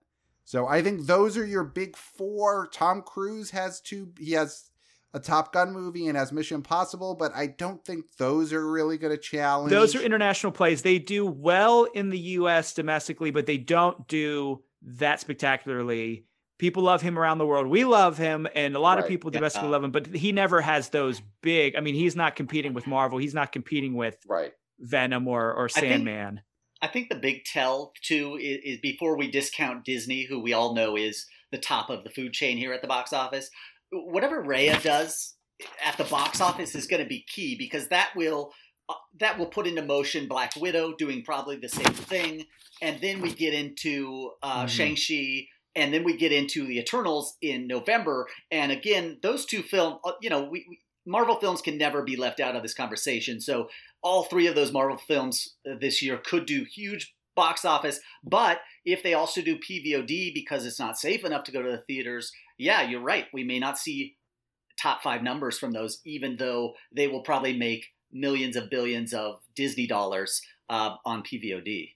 [0.46, 2.68] So I think those are your big four.
[2.72, 4.12] Tom Cruise has two.
[4.20, 4.70] He has
[5.14, 8.98] a Top Gun movie and has Mission Impossible, but I don't think those are really
[8.98, 9.72] going to challenge.
[9.72, 10.82] Those are international plays.
[10.82, 12.74] They do well in the U.S.
[12.74, 16.26] domestically, but they don't do that spectacularly.
[16.58, 17.68] People love him around the world.
[17.68, 19.10] We love him, and a lot of Right.
[19.10, 19.40] people Yeah.
[19.40, 19.92] domestically love him.
[19.92, 21.76] But he never has those big.
[21.76, 23.18] I mean, he's not competing with Marvel.
[23.18, 24.54] He's not competing with right.
[24.80, 26.42] Venom or or think- Sandman.
[26.82, 30.76] I think the big tell too is, is before we discount Disney, who we all
[30.76, 33.50] know is the top of the food chain here at the box office.
[33.92, 35.36] Whatever Raya does
[35.84, 38.52] at the box office is going to be key because that will
[38.90, 42.46] uh, that will put into motion Black Widow doing probably the same thing,
[42.82, 44.68] and then we get into uh, mm-hmm.
[44.68, 49.64] Shang Chi, and then we get into the Eternals in November, and again, those two
[49.64, 53.40] films, uh, you know, we Marvel films can never be left out of this conversation.
[53.40, 53.70] So
[54.06, 58.60] all three of those Marvel films uh, this year could do huge box office, but
[58.86, 62.32] if they also do PVOD because it's not safe enough to go to the theaters,
[62.58, 63.26] yeah, you're right.
[63.34, 64.16] We may not see
[64.80, 69.40] top five numbers from those, even though they will probably make millions of billions of
[69.56, 71.90] Disney dollars uh, on PVOD.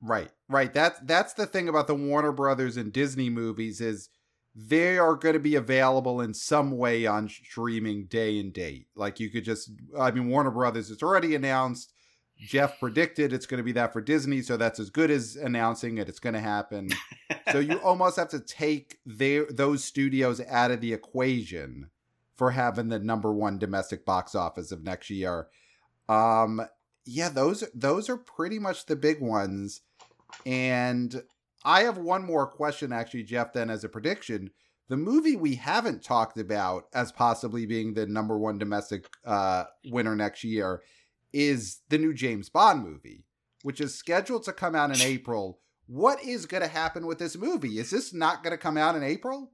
[0.00, 0.72] Right, right.
[0.72, 4.08] That's that's the thing about the Warner Brothers and Disney movies is
[4.58, 8.86] they are going to be available in some way on streaming day and date.
[8.96, 11.92] Like you could just, I mean, Warner Brothers, it's already announced.
[12.38, 15.98] Jeff predicted it's going to be that for Disney, so that's as good as announcing
[15.98, 16.08] it.
[16.08, 16.88] It's going to happen.
[17.52, 21.90] so you almost have to take their those studios out of the equation
[22.36, 25.48] for having the number one domestic box office of next year.
[26.08, 26.60] Um,
[27.06, 29.80] yeah, those those are pretty much the big ones.
[30.44, 31.22] And
[31.66, 34.50] I have one more question, actually, Jeff, then as a prediction.
[34.88, 40.14] The movie we haven't talked about as possibly being the number one domestic uh, winner
[40.14, 40.80] next year
[41.32, 43.24] is the new James Bond movie,
[43.62, 45.58] which is scheduled to come out in April.
[45.88, 47.78] What is going to happen with this movie?
[47.80, 49.50] Is this not going to come out in April?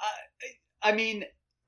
[0.00, 0.46] Uh,
[0.80, 1.24] I mean,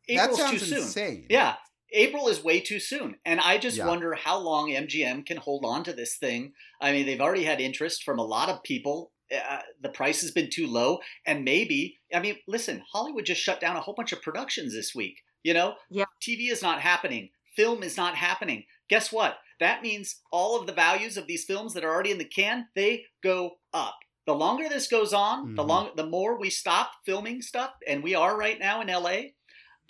[0.08, 0.78] April's that sounds too soon.
[0.78, 1.26] Insane.
[1.28, 1.56] Yeah,
[1.92, 3.16] April is way too soon.
[3.24, 3.86] And I just yeah.
[3.86, 6.52] wonder how long MGM can hold on to this thing.
[6.80, 10.30] I mean, they've already had interest from a lot of people uh, the price has
[10.30, 14.12] been too low and maybe i mean listen hollywood just shut down a whole bunch
[14.12, 15.74] of productions this week you know?
[15.90, 16.04] Yeah.
[16.20, 17.30] Tv is not happening.
[17.56, 18.64] Film is not happening.
[18.88, 19.36] Guess what?
[19.60, 22.66] That means all of the values of these films that are already in the can
[22.74, 23.96] they go up.
[24.26, 25.54] The longer this goes on mm-hmm.
[25.56, 29.12] the long the more we stop filming stuff and we are right now in la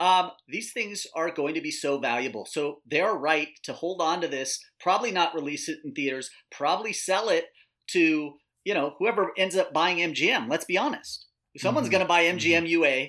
[0.01, 2.45] um, these things are going to be so valuable.
[2.47, 6.93] So they're right to hold on to this, probably not release it in theaters, probably
[6.93, 7.47] sell it
[7.89, 8.33] to
[8.65, 11.27] you know, whoever ends up buying MGM, let's be honest.
[11.59, 11.93] Someone's mm-hmm.
[11.93, 12.67] going to buy MGM mm-hmm.
[12.67, 13.07] UA,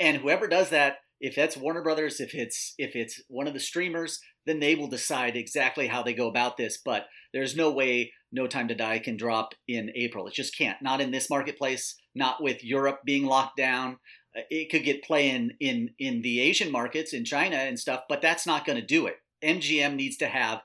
[0.00, 3.60] and whoever does that, if that's Warner Brothers, if it's if it's one of the
[3.60, 6.78] streamers, then they will decide exactly how they go about this.
[6.84, 10.26] But there's no way No Time to Die can drop in April.
[10.26, 10.80] It just can't.
[10.82, 11.94] Not in this marketplace.
[12.14, 13.98] Not with Europe being locked down.
[14.36, 18.02] Uh, it could get play in in in the Asian markets, in China and stuff,
[18.08, 19.16] but that's not going to do it.
[19.44, 20.60] MGM needs to have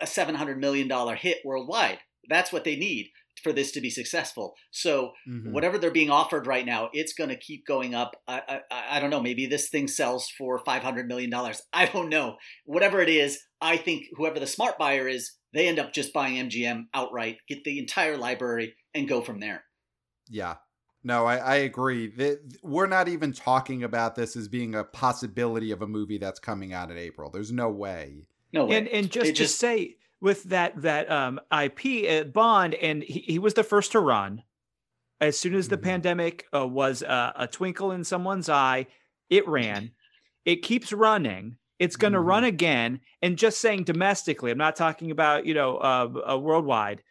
[0.00, 1.98] a 700 million dollar hit worldwide.
[2.28, 3.10] That's what they need
[3.42, 4.54] for this to be successful.
[4.70, 5.52] So mm-hmm.
[5.52, 8.16] whatever they're being offered right now, it's going to keep going up.
[8.26, 9.22] I, I, I don't know.
[9.22, 11.62] Maybe this thing sells for five hundred million dollars.
[11.72, 12.36] I don't know.
[12.64, 16.48] Whatever it is, I think whoever the smart buyer is, they end up just buying
[16.48, 19.64] MGM outright, get the entire library, and go from there.
[20.28, 20.56] Yeah.
[21.04, 22.12] No, I, I agree.
[22.64, 26.72] We're not even talking about this as being a possibility of a movie that's coming
[26.72, 27.30] out in April.
[27.30, 28.26] There's no way.
[28.52, 28.78] No way.
[28.78, 33.20] And and just, just to say with that that um, IP uh, Bond, and he,
[33.20, 34.42] he was the first to run.
[35.20, 35.84] As soon as the mm-hmm.
[35.84, 38.86] pandemic uh, was uh, a twinkle in someone's eye,
[39.30, 39.92] it ran.
[40.44, 41.56] It keeps running.
[41.78, 42.28] It's going to mm-hmm.
[42.28, 43.00] run again.
[43.22, 47.02] And just saying domestically, I'm not talking about you know uh, worldwide.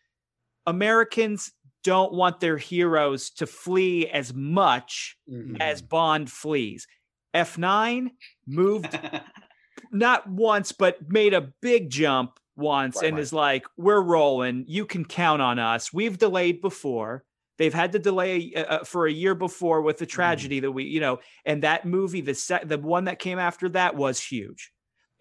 [0.67, 1.51] Americans
[1.83, 5.57] don't want their heroes to flee as much mm-hmm.
[5.61, 6.87] as Bond flees.
[7.35, 8.09] F9
[8.47, 8.99] moved
[9.91, 13.21] not once, but made a big jump once right, and right.
[13.21, 14.65] is like, "We're rolling.
[14.67, 15.93] You can count on us.
[15.93, 17.23] We've delayed before.
[17.57, 20.15] They've had to delay uh, uh for a year before with the mm-hmm.
[20.15, 20.63] tragedy mm.
[20.63, 23.95] that we, you know, and that movie, the set, the one that came after that
[23.95, 24.71] was huge,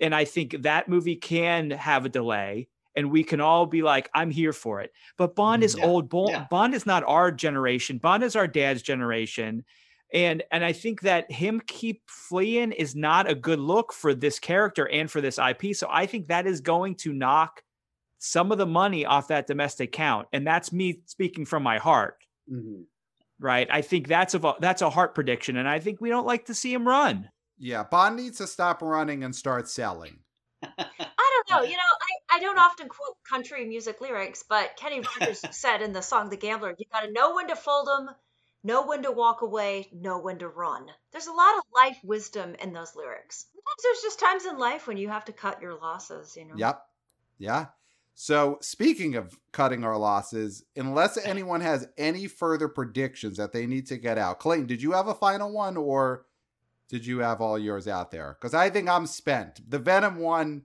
[0.00, 4.08] and I think that movie can have a delay." And we can all be like,
[4.14, 4.92] I'm here for it.
[5.18, 5.64] But Bond mm-hmm.
[5.64, 5.84] is yeah.
[5.84, 6.08] old.
[6.08, 6.46] Bond, yeah.
[6.48, 7.98] Bond is not our generation.
[7.98, 9.64] Bond is our dad's generation
[10.14, 14.38] and and I think that him keep fleeing is not a good look for this
[14.38, 15.74] character and for this IP.
[15.74, 17.62] So I think that is going to knock
[18.18, 22.16] some of the money off that domestic count, and that's me speaking from my heart.
[22.50, 22.82] Mm-hmm.
[23.40, 23.66] Right?
[23.70, 26.54] I think that's a that's a heart prediction, and I think we don't like to
[26.54, 27.28] see him run.
[27.58, 30.18] Yeah, Bond needs to stop running and start selling.
[30.62, 31.68] I don't know.
[31.68, 31.82] You know,
[32.30, 36.30] I, I don't often quote country music lyrics, but Kenny Rogers said in the song
[36.30, 38.10] "The Gambler," you got to know when to fold them
[38.64, 40.86] know when to walk away, know when to run.
[41.12, 43.46] There's a lot of life wisdom in those lyrics.
[43.52, 46.54] Sometimes there's just times in life when you have to cut your losses, you know.
[46.56, 46.82] Yep.
[47.38, 47.66] Yeah.
[48.16, 53.86] So, speaking of cutting our losses, unless anyone has any further predictions that they need
[53.88, 56.26] to get out, Clayton, did you have a final one or
[56.88, 58.36] did you have all yours out there?
[58.40, 59.68] Because I think I'm spent.
[59.68, 60.62] The Venom one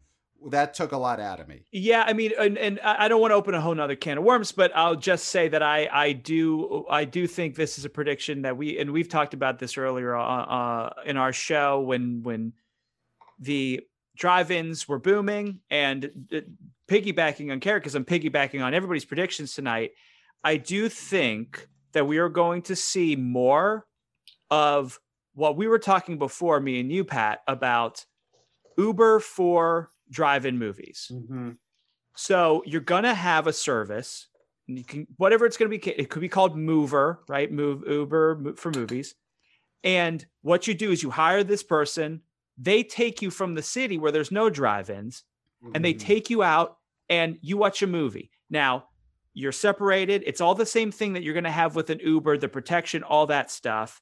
[0.48, 1.64] that took a lot out of me.
[1.72, 4.24] Yeah, I mean, and, and I don't want to open a whole nother can of
[4.24, 7.90] worms, but I'll just say that I I do I do think this is a
[7.90, 12.24] prediction that we and we've talked about this earlier uh, uh, in our show when
[12.24, 12.54] when
[13.40, 13.82] the
[14.18, 16.40] drive-ins were booming and uh,
[16.88, 19.92] piggybacking on Carrie because I'm piggybacking on everybody's predictions tonight.
[20.44, 23.86] I do think that we are going to see more
[24.52, 25.00] of
[25.34, 28.06] what we were talking before, me and you, Pat, about
[28.78, 31.12] Uber for drive-in movies.
[31.12, 31.52] Mm-hmm.
[32.16, 34.28] So you're gonna have a service,
[34.68, 35.78] you can whatever it's gonna be.
[35.78, 37.52] It could be called Mover, right?
[37.52, 39.16] Move Uber for movies.
[39.84, 42.22] And what you do is you hire this person.
[42.58, 45.24] They take you from the city where there's no drive-ins,
[45.64, 45.76] mm-hmm.
[45.76, 46.06] and they mm-hmm.
[46.06, 46.78] take you out
[47.08, 48.32] and you watch a movie.
[48.50, 48.86] Now
[49.34, 50.24] you're separated.
[50.26, 53.28] It's all the same thing that you're gonna have with an Uber, the protection, all
[53.28, 54.02] that stuff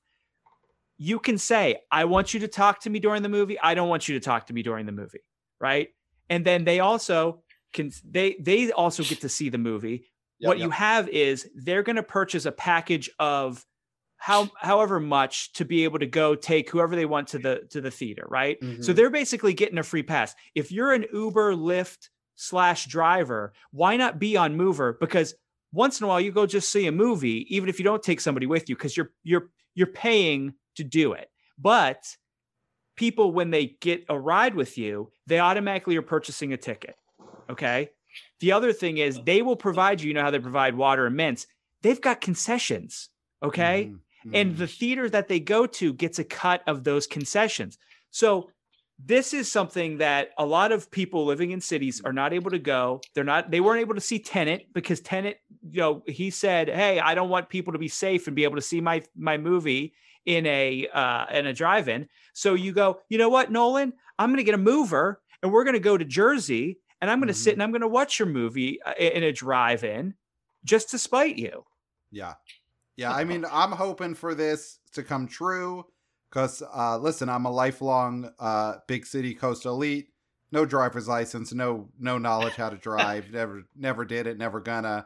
[0.97, 3.59] you can say, I want you to talk to me during the movie.
[3.59, 5.23] I don't want you to talk to me during the movie.
[5.59, 5.89] Right.
[6.29, 7.43] And then they also
[7.73, 10.05] can, they, they also get to see the movie.
[10.39, 10.65] Yep, what yep.
[10.65, 13.65] you have is they're going to purchase a package of
[14.17, 17.81] how, however much to be able to go take whoever they want to the, to
[17.81, 18.25] the theater.
[18.27, 18.59] Right.
[18.59, 18.81] Mm-hmm.
[18.81, 20.35] So they're basically getting a free pass.
[20.55, 24.97] If you're an Uber, Lyft slash driver, why not be on Mover?
[24.99, 25.33] Because
[25.71, 28.21] once in a while you go just see a movie, even if you don't take
[28.21, 31.29] somebody with you, because you're, you're, you're paying to do it.
[31.57, 32.03] But
[32.97, 36.95] people, when they get a ride with you, they automatically are purchasing a ticket.
[37.49, 37.91] Okay.
[38.41, 41.15] The other thing is they will provide you, you know how they provide water and
[41.15, 41.47] mints.
[41.81, 43.09] They've got concessions.
[43.41, 43.91] Okay.
[43.91, 44.35] Mm-hmm.
[44.35, 44.59] And mm-hmm.
[44.59, 47.77] the theater that they go to gets a cut of those concessions.
[48.11, 48.49] So
[48.99, 52.59] this is something that a lot of people living in cities are not able to
[52.59, 52.99] go.
[53.13, 56.99] They're not, they weren't able to see Tenet because Tenet, you know, he said, Hey,
[56.99, 59.93] I don't want people to be safe and be able to see my my movie
[60.27, 62.07] in a uh, in a drive-in.
[62.33, 65.63] So you go, you know what, Nolan, I'm going to get a mover and we're
[65.63, 67.41] going to go to Jersey and I'm going to mm-hmm.
[67.41, 70.13] sit and I'm going to watch your movie uh, in a drive-in
[70.63, 71.63] just to spite you.
[72.11, 72.33] Yeah.
[72.97, 75.85] Yeah, I mean, I'm hoping for this to come true
[76.29, 80.09] because, uh, listen, I'm a lifelong uh, big city coast elite.
[80.51, 83.29] No driver's license, no no knowledge how to drive.
[83.31, 85.05] never never did it, never gonna.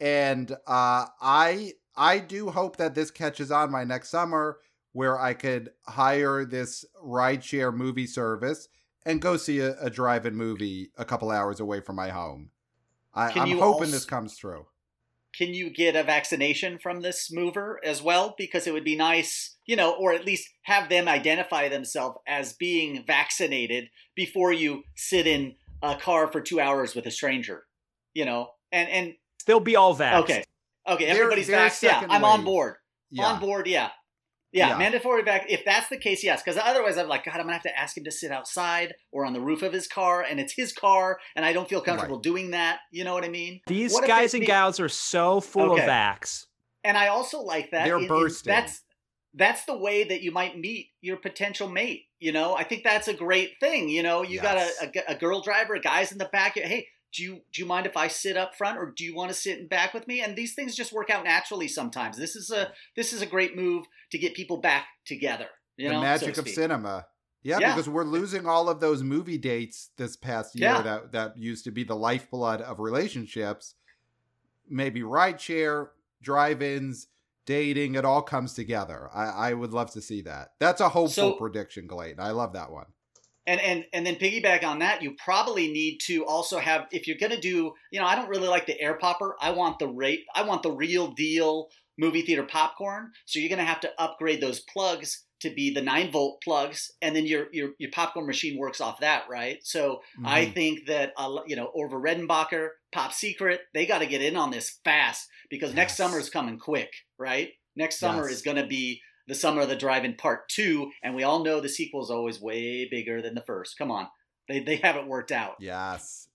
[0.00, 4.58] And uh, I I do hope that this catches on my next summer
[4.92, 8.68] where I could hire this rideshare movie service
[9.04, 12.50] and go see a, a drive-in movie a couple hours away from my home.
[13.12, 14.66] I, am hoping also, this comes through.
[15.36, 18.34] Can you get a vaccination from this mover as well?
[18.36, 22.54] Because it would be nice, you know, or at least have them identify themselves as
[22.54, 27.64] being vaccinated before you sit in a car for two hours with a stranger,
[28.14, 29.14] you know, and and
[29.46, 30.20] they'll be all vaxxed.
[30.20, 30.44] Okay,
[30.90, 31.72] Okay, everybody's back.
[31.82, 32.74] Yeah, I'm on board.
[33.10, 33.26] Yeah.
[33.26, 33.90] On board, yeah.
[34.52, 34.70] yeah.
[34.70, 34.78] yeah.
[34.78, 35.46] mandatory back.
[35.48, 36.42] If that's the case, yes.
[36.42, 39.24] Because otherwise, I'm like, God, I'm gonna have to ask him to sit outside or
[39.24, 42.16] on the roof of his car, and it's his car, and I don't feel comfortable
[42.16, 42.22] right.
[42.22, 42.80] doing that.
[42.90, 43.60] You know what I mean?
[43.66, 44.46] These what guys and be...
[44.46, 45.82] gals are so full okay.
[45.82, 46.46] of vax.
[46.82, 47.84] And I also like that.
[47.84, 48.52] They're in, bursting.
[48.52, 48.82] In, that's
[49.34, 52.06] that's the way that you might meet your potential mate.
[52.18, 53.88] You know, I think that's a great thing.
[53.88, 54.42] You know, you yes.
[54.42, 56.54] got a, a, a girl driver, a guy's in the back.
[56.54, 59.30] Hey, do you do you mind if I sit up front or do you want
[59.30, 60.20] to sit in back with me?
[60.20, 62.16] And these things just work out naturally sometimes.
[62.16, 65.46] This is a this is a great move to get people back together.
[65.76, 67.06] the know, magic so of cinema.
[67.42, 70.82] Yeah, yeah, because we're losing all of those movie dates this past year yeah.
[70.82, 73.74] that that used to be the lifeblood of relationships.
[74.68, 75.90] Maybe ride share,
[76.22, 77.08] drive-ins,
[77.44, 79.10] dating, it all comes together.
[79.12, 80.52] I, I would love to see that.
[80.60, 82.20] That's a hopeful so, prediction, Clayton.
[82.20, 82.86] I love that one
[83.46, 87.16] and and and then piggyback on that you probably need to also have if you're
[87.16, 89.88] going to do you know i don't really like the air popper i want the
[89.88, 91.68] rate i want the real deal
[91.98, 95.80] movie theater popcorn so you're going to have to upgrade those plugs to be the
[95.80, 100.00] 9 volt plugs and then your your, your popcorn machine works off that right so
[100.16, 100.26] mm-hmm.
[100.26, 104.36] i think that uh, you know orville redenbacher pop secret they got to get in
[104.36, 105.76] on this fast because yes.
[105.76, 108.38] next summer is coming quick right next summer yes.
[108.38, 109.00] is going to be
[109.30, 112.40] the Summer of the Drive-In Part Two, and we all know the sequel is always
[112.40, 113.78] way bigger than the first.
[113.78, 114.08] Come on,
[114.48, 115.54] they they haven't worked out.
[115.60, 116.28] Yes.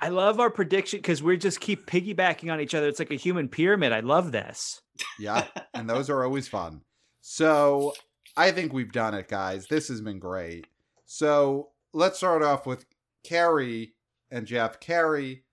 [0.00, 2.88] I love our prediction because we just keep piggybacking on each other.
[2.88, 3.92] It's like a human pyramid.
[3.92, 4.80] I love this.
[5.18, 5.44] Yeah,
[5.74, 6.80] and those are always fun.
[7.20, 7.92] So
[8.34, 9.66] I think we've done it, guys.
[9.68, 10.66] This has been great.
[11.04, 12.86] So let's start off with
[13.24, 13.92] Carrie
[14.30, 14.80] and Jeff.
[14.80, 15.43] Carrie,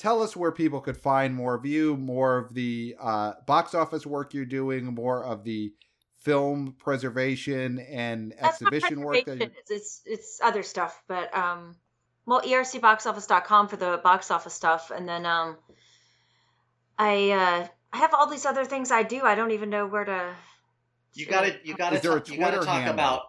[0.00, 4.06] tell us where people could find more of you, more of the uh, box office
[4.06, 5.72] work you're doing, more of the
[6.16, 9.26] film preservation and That's exhibition work.
[9.26, 11.76] That it's, it's, it's other stuff, but um,
[12.24, 15.58] well, ercboxoffice.com for the box office stuff, and then um,
[16.98, 19.22] I uh, I have all these other things I do.
[19.22, 20.34] I don't even know where to.
[21.12, 22.94] You got to you got to you got to talk handle?
[22.94, 23.22] about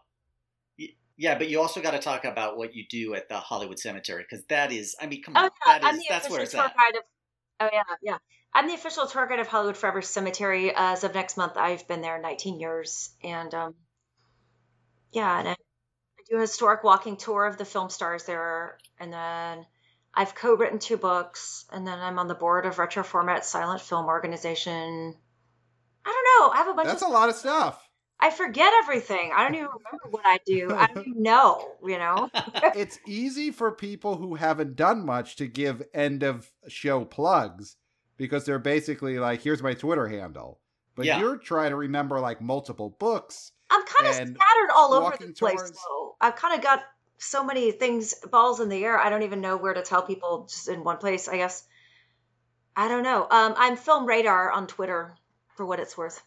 [1.22, 4.24] Yeah, but you also got to talk about what you do at the Hollywood Cemetery
[4.28, 6.42] because that is, I mean, come Oh on, yeah, that I'm is the that's where
[6.42, 6.96] official it's at.
[6.96, 7.04] of.
[7.60, 8.18] Oh yeah, yeah.
[8.56, 10.74] I'm the official tour guide of Hollywood Forever Cemetery.
[10.76, 13.76] As of next month, I've been there 19 years, and um,
[15.12, 19.14] yeah, and I, I do a historic walking tour of the film stars there, and
[19.14, 19.68] then
[20.16, 25.14] I've co-written two books, and then I'm on the board of Retroformat Silent Film Organization.
[26.04, 26.52] I don't know.
[26.52, 27.10] I have a bunch That's of.
[27.10, 27.80] a lot of stuff.
[28.22, 29.32] I forget everything.
[29.36, 30.72] I don't even remember what I do.
[30.76, 31.72] I don't even know.
[31.84, 32.30] You know.
[32.76, 37.78] it's easy for people who haven't done much to give end of show plugs
[38.18, 40.60] because they're basically like, here's my Twitter handle.
[40.96, 41.20] But Yeah.
[41.20, 43.52] you're trying to remember like multiple books.
[43.72, 45.72] I'm kind of scattered all over the place, tours.
[45.72, 46.16] though.
[46.22, 46.84] I've kind of got
[47.18, 49.00] so many things, balls in the air.
[49.00, 51.64] I don't even know where to tell people just in one place, I guess.
[52.76, 53.24] I don't know.
[53.24, 55.16] Um, I'm Film Radar on Twitter
[55.56, 56.22] for what it's worth.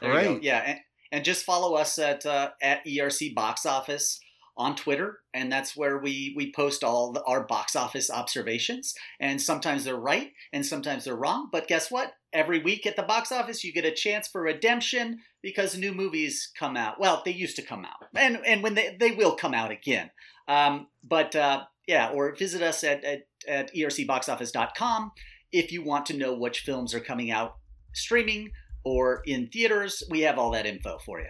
[0.00, 0.12] There.
[0.12, 0.42] Great.
[0.42, 4.20] Yeah, and, and just follow us at uh, at ERC Box Office
[4.56, 8.94] on Twitter, and that's where we we post all the, our box office observations.
[9.20, 11.48] And sometimes they're right, and sometimes they're wrong.
[11.50, 12.12] But guess what?
[12.32, 16.50] Every week at the box office, you get a chance for redemption because new movies
[16.58, 17.00] come out.
[17.00, 20.10] Well, they used to come out, and and when they they will come out again.
[20.48, 25.12] Um, but uh, yeah, or visit us at at, at ercboxoffice.com
[25.52, 27.56] if you want to know which films are coming out
[27.94, 28.50] streaming
[28.84, 30.02] or in theaters.
[30.10, 31.28] We have all that info for you.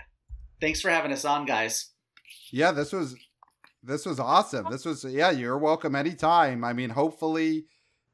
[0.61, 1.91] Thanks for having us on, guys.
[2.51, 3.17] Yeah, this was
[3.83, 4.67] this was awesome.
[4.71, 6.65] This was yeah, you're welcome anytime.
[6.65, 7.67] I mean, hopefully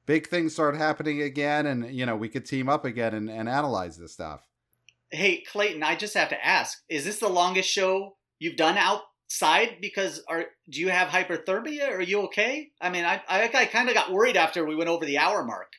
[0.07, 3.49] big things start happening again and you know, we could team up again and, and
[3.49, 4.41] analyze this stuff.
[5.11, 9.79] Hey, Clayton, I just have to ask: Is this the longest show you've done outside?
[9.81, 11.91] Because are do you have hyperthermia?
[11.91, 12.71] Are you okay?
[12.81, 15.45] I mean, I I, I kind of got worried after we went over the hour
[15.45, 15.73] mark.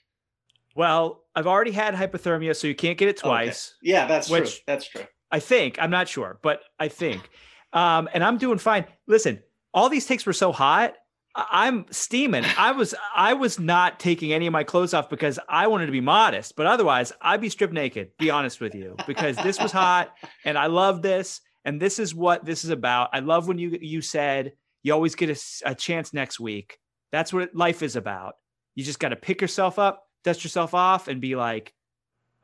[0.75, 3.27] Well, I've already had hypothermia, so you can't get it Okay.
[3.27, 3.75] twice.
[3.81, 4.45] Yeah, that's true.
[4.67, 5.03] That's true.
[5.31, 5.77] I think.
[5.81, 7.29] I'm not sure, but I think.
[7.73, 8.85] Um, and I'm doing fine.
[9.07, 9.41] Listen,
[9.73, 10.95] all these takes were so hot.
[11.35, 12.43] I'm steaming.
[12.57, 15.91] I was I was not taking any of my clothes off because I wanted to
[15.91, 19.71] be modest, but otherwise I'd be stripped naked, be honest with you, because this was
[19.71, 20.11] hot
[20.43, 23.09] and I love this and this is what this is about.
[23.13, 25.29] I love when you you said you always get
[25.65, 26.79] a chance next week.
[27.11, 28.33] That's what life is about.
[28.73, 31.73] You just got to pick yourself up, dust yourself off and be like,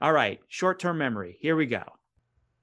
[0.01, 1.37] "All right, short-term memory.
[1.39, 1.83] Here we go."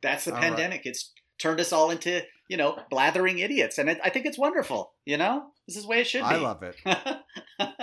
[0.03, 0.49] That's the All right.
[0.49, 0.83] pandemic.
[0.85, 4.93] It's turned us all into you know blathering idiots, and it, I think it's wonderful.
[5.05, 6.27] You know, this is the way it should be.
[6.27, 6.77] I love it.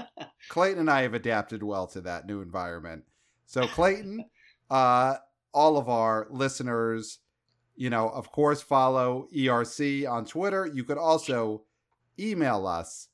[0.50, 3.04] Clayton and I have adapted well to that new environment.
[3.46, 4.26] So Clayton,
[4.70, 5.16] uh,
[5.54, 7.20] all of our listeners,
[7.76, 10.70] you know, of course, follow ERC on Twitter.
[10.74, 11.64] You could also
[12.20, 13.09] email us.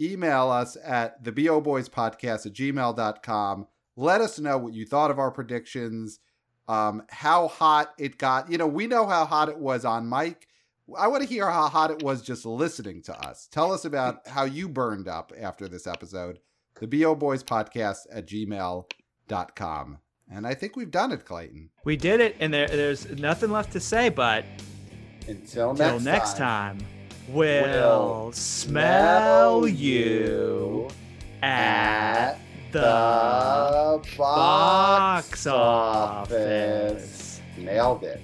[0.00, 3.66] Email us at the BO Boys Podcast at gmail.com.
[3.96, 6.18] Let us know what you thought of our predictions,
[6.66, 8.50] um, how hot it got.
[8.50, 10.48] You know, we know how hot it was on mic.
[10.98, 13.48] I want to hear how hot it was just listening to us.
[13.50, 16.40] Tell us about how you burned up after this episode.
[16.80, 19.98] The BO Boys Podcast at gmail.com.
[20.30, 21.70] And I think we've done it, Clayton.
[21.84, 24.44] We did it, and there, there's nothing left to say but
[25.28, 26.78] Until till next time,
[27.28, 30.88] we'll, smell you
[31.42, 32.38] at
[32.72, 37.40] the box office.
[37.56, 38.20] Nailed it.